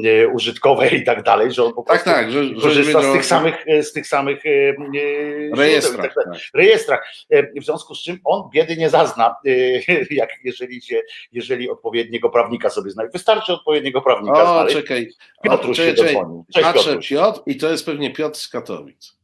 [0.04, 3.12] y, użytkowe i tak dalej, że on po Tak, prostu tak, że, że korzysta z
[3.12, 4.48] tych samych, y, z tych samych y,
[4.96, 6.02] y, rejestrach.
[6.06, 6.60] tak dalej tak.
[6.60, 7.12] rejestrach.
[7.30, 9.36] E, W związku z czym on biedy nie zazna,
[10.10, 11.00] jak jeżeli się,
[11.32, 13.12] jeżeli odpowiedniego prawnika sobie znajdzie.
[13.12, 14.76] Wystarczy odpowiedniego prawnika O, znaleźć.
[14.76, 15.08] czekaj.
[15.38, 16.24] O, Piotruś się czekaj, czekaj.
[16.54, 16.98] Cześć Patrzę.
[17.08, 19.21] Piotr i to jest pewnie Piotr z Katowic.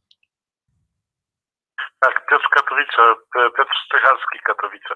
[1.99, 3.15] Tak, Piotr Katowice,
[3.57, 4.95] Piotr Stychalski Katowice.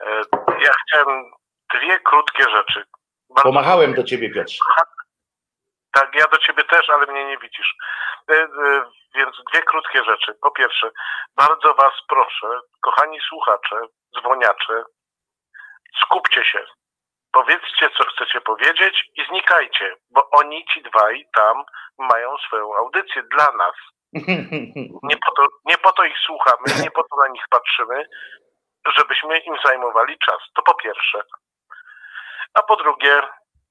[0.00, 0.20] E,
[0.60, 1.32] Ja chciałem
[1.74, 2.84] dwie krótkie rzeczy.
[3.30, 4.64] Bardzo Pomachałem do ciebie Piotrze.
[5.92, 7.74] Tak, ja do ciebie też, ale mnie nie widzisz.
[8.30, 8.48] E, e,
[9.14, 10.34] Więc dwie krótkie rzeczy.
[10.42, 10.90] Po pierwsze,
[11.36, 13.80] bardzo was proszę, kochani słuchacze,
[14.20, 14.84] dzwoniacze,
[16.02, 16.64] skupcie się.
[17.32, 21.62] Powiedzcie, co chcecie powiedzieć i znikajcie, bo oni, ci dwaj tam
[21.98, 23.74] mają swoją audycję dla nas.
[25.02, 28.08] Nie po, to, nie po to ich słuchamy, nie po to na nich patrzymy,
[28.96, 30.38] żebyśmy im zajmowali czas.
[30.54, 31.22] To po pierwsze.
[32.54, 33.22] A po drugie,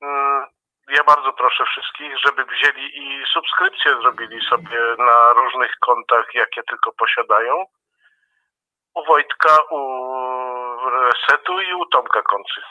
[0.01, 0.45] mm,
[0.87, 6.91] ja bardzo proszę wszystkich, żeby wzięli i subskrypcję zrobili sobie na różnych kontach, jakie tylko
[6.91, 7.65] posiadają.
[8.95, 9.79] U Wojtka, u
[10.89, 12.61] Resetu i u Tomka Koncy.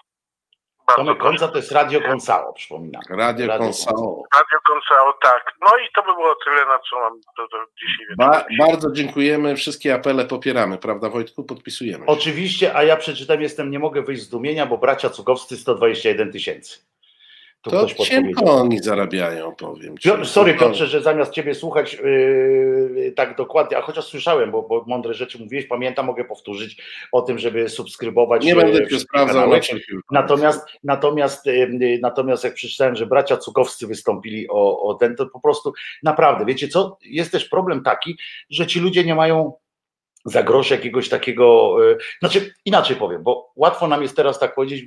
[0.97, 1.19] Tomek.
[1.19, 3.03] Konca to jest Radio Konsao, przypominam.
[3.11, 4.23] Radio Radio Konsao.
[4.35, 5.55] Radio Koncao, tak.
[5.61, 9.57] No i to by było tyle, na co mam do, do dzisiaj Ba, bardzo dziękujemy,
[9.57, 11.45] wszystkie apele popieramy, prawda Wojtku?
[11.45, 12.07] Podpisujemy.
[12.07, 16.92] Oczywiście, a ja przeczytam, jestem, nie mogę wyjść z dumienia, bo bracia Cukowscy 121 tysięcy.
[17.63, 20.09] Tu To cienko oni zarabiają, powiem ci.
[20.09, 24.85] Piotr, sorry Piotrze, że zamiast ciebie słuchać yy, tak dokładnie, a chociaż słyszałem, bo, bo
[24.87, 26.83] mądre rzeczy mówiłeś, pamiętam, mogę powtórzyć
[27.13, 28.45] o tym, żeby subskrybować.
[28.45, 29.51] Nie yy, będę cię sprawdzał.
[30.11, 35.27] Natomiast, natomiast, yy, yy, natomiast jak przeczytałem, że bracia Cukowscy wystąpili o, o ten, to
[35.27, 35.73] po prostu
[36.03, 38.19] naprawdę, wiecie co, jest też problem taki,
[38.51, 39.53] że ci ludzie nie mają
[40.25, 44.85] za grosz jakiegoś takiego, y, znaczy inaczej powiem, bo łatwo nam jest teraz tak powiedzieć,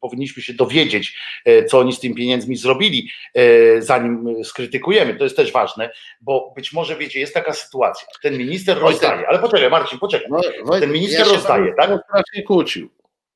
[0.00, 5.36] powinniśmy się dowiedzieć, y, co oni z tymi pieniędzmi zrobili, y, zanim skrytykujemy, to jest
[5.36, 5.90] też ważne,
[6.20, 10.40] bo być może wiecie, jest taka sytuacja, ten minister rozdaje, ale poczekaj Marcin, poczekaj, No,
[10.80, 11.90] ten minister się rozdaje, tak?
[12.08, 12.88] strasznie kłócił.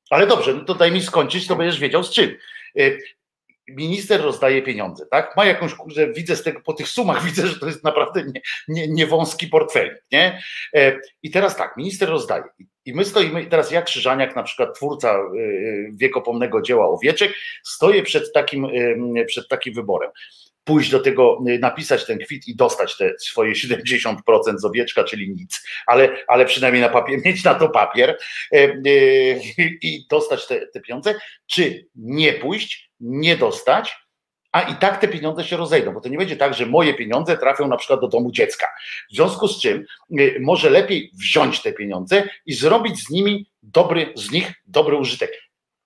[0.09, 2.35] ale dobrze, no to daj mi skończyć, to będziesz wiedział z czym.
[3.75, 5.37] Minister rozdaje pieniądze, tak?
[5.37, 8.41] Ma jakąś, że widzę z tego, po tych sumach widzę, że to jest naprawdę nie,
[8.67, 10.41] nie, nie wąski portfel, nie?
[10.75, 12.43] E, I teraz tak, minister rozdaje.
[12.85, 17.33] I my stoimy, teraz ja Krzyżaniak, na przykład twórca y, wiekopomnego dzieła Owieczek,
[17.63, 18.67] stoję przed takim,
[19.27, 20.11] przed takim wyborem.
[20.63, 24.15] Pójść do tego, y, napisać ten kwit i dostać te swoje 70%
[24.57, 28.17] z owieczka, czyli nic, ale, ale przynajmniej na papier, mieć na to papier
[28.53, 29.41] y, y,
[29.81, 31.15] i dostać te, te pieniądze,
[31.47, 33.95] czy nie pójść, nie dostać,
[34.51, 37.37] a i tak te pieniądze się rozejdą, bo to nie będzie tak, że moje pieniądze
[37.37, 38.67] trafią na przykład do domu dziecka.
[39.11, 39.85] W związku z czym
[40.39, 45.31] może lepiej wziąć te pieniądze i zrobić z nimi dobry, z nich dobry użytek.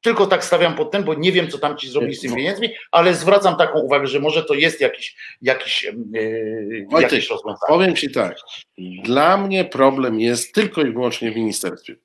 [0.05, 2.69] Tylko tak stawiam pod ten, bo nie wiem, co tam ci zrobili z tymi pieniędzmi,
[2.91, 7.67] ale zwracam taką uwagę, że może to jest jakiś, jakiś, yy, Wojtek, jakieś rozwiązanie.
[7.67, 8.35] Powiem ci tak,
[9.03, 11.95] dla mnie problem jest tylko i wyłącznie w ministerstwie.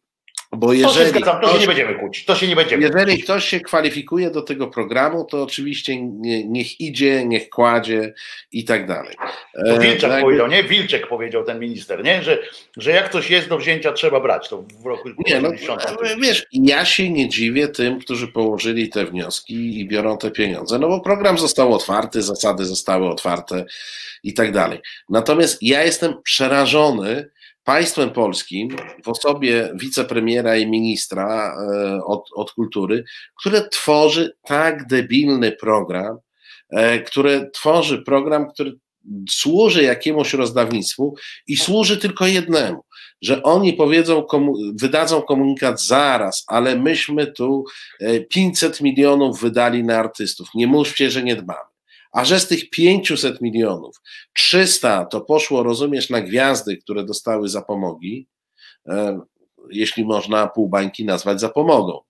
[0.53, 3.23] Bo To się jeżeli zgadzam, to się nie będziemy kłócić, to się nie będziemy jeżeli
[3.23, 8.15] ktoś się kwalifikuje do tego programu, to oczywiście nie, niech idzie, niech kładzie
[8.53, 9.17] i tak dalej.
[9.67, 10.63] To E, Wilczek jakby- powiedział, nie?
[10.63, 12.23] Wilczek powiedział ten minister, nie?
[12.23, 12.39] Że,
[12.77, 14.49] że jak coś jest do wzięcia, trzeba brać.
[14.49, 15.83] To w roku Nie, no, 90.
[16.23, 20.89] wiesz, ja się nie dziwię tym, którzy położyli te wnioski i biorą te pieniądze, no
[20.89, 23.65] bo program został otwarty, zasady zostały otwarte
[24.23, 24.79] i tak dalej.
[25.09, 27.31] Natomiast ja jestem przerażony
[27.65, 33.05] państwem polskim w osobie wicepremiera i ministra e, od, od kultury,
[33.41, 36.19] które tworzy tak debilny program,
[36.71, 38.73] e, które tworzy program, który
[39.31, 41.15] służy jakiemuś rozdawnictwu
[41.47, 42.83] i służy tylko jednemu
[43.23, 47.65] że oni powiedzą, komu, wydadzą komunikat zaraz, ale myśmy tu
[48.01, 50.49] e, 500 milionów wydali na artystów.
[50.55, 51.70] Nie mówcie, że nie dbamy.
[52.13, 53.97] A że z tych 500 milionów
[54.35, 58.29] 300 to poszło, rozumiesz, na gwiazdy, które dostały zapomogi,
[59.71, 62.01] jeśli można pół bańki nazwać zapomogą.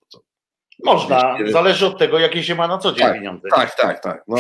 [0.85, 3.49] Można, zależy od tego, jakie się ma na co dzień Tak, pieniądze.
[3.55, 4.25] tak, tak, tak.
[4.29, 4.37] No,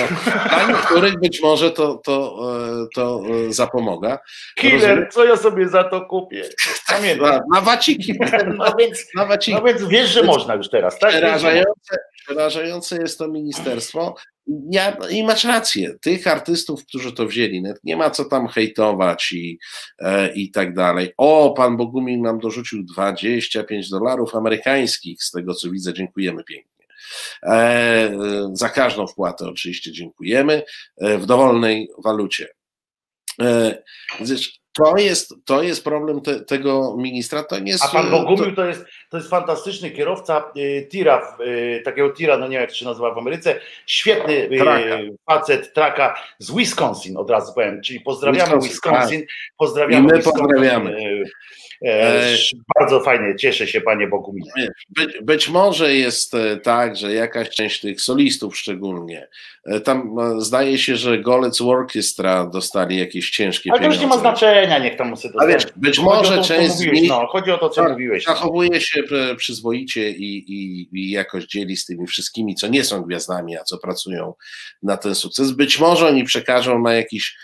[0.48, 2.36] dla niektórych być może to, to,
[2.82, 4.18] e, to e, zapomoga.
[4.62, 4.80] Rozumiem.
[4.80, 6.44] Killer, co ja sobie za to kupię?
[6.88, 7.28] Pamiętam.
[7.28, 8.14] Na, na waciki.
[8.58, 9.54] No więc, Na waciki.
[9.58, 11.10] no więc wiesz, że można już teraz, tak?
[11.10, 11.96] Przerażające,
[12.26, 14.14] przerażające jest to ministerstwo.
[14.70, 19.58] Ja, I masz rację, tych artystów, którzy to wzięli, nie ma co tam hejtować i,
[19.98, 21.12] e, i tak dalej.
[21.16, 26.86] O, pan Bogumin nam dorzucił 25 dolarów amerykańskich, z tego co widzę, dziękujemy pięknie.
[27.42, 30.62] E, za każdą wpłatę oczywiście dziękujemy,
[31.00, 32.48] e, w dowolnej walucie.
[33.42, 33.82] E,
[34.20, 37.42] wiesz, to jest, to jest problem te, tego ministra.
[37.44, 41.36] To nie jest, A pan to- Bogumił to jest, to jest fantastyczny kierowca y, tira,
[41.40, 44.80] y, takiego tira, no nie wiem jak to się nazywa w Ameryce, świetny y, Traka.
[45.26, 49.22] facet, traka z Wisconsin od razu powiem, czyli pozdrawiamy Wisconsin, Wisconsin,
[49.58, 51.22] pozdrawiamy I my Wisconsin, pozdrawiamy.
[51.82, 52.36] E, E,
[52.78, 54.44] Bardzo fajnie, cieszę się panie Bogumił.
[54.90, 59.28] Być, być może jest e, tak, że jakaś część tych solistów szczególnie,
[59.64, 64.02] e, tam zdaje się, że Golec Orchestra dostali jakieś ciężkie Ale to pieniądze.
[64.04, 66.80] już nie ma znaczenia, niech tam sobie A wiesz, być Chodzi może to, część z
[66.80, 68.24] nich no, chodzi o to, co tak, mówiłeś.
[68.24, 69.02] zachowuje się
[69.36, 73.78] przyzwoicie i, i, i jakoś dzieli z tymi wszystkimi, co nie są gwiazdami, a co
[73.78, 74.34] pracują
[74.82, 75.50] na ten sukces.
[75.50, 77.36] Być może oni przekażą na jakiś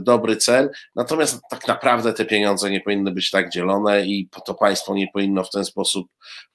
[0.00, 4.94] dobry cel, natomiast tak naprawdę te pieniądze nie powinny być tak dzielone i to państwo
[4.94, 6.08] nie powinno w ten sposób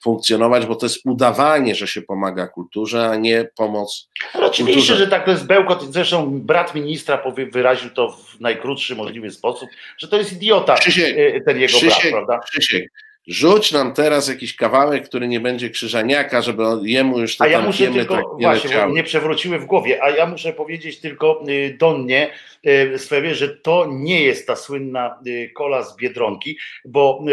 [0.03, 4.95] funkcjonować, bo to jest udawanie, że się pomaga kulturze, a nie pomoc Oczywiście, kulturze.
[4.95, 5.93] że tak to jest bełkot.
[5.93, 11.17] Zresztą brat ministra powie, wyraził to w najkrótszy możliwy sposób, że to jest idiota Krzysiek,
[11.17, 12.39] e, ten jego brat, Krzysiek, prawda?
[12.39, 12.91] Krzysiek,
[13.27, 17.57] rzuć nam teraz jakiś kawałek, który nie będzie krzyżaniaka, żeby jemu już te A ja
[17.57, 18.91] tam muszę tylko, tak nie właśnie, leciały.
[18.91, 22.31] mnie przewróciły w głowie, a ja muszę powiedzieć tylko y, Donnie
[22.67, 27.25] y, Swewie, że to nie jest ta słynna y, kola z Biedronki, bo,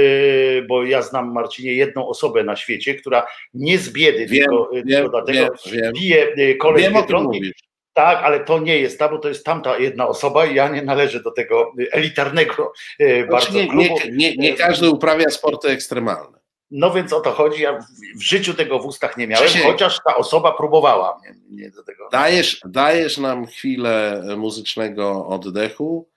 [0.69, 4.87] bo ja znam Marcinie jedną osobę na świecie, która nie z biedy, Wiem, tylko, wiem,
[4.87, 5.93] tylko dlatego wiem, wiem.
[5.93, 7.53] pije kolę z Biedronki.
[8.01, 10.83] Tak, ale to nie jest ta, bo to jest tamta jedna osoba i ja nie
[10.83, 14.01] należę do tego y, elitarnego y, bardzo Znaczy, nie, klubu.
[14.11, 16.39] nie, nie, nie każdy uprawia sporty ekstremalne.
[16.71, 17.63] No więc o to chodzi.
[17.63, 17.79] Ja
[18.17, 22.09] w- życiu tego w ustach nie miałem, chociaż ta osoba próbowała mnie, mnie do tego.
[22.13, 26.09] Dajesz, dajesz nam chwilę muzycznego oddechu.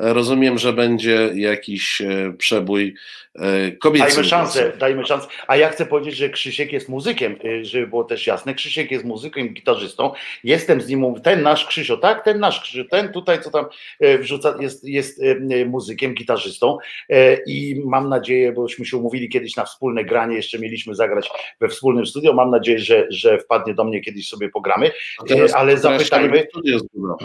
[0.00, 2.94] Rozumiem, że będzie jakiś e, przebój
[3.34, 4.08] e, kobiecym.
[4.08, 5.26] Dajmy szansę, dajmy szansę.
[5.46, 8.54] A ja chcę powiedzieć, że Krzysiek jest muzykiem, y, żeby było też jasne.
[8.54, 10.12] Krzysiek jest muzykiem, gitarzystą.
[10.44, 12.24] Jestem z nim, ten nasz Krzysio, tak?
[12.24, 13.64] Ten nasz Krzysio, ten tutaj, co tam
[14.20, 15.20] wrzuca, jest, jest
[15.66, 16.78] muzykiem, gitarzystą.
[17.46, 21.30] I mam nadzieję, bośmy się umówili kiedyś na wspólne granie, jeszcze mieliśmy zagrać
[21.60, 22.32] we wspólnym studio.
[22.32, 24.90] Mam nadzieję, że, że wpadnie do mnie kiedyś sobie pogramy.
[25.54, 26.46] Ale zapytajmy-.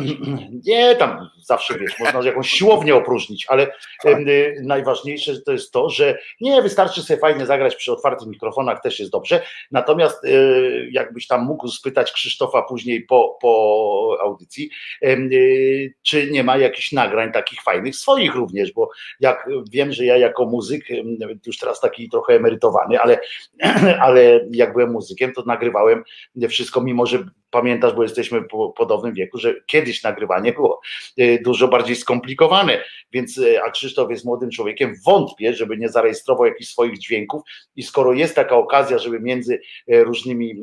[0.67, 3.68] Nie, tam zawsze wiesz, można jakąś siłownię opróżnić, ale
[4.03, 4.19] Tak.
[4.19, 8.99] y, najważniejsze to jest to, że nie wystarczy sobie fajnie zagrać przy otwartych mikrofonach, też
[8.99, 9.41] jest dobrze.
[9.72, 14.69] Natomiast y, jakbyś tam mógł spytać Krzysztofa później po, po audycji,
[15.03, 20.18] y, czy nie ma jakichś nagrań takich fajnych swoich również, bo jak wiem, że ja
[20.18, 20.85] jako muzyk,
[21.45, 23.19] już teraz taki trochę emerytowany, ale,
[24.06, 26.03] ale jak byłem muzykiem, to nagrywałem
[26.49, 27.23] wszystko, mimo że
[27.53, 30.81] pamiętasz, bo jesteśmy po podobnym wieku, że kiedyś nagrywanie było
[31.17, 36.45] e, dużo bardziej skomplikowane, więc e, a Krzysztof jest młodym człowiekiem, wątpię, żeby nie zarejestrował
[36.45, 37.41] jakichś swoich dźwięków.
[37.75, 40.55] I skoro jest taka okazja, żeby między e, różnymi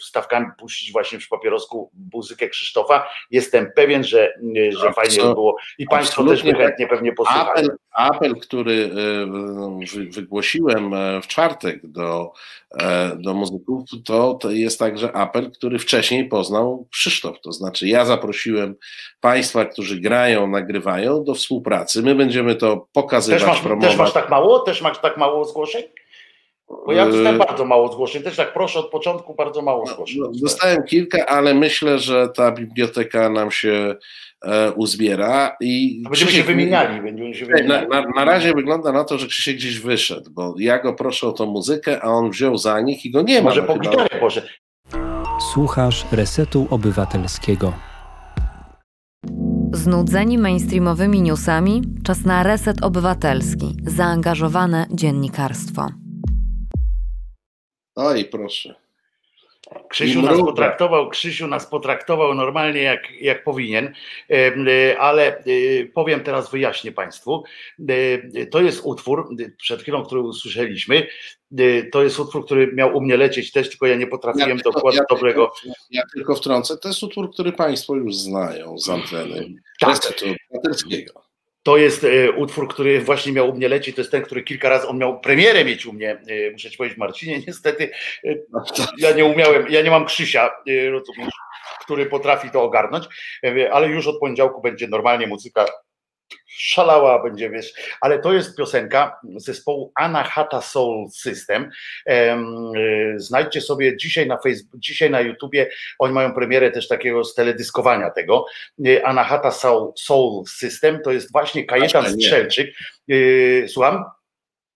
[0.00, 4.32] wstawkami puścić właśnie przy papierosku muzykę Krzysztofa, jestem pewien, że,
[4.70, 5.56] że fajnie by było.
[5.78, 7.50] I Państwo też by chętnie pewnie posłuchali.
[7.50, 8.90] Apel, apel, który
[9.94, 12.32] wy- wygłosiłem e, w czwartek do,
[12.80, 15.99] e, do muzyków, to, to jest także apel, który wcześniej
[16.30, 17.40] poznał Krzysztof.
[17.40, 18.74] To znaczy, ja zaprosiłem
[19.20, 22.02] Państwa, którzy grają, nagrywają do współpracy.
[22.02, 23.88] My będziemy to pokazywać, Też masz, promować.
[23.90, 24.58] też masz tak mało?
[24.58, 25.82] Też masz tak mało zgłoszeń?
[26.86, 28.22] Bo ja dostałem E, bardzo mało zgłoszeń.
[28.22, 30.18] Też tak proszę od początku bardzo mało No, zgłoszeń.
[30.20, 33.94] no, Dostałem kilka, ale myślę, że ta biblioteka nam się
[34.44, 37.02] e, uzbiera i Będziemy się Krzysiek- wymieniali.
[37.02, 37.86] Będziemy się Na, wymieniali.
[37.88, 41.32] na, na razie wygląda na to, że Krzysiek gdzieś wyszedł, bo ja go proszę o
[41.32, 43.48] tą muzykę, a on wziął za nich i go nie ma.
[43.48, 44.46] Może po gitarę poszedł.
[45.40, 47.72] Słuchasz Resetu Obywatelskiego.
[49.72, 51.82] Znudzeni mainstreamowymi newsami?
[52.04, 53.76] Czas na reset obywatelski.
[53.86, 55.86] Zaangażowane dziennikarstwo.
[57.96, 58.74] Oj, proszę.
[59.88, 63.92] Krzysiu nas potraktował, Krzysiu nas potraktował normalnie jak, jak powinien,
[64.30, 67.44] y, ale y, powiem teraz, wyjaśnię Państwu.
[67.90, 71.06] Y, To jest utwór, przed chwilą, który usłyszeliśmy,
[71.92, 75.00] to jest utwór, który miał u mnie lecieć też, tylko ja nie potrafiłem tylko- dokładnie
[75.10, 75.52] dobrego.
[75.62, 79.48] Tylko, ja tylko wtrącę, to jest utwór, który Państwo już znają z anteny.
[79.80, 79.96] Tak.
[81.62, 83.94] To jest e, utwór, który właśnie miał u mnie lecieć.
[83.94, 86.10] To jest ten, który kilka razy on miał premierę mieć u mnie.
[86.10, 87.90] e, Muszę ci powiedzieć, Marcinie, niestety
[88.98, 90.50] ja nie umiałem, ja nie mam Krzysia,
[91.80, 93.04] który potrafi to ogarnąć,
[93.72, 95.66] ale już od poniedziałku będzie normalnie muzyka
[96.46, 101.70] szalała, będzie wiesz, ale to jest piosenka zespołu Anahata Soul System.
[102.06, 107.24] Em, e, Znajdźcie sobie dzisiaj na Facebook, dzisiaj na YouTubie, oni mają premierę też takiego
[107.24, 108.46] z teledyskowania tego.
[108.86, 112.12] E, Anahata Soul, Soul System to jest właśnie Kajetan.
[112.12, 112.74] Strzelczyk.
[113.10, 114.04] E, Słucham?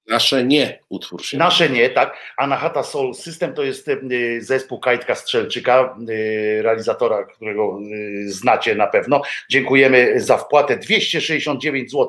[0.06, 2.16] Nasze nie, utwór się Nasze nie, tak.
[2.37, 7.79] Anahata Soul System to jest y, zespół Kajtka Strzelczyka, y, realizatora, którego
[8.27, 9.23] y, znacie na pewno.
[9.51, 12.09] Dziękujemy za wpłatę 269 zł.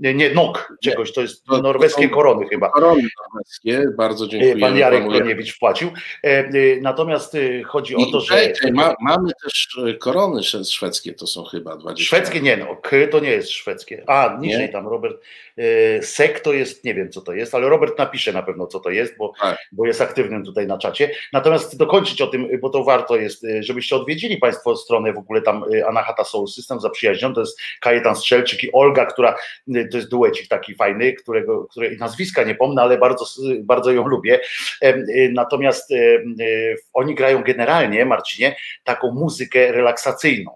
[0.00, 2.70] Nie, NOK czegoś, to jest To- to norweskie są- korony chyba.
[2.70, 3.02] Korony
[3.32, 4.56] norweskie, bardzo dziękuję.
[4.56, 5.04] Pan Jarek.
[5.08, 5.90] Kroniewicz wpłacił.
[6.22, 6.42] E,
[6.80, 7.36] Natomiast
[7.66, 8.52] chodzi o to, że.
[8.52, 12.04] czekaj, ma, mamy też korony szwedzkie, to są chyba 20.
[12.04, 14.04] Szwedzkie nie, no, K to nie jest szwedzkie.
[14.06, 14.68] A, niżej Nie?
[14.68, 15.22] tam Robert.
[16.02, 18.90] Sek to jest, nie wiem co to jest, ale Robert napisze na pewno co to
[18.90, 19.58] jest, bo, Tak.
[19.72, 21.10] bo jest aktywnym tutaj na czacie.
[21.32, 25.42] Natomiast dokończyć o tym, bo to warto jest, e, żebyście odwiedzili Państwo stronę w ogóle
[25.42, 27.34] tam e, Anahata Soul System zaprzyjaźnią.
[27.34, 29.36] To jest Kajetan Strzelczyk i Olga, która
[29.74, 33.24] e, to jest duecik taki fajny, którego, której nazwiska nie pomnę, ale bardzo,
[33.60, 34.40] bardzo ją lubię.
[35.32, 35.90] Natomiast
[36.92, 40.50] oni grają generalnie, Marcinie, taką muzykę relaksacyjną.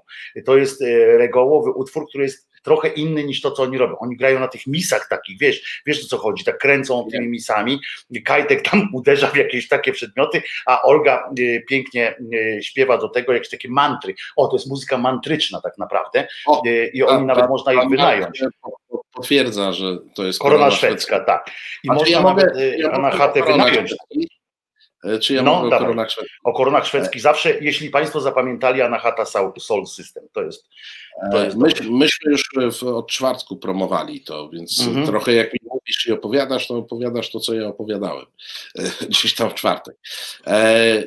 [0.45, 0.85] To jest
[1.19, 3.99] regołowy utwór, który jest trochę inny niż to, co oni robią.
[3.99, 7.81] Oni grają na tych misach takich, wiesz, wiesz o co chodzi, tak kręcą tymi misami,
[8.25, 12.17] Kajtek tam uderza w jakieś takie przedmioty, a Olga e, pięknie
[12.57, 14.15] e, śpiewa do tego jakieś takie mantry.
[14.37, 17.73] O, to jest muzyka mantryczna tak naprawdę O, e, i oni Ta- nawet ta- można
[17.73, 18.41] ta ich wynająć.
[19.13, 21.51] Potwierdza, że to jest Korona szwedzka, tak.
[21.85, 23.95] I A czy można ja nawet ja o koronach wynająć.
[25.05, 26.37] E, Czy ja No, mogę o koronach szwedzkich?
[26.45, 29.25] O koronach szwedzkich zawsze, jeśli Państwo zapamiętali Anahata
[29.61, 30.69] Soul System, to jest,
[31.33, 31.91] to jest E, My, dobre.
[31.91, 32.49] myśmy już
[32.79, 35.07] w, od czwartku promowali to, więc Mhm.
[35.07, 38.27] trochę jak mi mówisz i opowiadasz, to opowiadasz to, co ja opowiadałem
[38.79, 39.97] e, gdzieś tam w czwartek.
[40.47, 41.03] E, e,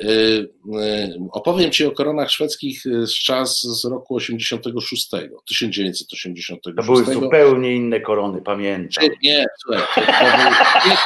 [0.80, 5.08] e, opowiem Ci o koronach szwedzkich e, z czas z roku 86,
[5.48, 6.60] 1986.
[6.76, 8.88] to były zupełnie inne korony, pamiętam.
[9.04, 10.50] Czy- Nie, słuchaj, to, to, był,
[10.90, 10.98] wiek,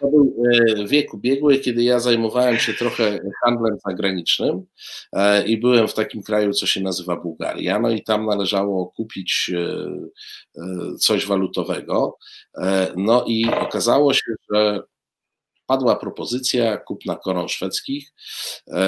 [0.00, 0.34] to był
[0.78, 4.66] e, wiek ubiegły, kiedy ja zajmowałem się trochę handlem zagranicznym
[5.12, 9.50] e, i byłem w takim kraju, co się nazywa Bułgaria, no i tam należało kupić
[9.54, 12.16] e, coś walutowego,
[12.96, 14.82] no i okazało się, że
[15.68, 18.12] padła propozycja kupna koron szwedzkich,
[18.68, 18.78] e,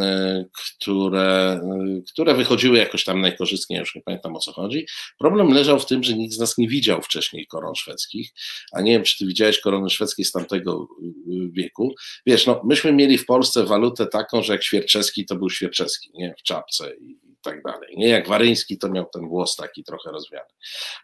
[0.00, 4.86] e, które, e, które wychodziły jakoś tam najkorzystniej, już nie pamiętam o co chodzi.
[5.18, 8.30] Problem leżał w tym, że nikt z nas nie widział wcześniej koron szwedzkich,
[8.72, 11.94] a nie wiem, czy ty widziałeś korony szwedzkie z tamtego y, wieku.
[12.26, 16.34] Wiesz, no, myśmy mieli w Polsce walutę taką, że jak Świerczewski, to był Świerczewski, nie?
[16.38, 17.94] W czapce i tak dalej.
[17.96, 20.48] Nie jak Waryński, to miał ten włos taki trochę rozwiany.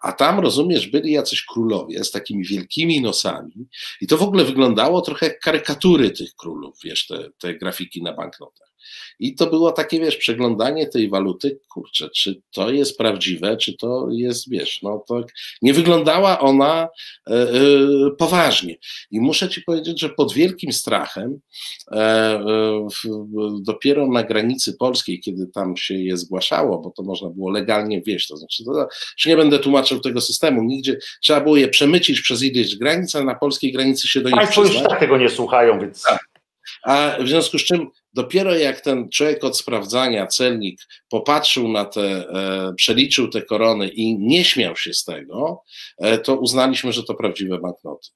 [0.01, 3.69] A tam, rozumiesz, byli jacyś królowie z takimi wielkimi nosami
[4.01, 8.13] i to w ogóle wyglądało trochę jak karykatury tych królów, wiesz, te, te grafiki na
[8.13, 8.72] banknotach.
[9.19, 14.09] I to było takie, wiesz, przeglądanie tej waluty, kurczę, czy to jest prawdziwe, czy to
[14.11, 15.25] jest, wiesz, no to
[15.63, 16.89] nie wyglądała ona
[17.27, 17.49] e, e,
[18.19, 18.77] poważnie.
[19.11, 21.41] I muszę ci powiedzieć, że pod wielkim strachem
[21.93, 22.39] e,
[23.05, 23.09] w,
[23.63, 28.29] dopiero na granicy polskiej, kiedy tam się je zgłaszało, bo to można było legalnie wieść,
[28.29, 32.43] to znaczy, to, że nie będę tłumaczył tego systemu, nigdzie trzeba było je przemycić przez
[32.43, 35.81] ileś granic, a na polskiej granicy się do nich Państwo już tak tego nie słuchają,
[35.81, 36.05] więc
[36.83, 42.01] A w związku z czym dopiero jak ten człowiek od sprawdzania, celnik, popatrzył na te,
[42.01, 45.63] e, przeliczył te korony i nie śmiał się z tego,
[45.99, 48.09] e, to uznaliśmy, że to prawdziwe banknoty.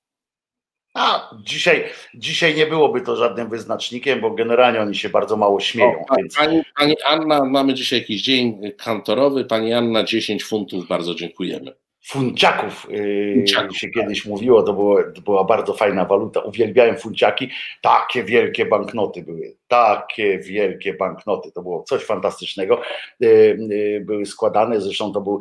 [0.94, 6.04] a, dzisiaj, dzisiaj nie byłoby to żadnym wyznacznikiem, bo generalnie oni się bardzo mało śmieją,
[6.08, 11.14] O, więc pani, pani Anna, mamy dzisiaj jakiś dzień kantorowy, pani Anna 10 funtów, bardzo
[11.14, 11.76] dziękujemy.
[12.06, 17.50] Funciaków, yy, Funciaków, się kiedyś mówiło, to, było, to była bardzo fajna waluta, uwielbiałem funciaki,
[17.82, 22.80] takie wielkie banknoty były, takie wielkie banknoty, to było coś fantastycznego,
[23.20, 25.38] Yy, yy, były składane, zresztą to był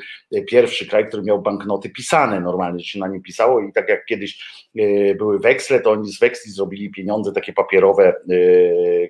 [0.50, 4.40] pierwszy kraj, który miał banknoty pisane normalnie, się na nim pisało i tak jak kiedyś
[5.18, 8.14] były weksle, to oni z weksli zrobili pieniądze takie papierowe,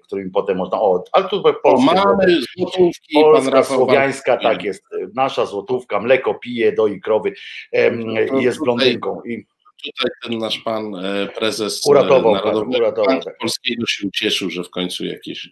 [0.03, 4.83] którymi potem można, o, ale tu O, polskie mamy złotówki, Polska, słowiańska, tak jest.
[5.13, 7.33] Nasza złotówka, mleko pije, doi krowy
[7.73, 9.21] i jest tutaj- blondynką.
[9.25, 9.45] I
[9.85, 13.37] Tutaj ten nasz pan e, prezes Uratował e, Narodowego pan, uratował, tak.
[13.37, 15.49] Polskiego się ucieszył, że w końcu jakieś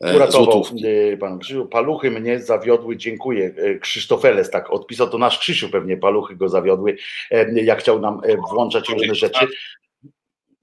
[0.00, 0.86] e, uratował złotówki.
[0.86, 1.66] y, pan Krzysiu.
[1.66, 3.54] Paluchy mnie zawiodły, dziękuję.
[3.58, 6.96] Y, Krzysztofeles tak odpisał, to nasz Krzysiu pewnie paluchy go zawiodły,
[7.54, 8.20] jak chciał nam
[8.50, 9.46] włączać różne rzeczy.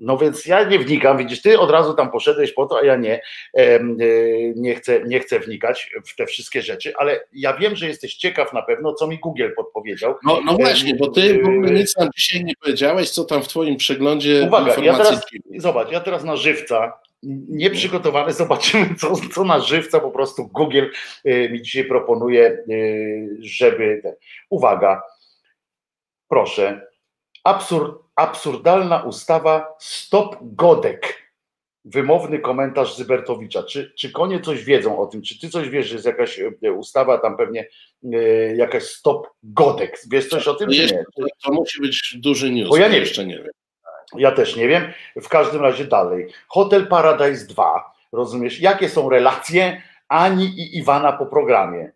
[0.03, 2.95] No więc ja nie wnikam, widzisz, ty od razu tam poszedłeś po to, a ja
[2.95, 3.21] nie,
[3.59, 8.15] y, nie chcę, nie chcę wnikać w te wszystkie rzeczy, ale ja wiem, że jesteś
[8.15, 10.15] ciekaw na pewno, co mi Google podpowiedział.
[10.23, 13.43] No, no właśnie, bo ty w ogóle Yy, nic nam dzisiaj nie powiedziałeś, co tam
[13.43, 15.25] w twoim przeglądzie Uwaga, ja teraz,
[15.57, 16.93] zobacz, ja teraz na żywca,
[17.49, 20.85] nieprzygotowany, zobaczymy, co, co na żywca po prostu Google
[21.25, 22.63] y, mi dzisiaj proponuje,
[23.39, 24.01] żeby.
[24.49, 25.01] Uwaga,
[26.27, 26.88] proszę.
[27.43, 31.23] Absur, absurdalna ustawa Stop Godek.
[31.85, 33.64] Wymowny komentarz Zybertowicza.
[33.64, 35.22] Czy, czy konie coś wiedzą o tym?
[35.22, 37.68] Czy ty coś wiesz, że jest jakaś y, ustawa, tam pewnie
[38.03, 39.99] y, jakaś Stop Godek?
[40.11, 41.03] Wiesz coś o tym, To, jeszcze, nie?
[41.15, 43.52] to, to musi być duży news, Bo ja nie jeszcze nie wiem.
[44.15, 44.94] Ja też nie wiem.
[45.15, 46.27] W każdym razie dalej.
[46.48, 47.94] Hotel Paradise 2.
[48.11, 48.60] Rozumiesz?
[48.60, 51.91] Jakie są relacje Ani i Iwana po programie?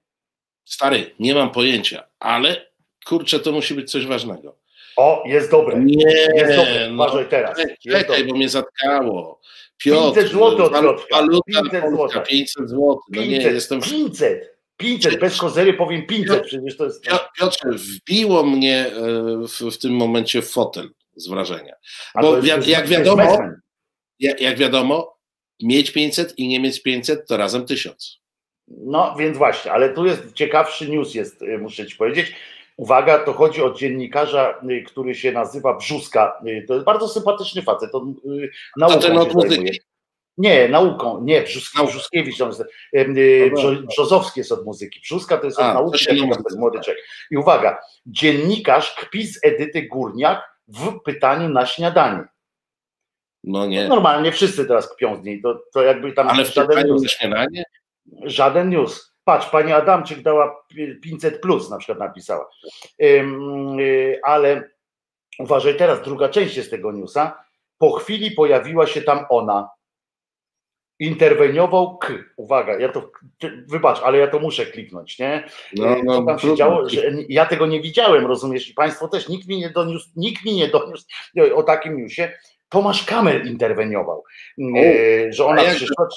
[0.66, 2.66] Stary, nie mam pojęcia, ale
[3.06, 4.56] kurczę, to musi być coś ważnego.
[4.98, 5.80] O, jest dobre.
[5.80, 6.06] Nie,
[6.36, 6.88] jest dobre.
[6.90, 7.58] no, Uważaj teraz.
[7.90, 8.24] Czekaj, dobre.
[8.24, 9.40] bo mnie zatkało.
[9.78, 11.16] Piotr, 500 złotych od Piotrka.
[11.16, 12.24] Waluta 500 polska, złotych.
[12.30, 12.98] 500 zł.
[13.12, 13.82] No nie, 500, jestem...
[13.82, 17.06] w- 500, 500, bez kozery powiem 500, przecież to jest...
[17.06, 18.92] Pio- Piotrze, wbiło mnie e,
[19.48, 21.74] w, w tym momencie w fotel z wrażenia.
[22.22, 23.40] Bo jest- jak, jak wiadomo,
[24.20, 25.18] jak, jak wiadomo,
[25.64, 28.20] mieć 500 i nie mieć 500 to razem 1000.
[28.68, 32.34] No więc właśnie, ale tu jest ciekawszy news jest, y, muszę ci powiedzieć.
[32.78, 36.42] Uwaga, to chodzi o dziennikarza, y, który się nazywa Brzuska.
[36.48, 37.96] Y, To jest bardzo sympatyczny facet.
[37.96, 39.80] On y, nauką ten od muzyki?
[40.38, 41.92] Nie, nauką, nie, Brzus, Nauką.
[41.92, 42.64] Brzuskiewicz, on jest,
[43.88, 46.56] Brzozowski jest od muzyki, Brzuska to jest od A, nauki, to muzyka.
[46.58, 47.04] młody człowiek.
[47.32, 52.24] I uwaga, dziennikarz kpi z Edyty Górniak w pytaniu na śniadanie.
[53.44, 53.88] No nie.
[53.88, 57.08] Normalnie wszyscy teraz kpią z niej, to, to jakby tam Ale w żaden pytaniu na
[57.08, 57.64] śniadanie?
[58.24, 59.07] Żaden news.
[59.28, 60.66] Patrz, pani Adamczyk dała
[61.02, 62.50] 500 plus, na przykład napisała.
[63.02, 64.70] Y, ale
[65.40, 67.44] uważaj teraz, druga część jest tego newsa.
[67.78, 69.70] Po chwili pojawiła się tam ona.
[71.00, 72.14] Interweniował K.
[72.38, 73.12] Uwaga, ja to,
[73.68, 75.50] wybacz, ale ja to muszę kliknąć, nie?
[75.76, 76.84] No, Co no, tam się działo,
[77.30, 78.70] ja tego nie widziałem, rozumiesz?
[78.70, 81.06] I Państwo też, nikt mi nie doniósł, nikt mi nie doniósł
[81.56, 82.32] o takim newsie.
[82.70, 84.24] Tomasz Kamer interweniował,
[84.78, 86.08] e, że ona a jak- przyszła.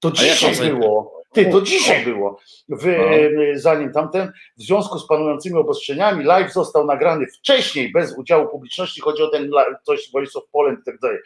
[0.00, 1.16] To dzisiaj było.
[1.32, 2.40] Ty, to dzisiaj było.
[2.68, 8.48] W, e, zanim tamten, w związku z panującymi obostrzeniami, live został nagrany wcześniej, bez udziału
[8.48, 9.00] publiczności.
[9.00, 9.50] Chodzi o ten
[9.82, 11.18] coś Voice of Poland i tak dalej.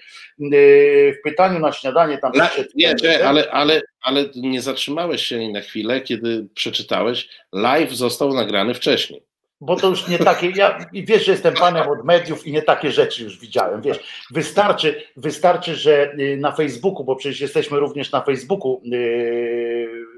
[1.13, 5.49] W pytaniu na śniadanie tam La, przyszedł nie, czekaj, ale, ale, ale nie zatrzymałeś się
[5.49, 9.30] na chwilę, kiedy przeczytałeś, live został nagrany wcześniej.
[9.61, 12.91] Bo to już nie takie, ja wiesz, że jestem panem od mediów i nie takie
[12.93, 13.99] rzeczy już widziałem, wiesz,
[14.31, 20.10] wystarczy, wystarczy, że y, na Facebooku, bo przecież jesteśmy również na Facebooku, yy,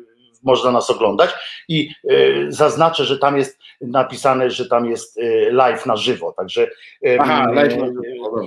[0.42, 1.30] można nas oglądać
[1.68, 6.70] i yy, zaznaczę, że tam jest napisane, że tam jest yy, live na żywo, także
[7.02, 8.40] yy, Aha, live na żywo,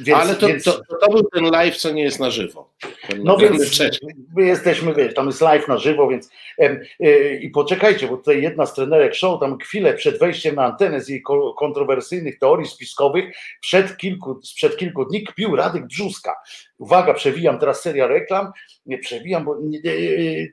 [0.00, 2.70] więc, Ale to, więc, to, to był ten live, co nie jest na żywo.
[3.08, 4.14] Ten no więc wcześniej.
[4.36, 6.30] my jesteśmy, wiesz, tam jest live na żywo, więc
[7.40, 11.08] i poczekajcie, bo tutaj jedna z trenerek show tam chwilę przed wejściem na antenę z
[11.08, 16.34] jej ko- kontrowersyjnych teorii spiskowych przed kilku, sprzed kilku dni kpił Radek Brzuska.
[16.78, 18.52] Uwaga, przewijam teraz seria reklam,
[18.86, 19.58] nie przewijam, bo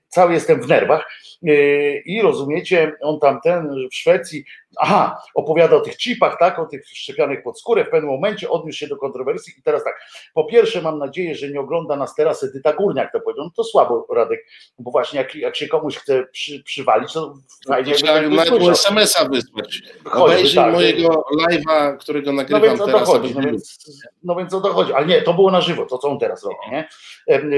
[0.08, 1.10] cały jestem w nerwach.
[1.50, 4.46] Y, i rozumiecie, on tam ten w Szwecji,
[4.80, 8.80] aha, opowiada o tych chipach, tak, o tych szczepianych pod skórę, w pewnym momencie odniósł
[8.80, 10.00] się do kontrowersji i teraz tak,
[10.34, 13.64] po pierwsze mam nadzieję, że nie ogląda nas teraz Edyta Górniak, to powiedział, no to
[13.64, 14.46] słabo Radek,
[14.80, 17.34] bo właśnie jak, jak się komuś chce przy, przywalić, to
[17.68, 18.70] fajnie jakby Trzeba tak.
[18.72, 19.82] SMS-a wysłać.
[20.14, 20.74] Obejrzyj tak.
[20.74, 23.08] mojego live'a, którego No nagrywam więc o to teraz.
[23.08, 23.80] chodzi, no więc,
[24.24, 26.44] no więc o to chodzi, ale nie, to było na żywo, to co on teraz
[26.44, 26.88] robi, nie?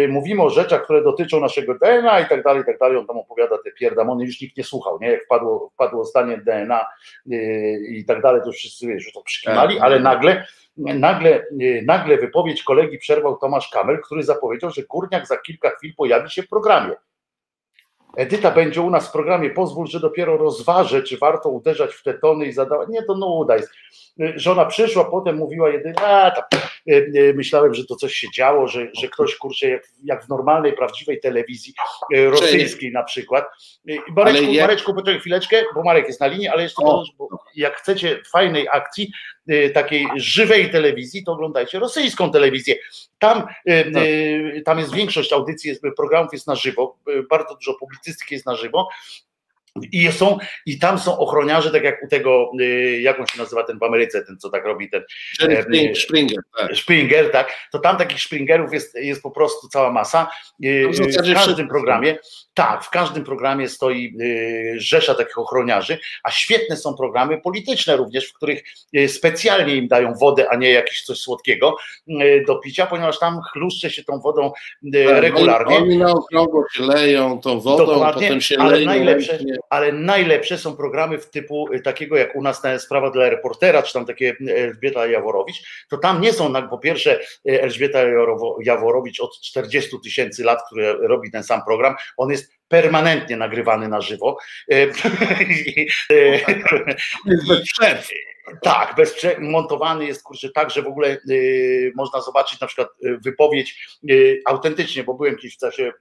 [0.03, 3.07] Y, Mówimy o rzeczach, które dotyczą naszego DNA i tak dalej, i tak dalej, on
[3.07, 5.11] tam opowiada te pierdamony, już nikt nie słuchał, nie?
[5.11, 6.85] Jak wpadło, wpadło zdanie DNA
[7.89, 9.83] i tak dalej, to wszyscy, wiesz, że to przykimali, Tak.
[9.83, 10.45] ale nagle,
[10.77, 15.95] nagle, y, nagle wypowiedź kolegi przerwał Tomasz Kamer, który zapowiedział, że Górniak za kilka chwil
[15.95, 16.93] pojawi się w programie.
[18.17, 22.13] Edyta będzie u nas w programie, pozwól, że dopiero rozważę, czy warto uderzać w te
[22.13, 22.89] tony i zadawać.
[22.89, 23.69] Nie, to nuda jest.
[24.21, 28.27] Y, Żona przyszła, potem mówiła jedynie, a tam, y, y, myślałem, że to coś się
[28.35, 31.73] działo, że, że ktoś, kurczę, jak, jak w normalnej, prawdziwej telewizji
[32.11, 33.45] rosyjskiej na przykład.
[33.85, 37.03] Mareczku, Ale ja- Mareczku, poczekaj chwileczkę, bo Marek jest na linii, ale jeszcze O.
[37.55, 39.11] jak chcecie fajnej akcji,
[39.73, 42.75] takiej żywej telewizji, to oglądajcie rosyjską telewizję.
[43.19, 46.97] Tam, y, tam jest większość audycji, jest, programów jest na żywo,
[47.29, 48.89] bardzo dużo publicystyki jest na żywo.
[49.91, 53.63] I są, i tam są ochroniarze, tak jak u tego, y, jak on się nazywa
[53.63, 55.03] ten w Ameryce, ten co tak robi, ten
[55.41, 56.75] e, Spring- Springer, tak.
[56.77, 60.29] Springer, tak, to tam takich Springerów jest, jest po prostu cała masa.
[60.65, 62.17] Y, w y, W każdym programie,
[62.53, 64.17] tak, w każdym programie stoi
[64.77, 68.63] rzesza takich ochroniarzy, a świetne są programy polityczne również, w których
[69.07, 71.77] specjalnie im dają wodę, a nie jakieś coś słodkiego
[72.47, 74.51] do picia, ponieważ tam chluszcze się tą wodą
[74.93, 75.75] Tak, regularnie.
[75.75, 78.85] Oni, oni na okrągło się leją tą wodą, Dokładnie, potem się leją.
[78.85, 79.39] najlepsze-.
[79.69, 83.83] Ale najlepsze są programy w typu y, takiego jak u nas na sprawa dla reportera,
[83.83, 87.19] czy tam takie y, Elżbieta Jaworowicz, to tam nie są, po pierwsze
[87.49, 87.99] y, Elżbieta
[88.63, 94.01] Jaworowicz od 40 tysięcy lat, który robi ten sam program, on jest permanentnie nagrywany na
[94.01, 94.37] żywo.
[98.61, 102.89] Tak, bez montowany jest kurczę tak, że w ogóle y, można zobaczyć na przykład
[103.21, 105.93] wypowiedź y, autentycznie, bo byłem kiedyś w czasie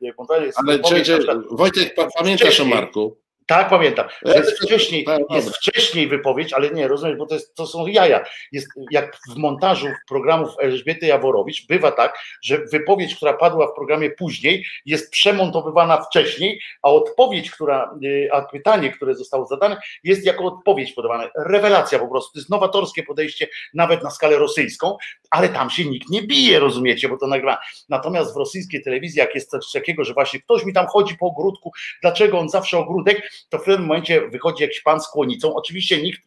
[0.47, 2.65] jest Ale czy, czy, Wojtek, pa, pamiętasz o.
[2.65, 3.26] Marku?
[3.47, 4.09] Tak, pamiętam.
[4.25, 8.25] Jest wcześniej, jest wcześniej wypowiedź, ale nie, rozumiesz, bo to, jest, to są jaja.
[8.53, 14.11] Jest, jak w montażu programów Elżbiety Jaworowicz bywa tak, że wypowiedź, która padła w programie
[14.11, 20.45] później, jest przemontowywana wcześniej, a odpowiedź, która, y, a pytanie, które zostało zadane, jest jako
[20.45, 21.31] odpowiedź podawane.
[21.37, 22.33] Rewelacja po prostu.
[22.33, 24.97] To jest nowatorskie podejście, nawet na skalę rosyjską,
[25.31, 27.59] ale tam się nikt nie bije, rozumiecie, bo to nagrywa.
[27.89, 31.27] Natomiast w rosyjskiej telewizji, jak jest coś takiego, że właśnie ktoś mi tam chodzi po
[31.27, 31.73] ogródku,
[32.03, 35.55] dlaczego on zawsze ogródek, to w pewnym momencie wychodzi jakiś pan z kłonicą.
[35.55, 36.21] Oczywiście nikt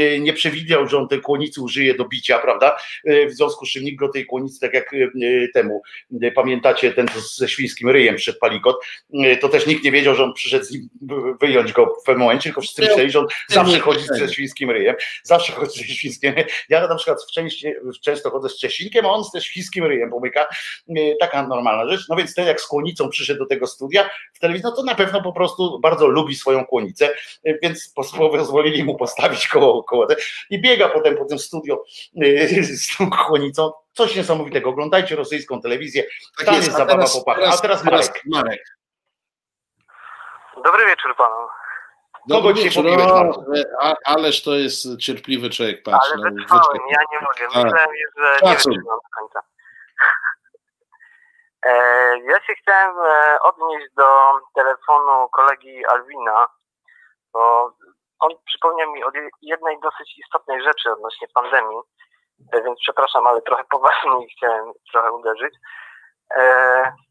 [0.00, 2.76] e, nie przewidział, że on tej kłonicy użyje do bicia, prawda?
[3.04, 4.98] E, w związku z czym nikt go tej kłonicy, tak jak e,
[5.54, 5.82] temu,
[6.34, 7.06] pamiętacie, ten
[7.36, 8.76] ze świńskim ryjem przed palikot,
[9.40, 10.88] to też nikt nie wiedział, że on przyszedł z nim
[11.40, 14.96] wyjąć go w pewnym momencie, tylko wszyscy myśleli, że on zawsze chodzi ze świńskim ryjem,
[15.22, 16.48] zawsze chodzi ze świńskim ryjem.
[16.68, 17.72] Ja na przykład w części,
[18.02, 20.46] często chodzę z Czesinkiem, a on z świńskim ryjem pomyka.
[21.20, 22.08] Taka normalna rzecz.
[22.08, 24.94] No więc ten jak z kłonicą przyszedł do tego studia w telewizji, no to na
[24.94, 27.10] pewno po prostu bardzo lubi swoją kłonicę,
[27.62, 30.06] więc pozwolili mu postawić koło, koło
[30.50, 31.84] i biega potem po tym studio
[32.22, 33.72] y, z tą kłonicą.
[33.92, 34.70] Coś niesamowitego.
[34.70, 36.04] Oglądajcie rosyjską telewizję.
[36.36, 37.54] Tak Tam jest, jest zabawa po pachach.
[37.54, 38.22] A teraz Marek.
[38.26, 38.62] Marek.
[40.64, 41.59] Dobry wieczór panu.
[42.28, 46.12] Kogo dzisiaj pobiłeś, no, Ależ to jest cierpliwy człowiek, patrz.
[46.14, 46.44] Ale no,
[46.90, 47.46] ja nie mogę.
[47.46, 47.70] Myślałem,
[48.16, 49.40] że nie wytrzymam do końca.
[51.62, 51.72] E,
[52.18, 54.04] ja się chciałem e, odnieść do
[54.54, 56.46] telefonu kolegi Alwina,
[57.32, 57.72] bo
[58.18, 59.10] on przypomniał mi o
[59.42, 61.80] jednej dosyć istotnej rzeczy odnośnie pandemii,
[62.52, 65.54] e, więc przepraszam, ale trochę poważniej chciałem trochę uderzyć.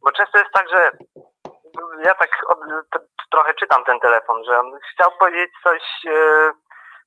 [0.03, 0.91] Bo często jest tak, że
[2.03, 2.59] ja tak od,
[3.31, 5.83] trochę czytam ten telefon, że on chciał powiedzieć coś,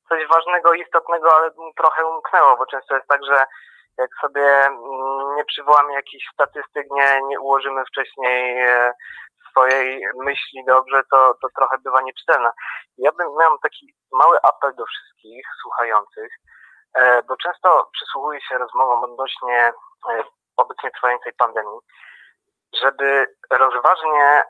[0.09, 3.45] coś ważnego, istotnego, ale trochę umknęło, bo często jest tak, że
[3.99, 8.93] jak sobie mm, nie przywołamy jakichś statystyk, nie, nie ułożymy wcześniej e,
[9.51, 12.53] swojej myśli dobrze, to, to trochę bywa nieczytelna.
[12.99, 16.33] Ja bym miał taki mały apel do wszystkich słuchających,
[16.95, 19.73] e, bo często przysłuchuję się rozmowom odnośnie
[20.11, 20.23] e,
[20.57, 21.79] obecnie trwającej pandemii,
[22.81, 24.43] żeby rozważnie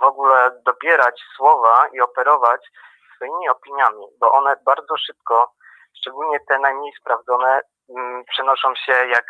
[0.00, 2.60] w ogóle dobierać słowa i operować
[3.16, 5.52] swoimi opiniami, bo one bardzo szybko,
[5.98, 7.60] szczególnie te najmniej sprawdzone,
[7.96, 9.26] Mm, przenoszą się jak,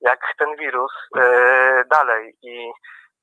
[0.00, 2.36] jak ten wirus e, dalej.
[2.42, 2.72] I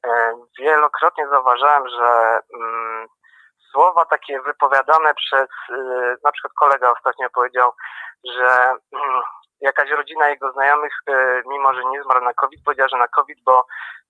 [0.08, 3.08] e, wielokrotnie zauważałem, że mm,
[3.72, 5.76] słowa takie wypowiadane przez, e,
[6.24, 7.72] na przykład kolega ostatnio powiedział,
[8.24, 9.22] że mm,
[9.62, 10.94] jakaś rodzina jego znajomych,
[11.46, 13.66] mimo że nie zmarł na COVID, powiedziała, że na COVID, bo,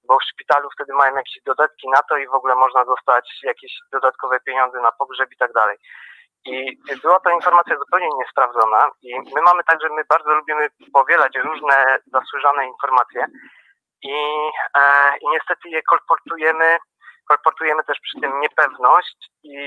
[0.08, 3.72] bo w szpitalu wtedy mają jakieś dodatki na to i w ogóle można dostać jakieś
[3.92, 5.78] dodatkowe pieniądze na pogrzeb i tak dalej.
[6.46, 11.36] I była to informacja zupełnie niesprawdzona i my mamy tak, że my bardzo lubimy powielać
[11.36, 13.26] różne zasłużone informacje
[14.04, 14.16] i,
[14.78, 16.78] e, i niestety je kolportujemy,
[17.28, 19.58] kolportujemy też przy tym niepewność i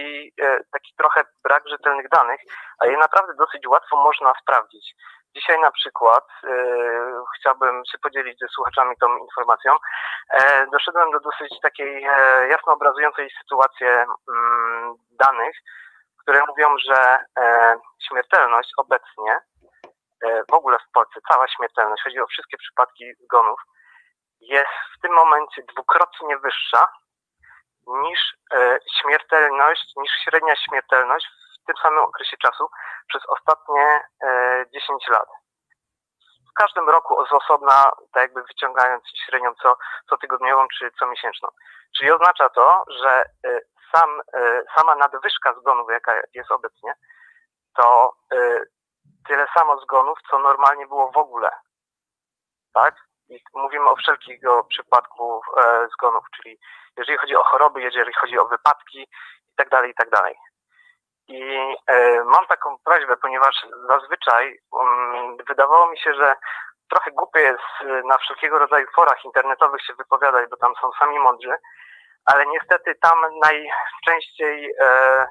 [0.43, 2.41] e, taki trochę brak rzetelnych danych,
[2.79, 4.95] a je naprawdę dosyć łatwo można sprawdzić.
[5.35, 6.49] Dzisiaj na przykład e,
[7.37, 9.73] chciałbym się podzielić ze słuchaczami tą informacją.
[10.33, 15.57] E, doszedłem do dosyć takiej e, jasno obrazującej sytuacji mm, danych,
[16.23, 17.77] które mówią, że e,
[18.09, 19.33] śmiertelność obecnie
[20.25, 23.61] e, w ogóle w Polsce, cała śmiertelność, chodzi o wszystkie przypadki zgonów,
[24.41, 26.89] jest w tym momencie dwukrotnie wyższa
[27.87, 28.21] niż
[28.55, 31.27] e, śmiertelność, niż średnia śmiertelność
[31.71, 32.69] tym samym okresie czasu
[33.09, 34.01] przez ostatnie
[34.75, 35.29] 10 lat.
[36.51, 39.77] W każdym roku z osobna, tak jakby wyciągając średnią co,
[40.11, 41.49] co tygodniową czy co miesięczną.
[41.99, 43.25] Czyli oznacza to, że
[43.93, 46.95] sam, e, sama nadwyżka zgonów, jaka jest obecnie,
[47.77, 48.61] to e,
[49.29, 51.51] tyle samo zgonów, co normalnie było w ogóle.
[52.75, 52.95] Tak?
[53.29, 56.59] I mówimy o wszelkiego przypadku e, zgonów, czyli
[56.97, 59.03] jeżeli chodzi o choroby, jeżeli chodzi o wypadki
[59.53, 60.35] i tak dalej, i tak dalej.
[61.31, 61.77] I
[62.25, 66.35] mam taką prośbę, ponieważ zazwyczaj um, wydawało mi się, że
[66.91, 71.55] trochę głupie jest na wszelkiego rodzaju forach internetowych się wypowiadać, bo tam są sami mądrzy,
[72.25, 75.27] ale niestety tam najczęściej e,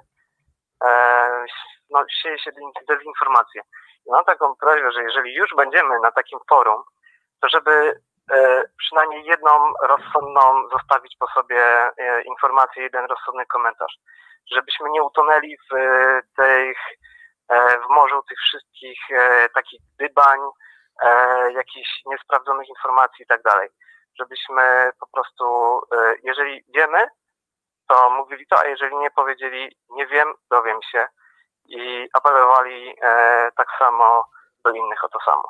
[0.84, 1.46] e,
[1.90, 2.52] no, sieje się
[2.88, 3.62] dezinformację.
[4.06, 6.84] I mam taką prośbę, że jeżeli już będziemy na takim forum,
[7.42, 8.02] to żeby
[8.32, 11.62] e, przynajmniej jedną rozsądną zostawić po sobie
[11.98, 13.98] e, informację, jeden rozsądny komentarz.
[14.52, 15.76] Żebyśmy nie utonęli w
[16.36, 16.78] tych,
[17.50, 20.40] e, w morzu tych wszystkich e, takich dybań,
[21.54, 23.70] jakichś niesprawdzonych informacji i tak dalej
[24.20, 25.46] żebyśmy po prostu,
[25.98, 27.08] e, jeżeli wiemy,
[27.88, 31.08] to mówili to, a jeżeli nie powiedzieli, nie wiem, dowiem się
[31.66, 34.26] i apelowali e, tak samo
[34.66, 35.44] do innych o to samo.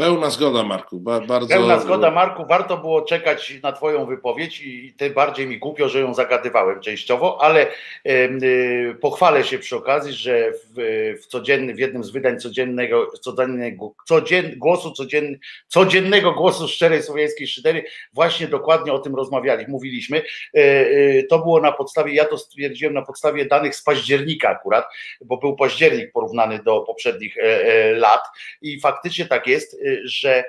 [0.00, 1.00] Pełna zgoda, Marku.
[1.00, 1.48] Ba, bardzo...
[1.48, 2.46] Pełna zgoda, Marku.
[2.46, 7.38] Warto było czekać na Twoją wypowiedź i tym bardziej mi głupio, że ją zagadywałem częściowo,
[7.40, 7.66] ale
[8.06, 13.94] y, pochwalę się przy okazji, że w, w codzienny, w jednym z wydań codziennego, codziennego
[14.06, 20.18] codzien, głosu codzienny, codziennego głosu szczerej słowiańskiej szydery właśnie dokładnie o tym rozmawiali, mówiliśmy.
[20.18, 24.84] Y, y, to było na podstawie, ja to stwierdziłem na podstawie danych z października akurat,
[25.20, 28.22] bo był październik porównany do poprzednich e, lat
[28.62, 30.44] i faktycznie tak jest że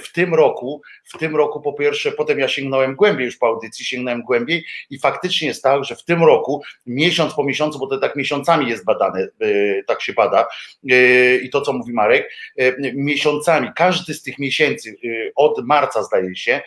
[0.00, 0.82] w tym roku,
[1.14, 4.98] w tym roku po pierwsze, potem ja sięgnąłem głębiej, już po audycji sięgnąłem głębiej i
[4.98, 8.84] faktycznie jest tak, że w tym roku, miesiąc po miesiącu, bo to tak miesiącami jest
[8.84, 10.46] badane, y, tak się bada
[10.90, 14.96] y, i to, co mówi Marek, y, miesiącami, każdy z tych miesięcy,
[15.36, 16.62] od marca zdaje się,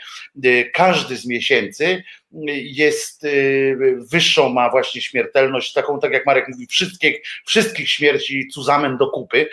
[0.73, 2.03] każdy z miesięcy
[2.61, 3.27] jest
[4.11, 9.49] wyższą, ma właśnie śmiertelność, taką, tak jak Marek mówi, wszystkich, wszystkich śmierci cuzamen do kupy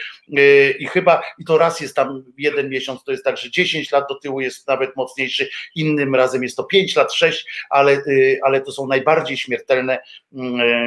[0.79, 4.05] i chyba, i to raz jest tam jeden miesiąc, to jest tak, że 10 lat
[4.09, 8.03] do tyłu jest nawet mocniejszy, innym razem jest to 5 lat, 6, ale,
[8.43, 9.99] ale to są najbardziej śmiertelne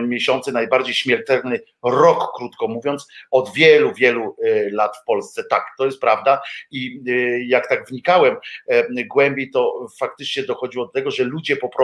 [0.07, 4.35] miesiące, najbardziej śmiertelny rok, krótko mówiąc, od wielu, wielu
[4.71, 5.43] lat w Polsce.
[5.43, 6.41] Tak, to jest prawda
[6.71, 7.01] i
[7.47, 8.35] jak tak wnikałem
[9.07, 11.78] głębiej, to faktycznie dochodziło do tego, że ludzie po prostu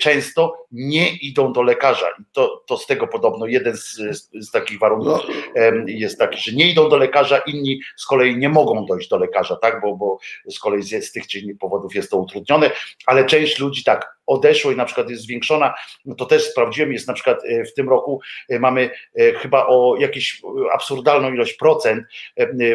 [0.00, 2.06] często nie idą do lekarza.
[2.20, 3.96] I to, to z tego podobno jeden z,
[4.34, 5.22] z takich warunków
[5.56, 5.72] no.
[5.86, 9.56] jest taki, że nie idą do lekarza, inni z kolei nie mogą dojść do lekarza,
[9.56, 10.18] tak, bo, bo
[10.48, 11.24] z kolei z, z tych
[11.60, 12.70] powodów jest to utrudnione,
[13.06, 15.74] ale część ludzi tak odeszło i na przykład jest zwiększona,
[16.04, 19.66] no to też sprawdziłem, jest na przykład e, w tym roku e, mamy e, chyba
[19.66, 20.42] o jakieś
[20.72, 22.04] absurdalną ilość procent,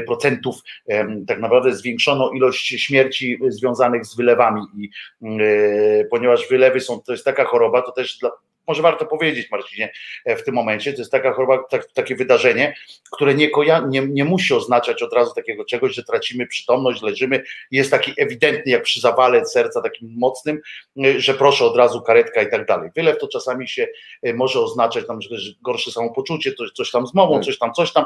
[0.05, 0.55] procentów
[1.27, 4.89] tak naprawdę zwiększono ilość śmierci związanych z wylewami i
[6.09, 8.31] ponieważ wylewy są, to jest taka choroba, to też dla,
[8.67, 9.91] może warto powiedzieć, Marcinie,
[10.25, 12.75] e, w tym momencie, to jest taka choroba, tak, takie wydarzenie,
[13.11, 13.49] które nie,
[13.89, 18.71] nie, nie musi oznaczać od razu takiego czegoś, że tracimy przytomność, leżymy, jest taki ewidentny,
[18.71, 20.61] jak przy zawale serca takim mocnym,
[21.05, 22.89] e, że proszę od razu karetka i tak dalej.
[22.95, 23.87] Wylew to czasami się
[24.23, 25.29] e, może oznaczać tam, że
[25.61, 27.45] gorsze samopoczucie, coś, coś tam z mową, tak.
[27.45, 28.05] coś tam, coś tam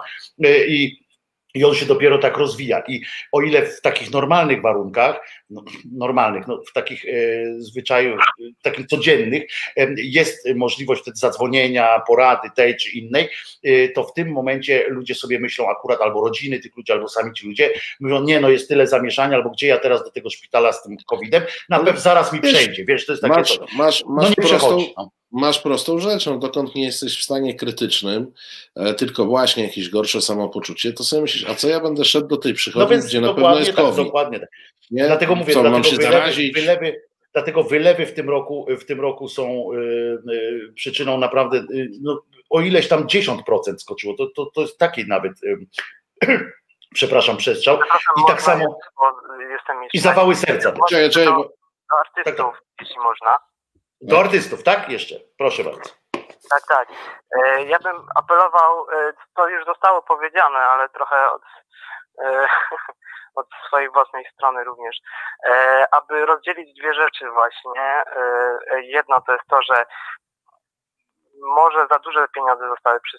[0.67, 1.06] i
[1.53, 2.83] i on się dopiero tak rozwija.
[2.87, 3.01] I
[3.31, 5.19] o ile w takich normalnych warunkach,
[5.49, 7.11] no, normalnych, no, w takich e,
[7.57, 8.19] zwyczajach,
[8.61, 9.43] takich codziennych,
[9.77, 13.29] e, jest możliwość wtedy zadzwonienia, porady tej czy innej,
[13.63, 17.33] e, to w tym momencie ludzie sobie myślą akurat albo rodziny tych ludzi, albo sami
[17.33, 20.71] ci ludzie, mówią, nie no, jest tyle zamieszania, albo gdzie ja teraz do tego szpitala
[20.73, 24.03] z tym COVID-em, na pewno zaraz mi przejdzie, wiesz, to jest takie masz, Masz, masz
[24.07, 28.33] no nie prostą, no masz prostą rzeczą, dokąd nie jesteś w stanie krytycznym,
[28.75, 32.37] e, tylko właśnie jakieś gorsze samopoczucie, to sobie myślisz, a co ja będę szedł do
[32.37, 34.05] tej przychodni, no gdzie na pewno jest tak, COVID.
[34.05, 34.49] Dokładnie tak.
[34.91, 35.05] Nie?
[35.05, 37.01] Dlatego mówię, co, dlatego, się wylewy, wylewy,
[37.33, 39.77] dlatego wylewy w tym roku, w tym roku są y,
[40.33, 45.07] y, przyczyną naprawdę, y, no, o ileś tam 10% skoczyło, to, to, to jest taki
[45.07, 45.33] nawet
[46.93, 47.79] przepraszam, przestrzał.
[48.17, 48.79] I tak samo
[49.93, 50.73] i zawały serca.
[50.89, 51.53] Czekaj, czekaj, bo...
[51.99, 52.63] artystów, tak, tak.
[52.81, 53.46] jeśli można.
[54.01, 54.89] Do artystów, tak?
[54.89, 55.89] Jeszcze, proszę bardzo.
[56.49, 56.87] Tak, tak.
[57.31, 61.41] E, ja bym apelował, e, to już zostało powiedziane, ale trochę od,
[62.23, 62.47] e,
[63.39, 64.97] od swojej własnej strony również,
[65.91, 68.03] aby rozdzielić dwie rzeczy właśnie.
[68.77, 69.85] Jedno to jest to, że
[71.41, 73.17] może za duże pieniądze zostały przy,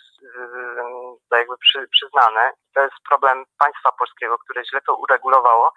[1.33, 2.53] jakby przy, przyznane.
[2.75, 5.73] To jest problem państwa polskiego, które źle to uregulowało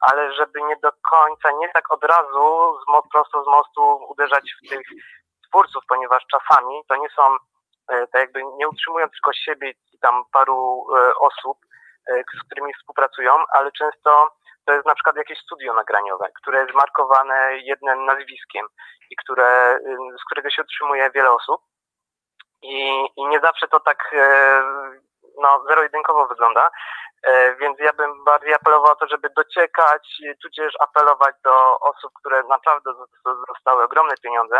[0.00, 4.68] ale żeby nie do końca, nie tak od razu z, prosto z mostu uderzać w
[4.68, 4.80] tych
[5.48, 7.36] twórców, ponieważ czasami to nie są,
[7.88, 11.58] e, tak jakby nie utrzymują tylko siebie i tam paru e, osób,
[12.10, 14.30] e, z którymi współpracują, ale często
[14.64, 18.66] to jest na przykład jakieś studio nagraniowe, które jest markowane jednym nazwiskiem
[19.10, 19.78] i które,
[20.20, 21.60] z którego się utrzymuje wiele osób.
[22.62, 24.14] I, i nie zawsze to tak
[25.42, 26.70] no, zero-jedynkowo wygląda.
[27.22, 30.08] E, więc ja bym bardziej apelował o to, żeby dociekać,
[30.42, 32.90] tudzież apelować do osób, które naprawdę
[33.48, 34.56] dostały ogromne pieniądze,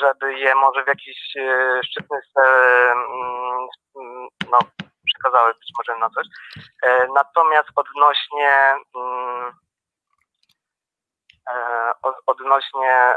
[0.00, 4.58] żeby je może w jakiś e, szczytny mm, no,
[5.06, 6.26] przekazały być może na coś.
[6.82, 9.69] E, natomiast odnośnie mm, E,
[12.26, 13.14] odnośnie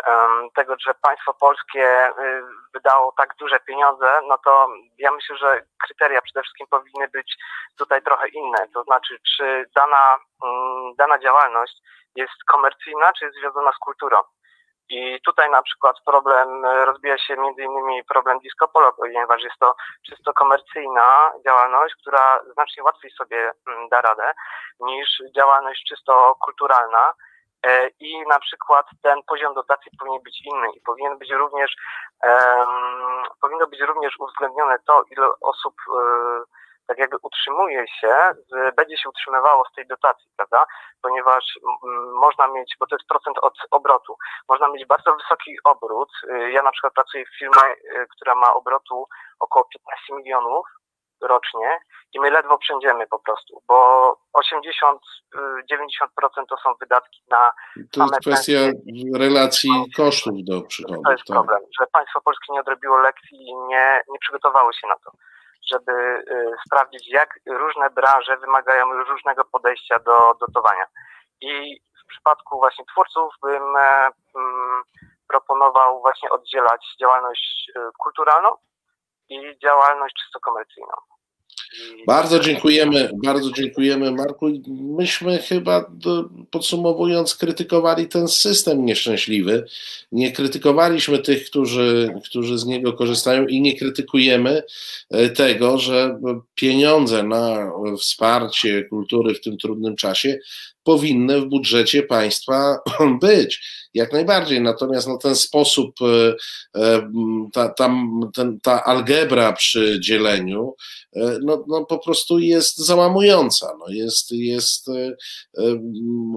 [0.56, 2.44] tego, że państwo polskie y,
[2.74, 7.38] wydało tak duże pieniądze, no to ja myślę, że kryteria przede wszystkim powinny być
[7.78, 8.68] tutaj trochę inne.
[8.74, 11.78] To znaczy, czy dana, mm, dana działalność
[12.16, 14.18] jest komercyjna, czy jest związana z kulturą.
[14.90, 19.76] I tutaj na przykład problem rozbija się między innymi problem disco polo, ponieważ jest to
[20.08, 24.32] czysto komercyjna działalność, która znacznie łatwiej sobie mm, da radę
[24.80, 27.33] niż działalność czysto kulturalna E,
[28.00, 31.76] i na przykład ten poziom dotacji powinien być inny i powinien być również
[32.24, 35.76] um, powinno być również uwzględnione to, ile osób
[36.88, 38.16] tak jakby utrzymuje się,
[38.50, 40.66] z, będzie się utrzymywało z tej dotacji, prawda?
[41.02, 41.60] Ponieważ
[42.22, 44.18] można mieć, bo to jest procent od obrotu,
[44.50, 46.10] można mieć bardzo wysoki obrót.
[46.24, 47.76] Y, ja na przykład pracuję w firmie,
[48.10, 49.08] która ma obrotu
[49.40, 50.66] około 15 milionów
[51.24, 51.80] rocznie
[52.14, 53.78] i my ledwo przędziemy po prostu, bo
[54.38, 54.98] 80-90%
[56.50, 57.52] to są wydatki na
[57.92, 58.60] To jest kwestia
[59.16, 61.06] relacji kosztów do przychodów.
[61.06, 61.36] To jest tak.
[61.36, 65.12] problem, że państwo polskie nie odrobiło lekcji i nie, nie przygotowało się na to,
[65.72, 70.86] żeby y, sprawdzić, jak różne branże wymagają różnego podejścia do dotowania.
[71.42, 74.84] I w przypadku właśnie twórców bym e, mm,
[75.28, 78.50] proponował właśnie oddzielać działalność y, kulturalną
[79.30, 80.94] i działalność czysto komercyjną.
[82.08, 84.46] Bardzo dziękujemy, bardzo dziękujemy Marku.
[84.68, 85.92] Myśmy chyba
[86.52, 89.66] podsumowując krytykowali ten system nieszczęśliwy.
[90.12, 94.64] Nie krytykowaliśmy tych, którzy, którzy z niego korzystają i nie krytykujemy
[95.12, 96.20] e, tego, że
[96.56, 100.40] pieniądze na wsparcie kultury w tym trudnym czasie
[100.84, 102.78] powinny w budżecie państwa
[103.22, 103.84] być.
[103.94, 104.62] Jak najbardziej.
[104.62, 106.36] Natomiast no, ten sposób, e,
[106.82, 107.12] e,
[107.54, 110.76] ta, tam, ten, ta algebra przy dzieleniu,
[111.16, 113.74] e, no, no po prostu jest załamująca.
[113.80, 114.88] No jest, jest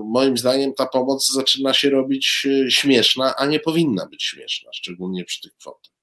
[0.04, 5.40] moim zdaniem ta pomoc zaczyna się robić śmieszna, a nie powinna być śmieszna, szczególnie przy
[5.40, 5.96] tych kwotach.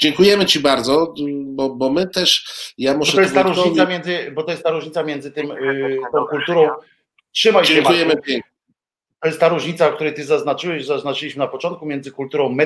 [0.00, 1.14] Dziękujemy Ci bardzo,
[1.44, 2.44] bo, bo my też,
[2.78, 3.12] ja muszę...
[3.12, 6.24] Bo to jest ta różnica między, bo to jest ta różnica między tym, y, tą
[6.24, 6.68] kulturą.
[7.34, 8.14] Trzymaj się, Dziękujemy.
[9.22, 12.56] To jest ta różnica, o której ty zaznaczyłeś, zaznaczyliśmy na początku, między kulturą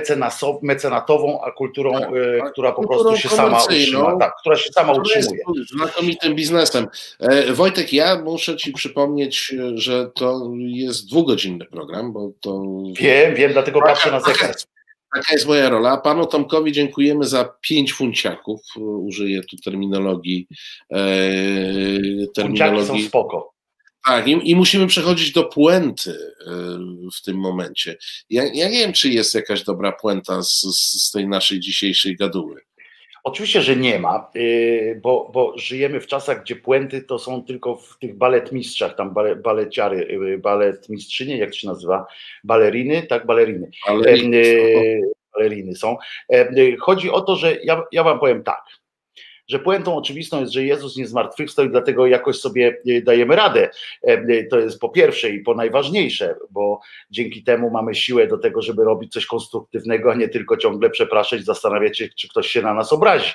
[0.62, 2.52] mecenatową, a kulturą, Tak, y, tak.
[2.52, 4.16] która po Kulturą prostu się sama utrzyma.
[4.18, 5.40] Tak, która się sama utrzymuje.
[5.76, 6.86] znakomitym biznesem.
[7.20, 12.62] E, Wojtek, ja muszę Ci przypomnieć, e, że to jest dwugodzinny program, bo to
[13.00, 14.54] Wiem, wiem, dlatego patrzę na zegar.
[15.14, 15.96] taka jest moja rola.
[15.96, 18.60] Panu Tomkowi dziękujemy za pięć funciaków.
[18.76, 20.46] E, Użyję tu terminologii.
[20.92, 23.02] E, Funciaki są terminologii.
[23.08, 23.57] spoko.
[24.08, 26.52] Tak, i, i musimy przechodzić do puenty e,
[27.18, 27.96] w tym momencie.
[28.30, 30.62] Ja, ja nie wiem, czy jest jakaś dobra puenta z,
[31.02, 32.60] z tej naszej dzisiejszej gaduły.
[33.24, 37.76] Oczywiście, że nie ma, y, bo, bo żyjemy w czasach, gdzie puenty to są tylko
[37.76, 42.06] w tych baletmistrzach, tam bale, baleciary, y, baletmistrzynie, jak się nazywa,
[42.44, 43.70] baleriny, tak, baleriny.
[43.86, 45.00] Ale E,
[45.38, 45.96] baleriny są.
[46.32, 48.62] E, Chodzi o to, że ja, ja wam powiem tak,
[49.48, 53.70] że puentą oczywistą jest, że Jezus nie zmartwychwstał i dlatego jakoś sobie y, dajemy radę.
[54.08, 56.80] E, y, To jest po pierwsze i po najważniejsze, bo
[57.10, 61.44] dzięki temu mamy siłę do tego, żeby robić coś konstruktywnego, a nie tylko ciągle przepraszać,
[61.44, 63.32] zastanawiać się, czy ktoś się na nas obrazi.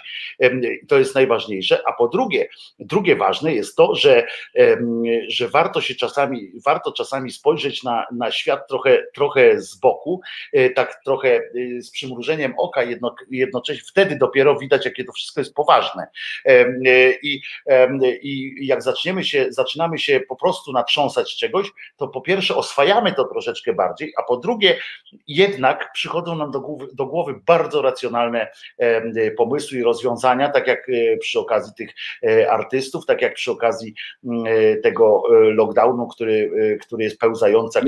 [0.88, 1.82] To jest najważniejsze.
[1.86, 2.48] A po drugie,
[2.80, 4.28] drugie ważne jest to, że,
[5.28, 10.22] że warto się czasami, warto czasami spojrzeć na, na świat trochę, trochę z boku,
[10.54, 15.42] e, tak trochę e, z przymrużeniem oka, jedno, jednocześnie wtedy dopiero widać, jakie to wszystko
[15.42, 16.03] jest poważne.
[16.46, 16.66] E,
[17.22, 17.42] I,
[18.22, 23.24] i jak zaczniemy się, zaczynamy się po prostu natrząsać czegoś, to po pierwsze oswajamy to
[23.24, 24.78] troszeczkę bardziej, a po drugie
[25.28, 28.52] jednak przychodzą nam do głowy, do głowy bardzo racjonalne
[29.38, 31.90] pomysły i rozwiązania, tak jak e, przy okazji tych
[32.24, 33.94] e, artystów, tak jak przy okazji
[34.26, 34.46] mm,
[34.82, 36.52] tego lockdownu, który,
[36.82, 37.80] który jest pełzający,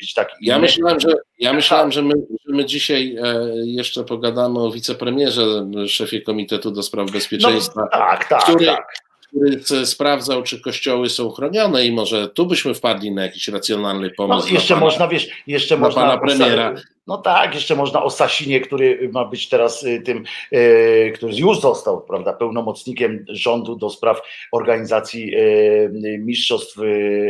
[0.00, 1.08] być taki Ja myślałem, że,
[1.38, 2.14] ja myślałem, że, my,
[2.46, 8.28] że my dzisiaj e, jeszcze pogadamy o wicepremierze, szefie Komitetu do Spraw Bezpieczeństwa, No, tak,
[8.28, 8.86] tak, który, tak.
[9.26, 14.14] który sprawdzał, czy kościoły są chronione i może tu byśmy wpadli na jakiś racjonalny No,
[14.16, 14.48] pomysł.
[14.48, 14.86] dla jeszcze pana.
[14.86, 16.02] można, wiesz, jeszcze można.
[16.02, 16.74] pana premiera.
[17.08, 21.60] No tak, jeszcze można o Sasinie, który ma być teraz y, tym, y, który już
[21.60, 24.20] został, prawda, pełnomocnikiem rządu do spraw
[24.52, 26.78] organizacji y, Mistrzostw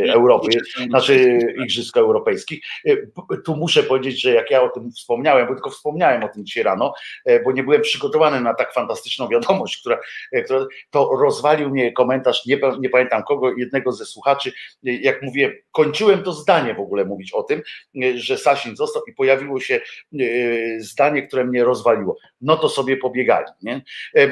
[0.09, 0.49] Europy,
[0.89, 2.61] znaczy Igrzysk Europejskich.
[3.45, 6.63] Tu muszę powiedzieć, że jak ja o tym wspomniałem, bo tylko wspomniałem o tym dzisiaj
[6.63, 6.95] rano,
[7.45, 9.99] bo nie byłem przygotowany na tak fantastyczną wiadomość, która,
[10.45, 14.53] która to rozwalił mnie komentarz, nie, nie pamiętam kogo, jednego ze słuchaczy,
[14.83, 17.63] jak mówię, kończyłem to zdanie w ogóle mówić o tym,
[18.15, 19.68] że Sasin został i pojawiło się
[20.21, 22.17] y, zdanie, które mnie rozwaliło.
[22.41, 23.83] No to sobie pobiegali, nie?
[24.17, 24.31] E, e,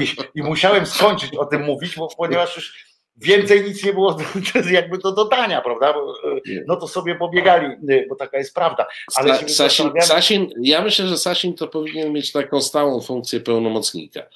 [0.00, 2.90] I, i musiałem skończyć o tym mówić, bo ponieważ już
[3.20, 4.16] więcej nic nie było
[4.70, 5.90] jakby do dodania, prawda?
[5.90, 5.94] E,
[6.66, 8.86] No to sobie pobiegali, e, bo taka jest prawda.
[9.14, 13.40] Ale się Sa, Sasin, Sasin, ja myślę, że Sasin to powinien mieć taką stałą funkcję
[13.40, 14.20] pełnomocnika.
[14.20, 14.26] E,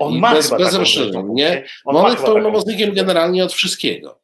[0.00, 1.64] On I ma bez, chyba bez taką nie?
[1.84, 4.20] On on jest pełnomocnikiem generalnie od wszystkiego.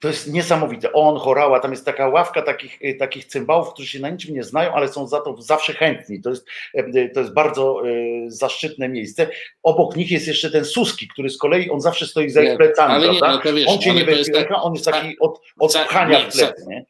[0.00, 0.92] To jest niesamowite.
[0.92, 4.42] On, Chorała, tam jest taka ławka takich, y, takich cymbałów, którzy się na niczym nie
[4.42, 6.20] znają, ale są za to zawsze chętni.
[6.22, 9.28] To jest, y, to jest bardzo y, zaszczytne miejsce.
[9.62, 12.56] Obok nich jest jeszcze ten Suski, który z kolei, on zawsze stoi za Nie, ich
[12.56, 13.36] plecami, nie, prawda?
[13.36, 16.18] no to wiesz, on cię nie weźmie tak- on jest taki od, od Sa- pchania
[16.18, 16.84] nie, w plecy, nie?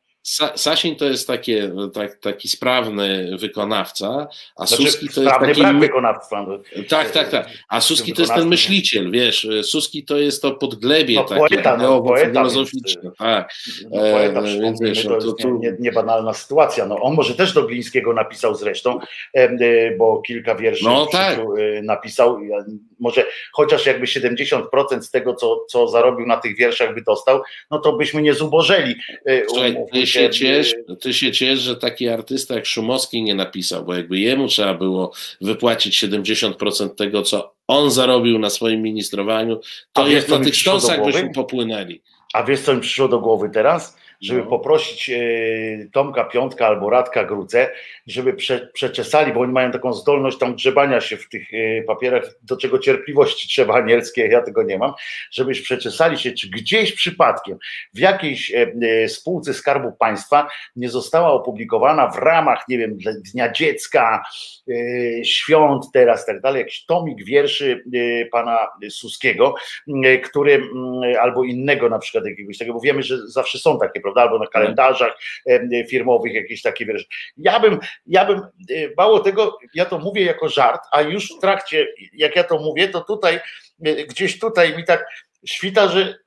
[0.56, 5.60] Sasin to jest takie, tak, taki sprawny wykonawca, a znaczy, Suski to jest taki...
[5.60, 6.46] brak wykonawstwa.
[6.46, 6.58] No.
[6.88, 7.48] Tak, tak, tak.
[7.68, 11.76] A Suski to jest ten myśliciel, wiesz, Suski to jest to podglebie no, takie poeta,
[11.76, 13.02] no, poeta, filozoficzne.
[13.02, 13.54] Więc, tak.
[13.90, 16.86] No, poeta, e, więc, wiesz, to, to, to nie, niebanalna sytuacja.
[16.86, 18.98] No, on może też do Glińskiego napisał zresztą,
[19.34, 21.38] e, bo kilka wierszy no, tak.
[21.38, 22.38] E, napisał.
[22.98, 27.78] Może chociaż jakby 70% z tego, co, co zarobił na tych wierszach by dostał, no
[27.78, 28.94] to byśmy nie zubożeli.
[29.48, 29.76] Słuchaj,
[30.10, 34.48] się ciesz, ty się ciesz, że taki artysta jak Szumowski nie napisał, bo jakby jemu
[34.48, 39.60] trzeba było wypłacić 70% tego, co on zarobił na swoim ministrowaniu,
[39.92, 42.02] to jest na tych stosach byśmy popłynęli.
[42.34, 43.96] A wiesz, co mi przyszło do głowy teraz?
[44.20, 44.46] Żeby no.
[44.46, 45.20] poprosić e,
[45.92, 47.70] Tomka Piątka albo Radka Grucę,
[48.06, 52.34] żeby prze, przeczesali, bo oni mają taką zdolność tam grzebania się w tych e, papierach,
[52.42, 54.92] do czego cierpliwości trzeba anielskie, ja tego nie mam,
[55.30, 57.58] żebyś przeczesali się, czy gdzieś przypadkiem
[57.94, 62.98] w jakiejś e, spółce Skarbu Państwa nie została opublikowana w ramach, nie wiem,
[63.32, 64.22] Dnia Dziecka,
[65.24, 67.84] świąt teraz, tak dalej, jakiś tomik wierszy
[68.32, 69.54] pana Suskiego,
[70.24, 70.62] który
[71.20, 74.46] albo innego na przykład jakiegoś takiego, bo wiemy, że zawsze są takie prawda, albo na
[74.46, 75.18] kalendarzach
[75.88, 77.06] firmowych jakieś takie wiesz.
[77.36, 78.44] Ja bym, ja bym, e,
[78.96, 82.88] mało tego, ja to mówię jako żart, a już w trakcie, jak ja to mówię,
[82.88, 83.40] to tutaj,
[83.84, 85.06] e, gdzieś tutaj mi tak
[85.46, 86.18] świta, że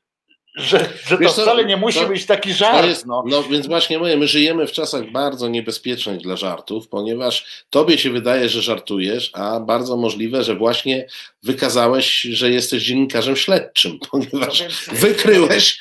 [0.56, 2.88] że, że to wcale nie musi to, być taki żart.
[2.88, 3.24] Jest, no.
[3.28, 8.10] no więc właśnie mówię, my żyjemy w czasach bardzo niebezpiecznych dla żartów, ponieważ tobie się
[8.10, 11.08] wydaje, że żartujesz, a bardzo możliwe, że właśnie
[11.44, 15.80] wykazałeś, że jesteś dziennikarzem śledczym, ponieważ no wykryłeś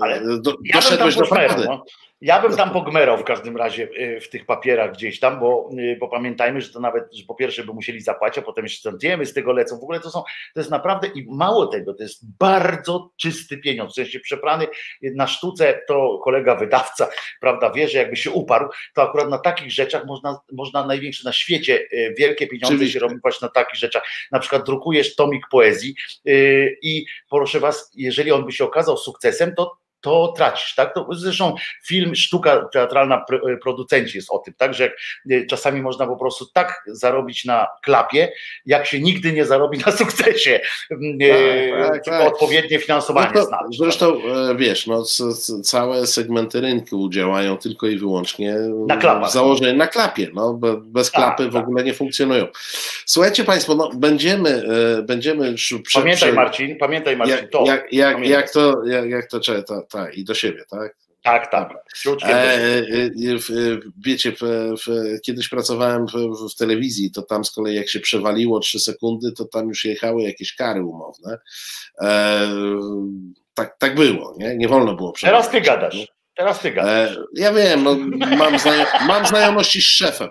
[0.00, 1.64] ale do, ja doszedłeś do prawdy.
[1.66, 1.84] No.
[2.22, 5.96] Ja bym tam pogmerał w każdym razie y, w tych papierach gdzieś tam, bo, y,
[6.00, 9.26] bo pamiętajmy, że to nawet, że po pierwsze by musieli zapłacić, a potem jeszcze tantiemy
[9.26, 9.78] z tego lecą.
[9.78, 10.22] W ogóle to są,
[10.54, 14.66] to jest naprawdę i mało tego, to jest bardzo czysty pieniądz, w sensie przeprany
[15.02, 17.08] na sztuce, to kolega wydawca,
[17.40, 21.32] prawda, wie, że jakby się uparł, to akurat na takich rzeczach można, można największe na
[21.32, 22.90] świecie y, wielkie pieniądze Czyli...
[22.90, 24.02] się robić na takich rzeczach.
[24.32, 25.94] Na przykład drukujesz tomik poezji
[26.82, 30.94] i proszę was, jeżeli on by się okazał sukcesem, to to tracisz, tak?
[30.94, 31.54] To zresztą
[31.86, 34.74] film, sztuka teatralna, e, producenci jest o tym, tak?
[34.74, 34.92] Że
[35.30, 38.32] e, czasami można po prostu tak zarobić na klapie,
[38.66, 40.60] jak się nigdy nie zarobi na sukcesie.
[40.90, 42.32] Mm, e, tak, tak, tak.
[42.32, 43.78] Odpowiednie finansowanie no to, znaleźć.
[43.78, 44.20] Zresztą
[44.56, 45.04] wiesz, no,
[45.64, 48.54] całe segmenty rynku działają tylko i wyłącznie
[48.86, 49.30] na klapach.
[49.30, 50.28] założeniu na klapie.
[50.34, 51.62] No, bez tak, klapy w tak.
[51.62, 52.46] ogóle nie funkcjonują.
[53.06, 54.62] Słuchajcie Państwo, no, będziemy,
[55.02, 55.54] będziemy
[55.94, 57.64] Pamiętaj Marcin, pamiętaj Marcin, jak, to.
[57.66, 60.96] Jak, jak, jak to, jak, jak to, to, tak, i do siebie, tak?
[61.22, 61.70] Tak, tak.
[62.22, 62.82] E, e,
[64.04, 64.40] wiecie, w,
[64.86, 66.12] w, kiedyś pracowałem w,
[66.52, 70.22] w, telewizji, to tam z kolei jak się przewaliło 3 sekundy, to tam już jechały
[70.22, 71.38] jakieś kary umowne.
[72.00, 72.48] E,
[73.54, 74.56] tak, tak było, nie?
[74.56, 75.46] Nie wolno było przewalić.
[75.46, 76.06] Teraz ty gadasz.
[76.36, 77.16] Teraz ty gadasz.
[77.16, 77.96] E, ja wiem, no,
[78.36, 78.54] mam,
[79.06, 80.28] mam znajomości z szefem.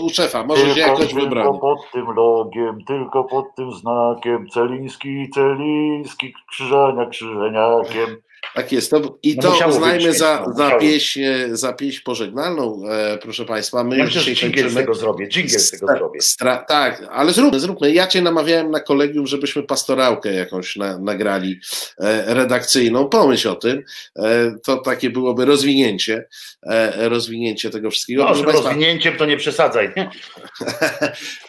[0.00, 1.44] U szefa, może tylko, się jakoś wybrać.
[1.44, 8.16] Tylko pod tym logiem, tylko pod tym znakiem, Celiński, Celiński, krzyżania, krzyżeniakiem.
[8.54, 8.90] Tak jest.
[8.90, 13.84] To, I no to uznajmy za, no, za, pieśń, za pieśń pożegnalną, e, proszę Państwa.
[13.84, 15.28] My ja myślę, że dżingiel z tego zrobię.
[15.28, 16.20] Dżingiel z tego zrobię.
[16.20, 17.92] Stra, tak, ale zróbmy, zróbmy.
[17.92, 21.60] Ja Cię namawiałem na kolegium, żebyśmy pastorałkę jakąś na, nagrali
[21.98, 23.08] e, redakcyjną.
[23.08, 23.82] Pomyśl o tym.
[24.18, 26.28] E, to takie byłoby rozwinięcie,
[26.66, 28.24] e, rozwinięcie tego wszystkiego.
[28.24, 29.92] No, proszę rozwinięciem to nie przesadzaj.
[29.96, 30.10] Nie?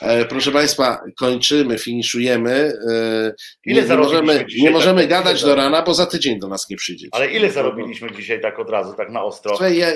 [0.01, 2.73] E, proszę Państwa, kończymy, finiszujemy.
[2.89, 3.34] E,
[3.65, 6.77] Ile nie, możemy, nie możemy tak, gadać do rana, bo za tydzień do nas nie
[6.81, 7.07] przyjdzie.
[7.11, 9.51] Ale ile zarobiliśmy dzisiaj tak od razu, tak na ostro?
[9.51, 9.87] Słuchaj, ja,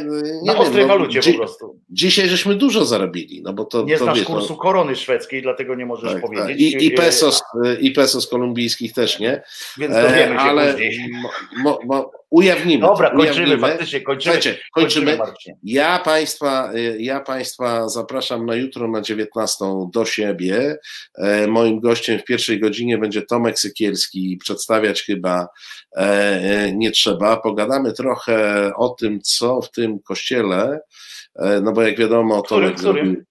[0.46, 1.80] na wiem, ostrej no, walucie dzi- po prostu.
[1.90, 3.42] Dzisiaj żeśmy dużo zarobili.
[3.42, 4.60] No bo to, nie to znasz wiesz, kursu no.
[4.60, 6.32] korony szwedzkiej, dlatego nie możesz tak, tak.
[6.32, 6.74] powiedzieć.
[6.74, 6.82] Tak.
[6.82, 7.42] I, I, pesos,
[7.80, 9.44] I pesos kolumbijskich też nie.
[9.78, 11.10] Więc dowiemy się ale później.
[11.58, 12.82] Mo, mo, ujawnimy.
[12.82, 13.58] Dobra, kończymy, ujawnimy.
[13.58, 14.36] faktycznie kończymy.
[14.36, 15.18] Słuchajcie, kończymy.
[15.18, 20.78] kończymy ja, państwa, ja Państwa zapraszam na jutro na 19 do siebie.
[21.18, 25.48] E, moim gościem w pierwszej godzinie będzie Tomek Sykielski, przedstawiać chyba
[25.98, 27.38] e, e, nie trzeba.
[27.38, 30.80] Pogadamy trochę o tym, co w tym kościele,
[31.62, 33.24] no bo jak wiadomo, Tomek zrobił...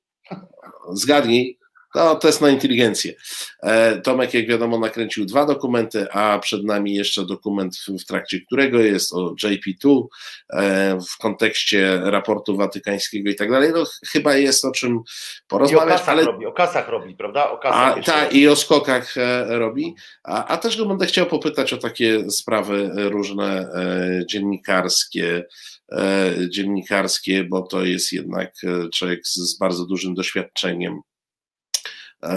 [0.92, 1.58] Zgadnij.
[1.94, 3.14] No, test na inteligencję.
[3.62, 8.80] E, Tomek, jak wiadomo, nakręcił dwa dokumenty, a przed nami jeszcze dokument, w trakcie którego
[8.80, 10.06] jest o JP2
[10.52, 13.70] e, w kontekście raportu watykańskiego i tak dalej.
[13.74, 15.00] No, chyba jest o czym
[15.48, 15.88] porozmawiać.
[15.88, 16.24] I o kasach ale...
[16.24, 17.50] robi, o kasach robi, prawda?
[17.50, 19.94] O kasach a, tak, i o skokach e, robi.
[20.24, 23.68] A, a też go będę chciał popytać o takie sprawy różne
[24.28, 25.44] dziennikarskie,
[26.48, 28.52] dziennikarskie, bo to jest jednak
[28.94, 31.00] człowiek z, z bardzo dużym doświadczeniem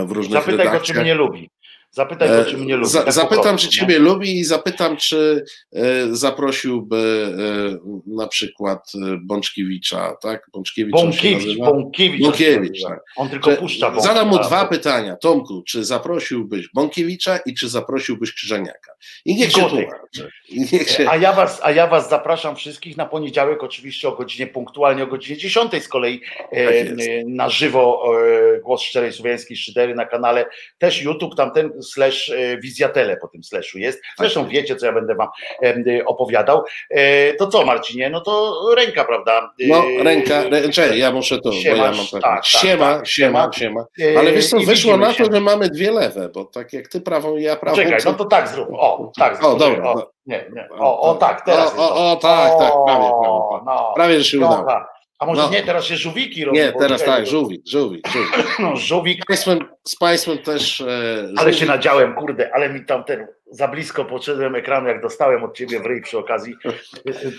[0.06, 0.82] w różnych Zapytaj redakcjach.
[0.82, 1.50] go, czy mnie lubi.
[1.98, 2.90] Zapytaj go, czy mnie lubi.
[2.90, 3.72] Za, tak zapytam, prostu, czy nie?
[3.72, 5.82] ciebie lubi i zapytam, czy e,
[6.16, 7.34] zaprosiłby
[7.76, 10.48] e, na przykład e, Bączkiewicza, tak?
[10.54, 11.58] Bączkiewicz Bąkiewicz?
[11.58, 12.22] Bąkiewicz.
[12.22, 13.00] Bąkiewicz, on, tak.
[13.16, 14.08] on tylko puszcza Bąka.
[14.08, 15.16] Zadam mu dwa pytania.
[15.16, 18.92] Tomku, czy zaprosiłbyś Bąkiewicza i czy zaprosiłbyś Krzyżaniaka?
[19.26, 20.32] I niech się tłumaczy.
[20.72, 21.10] Niech się...
[21.10, 25.08] A ja, was, a ja was zapraszam wszystkich na poniedziałek, oczywiście o godzinie punktualnie o
[25.08, 26.22] godzinie 10 z kolei
[26.52, 28.14] e, Tak e, na żywo
[28.56, 30.46] e, Głos Szczerej Słowiańskiej Szydery na kanale
[30.78, 34.02] też YouTube, tamten slash e, Wizjatele po tym slashu jest.
[34.18, 35.28] Zresztą wiecie, co ja będę wam
[35.64, 36.64] e, opowiadał.
[36.90, 38.10] E, to co Marcinie?
[38.10, 39.54] No to ręka, prawda?
[39.60, 42.22] No, ręka, rę, czekaj, ja muszę to, bo ja mam tak.
[42.22, 43.86] tak, tak, siema, tak, siema, siema.
[43.98, 44.20] siema.
[44.20, 45.26] Ale wiesz co, i wyszło na się.
[45.26, 47.78] to, że mamy dwie lewe, bo tak jak ty prawą, ja prawą.
[47.78, 48.70] Czekaj, co- no to tak zrób.
[48.72, 49.54] O, tak zrób.
[49.54, 50.12] O, dobra, O, no.
[50.26, 50.68] nie, nie.
[50.80, 51.74] O, o tak, teraz.
[51.78, 53.92] O, o, o, tak, tak, prawie, prawie, no.
[53.96, 54.66] Prawie, że się udało.
[55.20, 55.50] A może No.
[55.50, 56.58] nie, teraz się żółwiki robi.
[56.60, 58.48] Nie, teraz tak, bo- żółwik, żółwik, żółwik.
[58.60, 60.82] No, żółwik, Z państwem, z państwem też.
[60.82, 65.44] E, ale się nadziałem, kurde, ale mi tam ten za blisko podszedłem ekranu, jak dostałem
[65.44, 66.56] od ciebie w ryj przy okazji.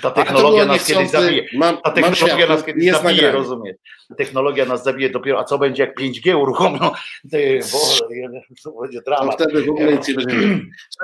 [0.02, 1.44] Ta to technologia nas kiedyś zabije.
[1.54, 3.30] Mam, Ta mam technologia światło, nas kiedyś zabije, nagranie.
[3.32, 3.76] rozumiesz?
[4.18, 6.78] Technologia nas zabije dopiero, a co będzie jak 5G uruchomią?
[7.30, 7.78] Ty, Bo
[8.64, 9.34] to będzie No dramat.
[9.34, 10.36] wtedy w ogóle nic nie będzie.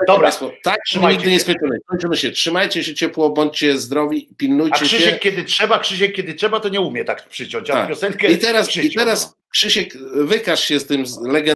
[0.07, 1.43] Dobra, Państwo, tak trzymajcie nigdy nie się.
[1.43, 1.77] skończymy.
[1.87, 2.31] Kończymy się.
[2.31, 5.19] Trzymajcie się ciepło, bądźcie zdrowi, A pilnujcie Krzysiek się.
[5.19, 7.87] kiedy trzeba, Krzysiek kiedy trzeba, to nie umie tak przyciąć, a Tak.
[7.87, 11.55] piosenkę I teraz, I teraz Krzysiek, wykaż się z tym legendą.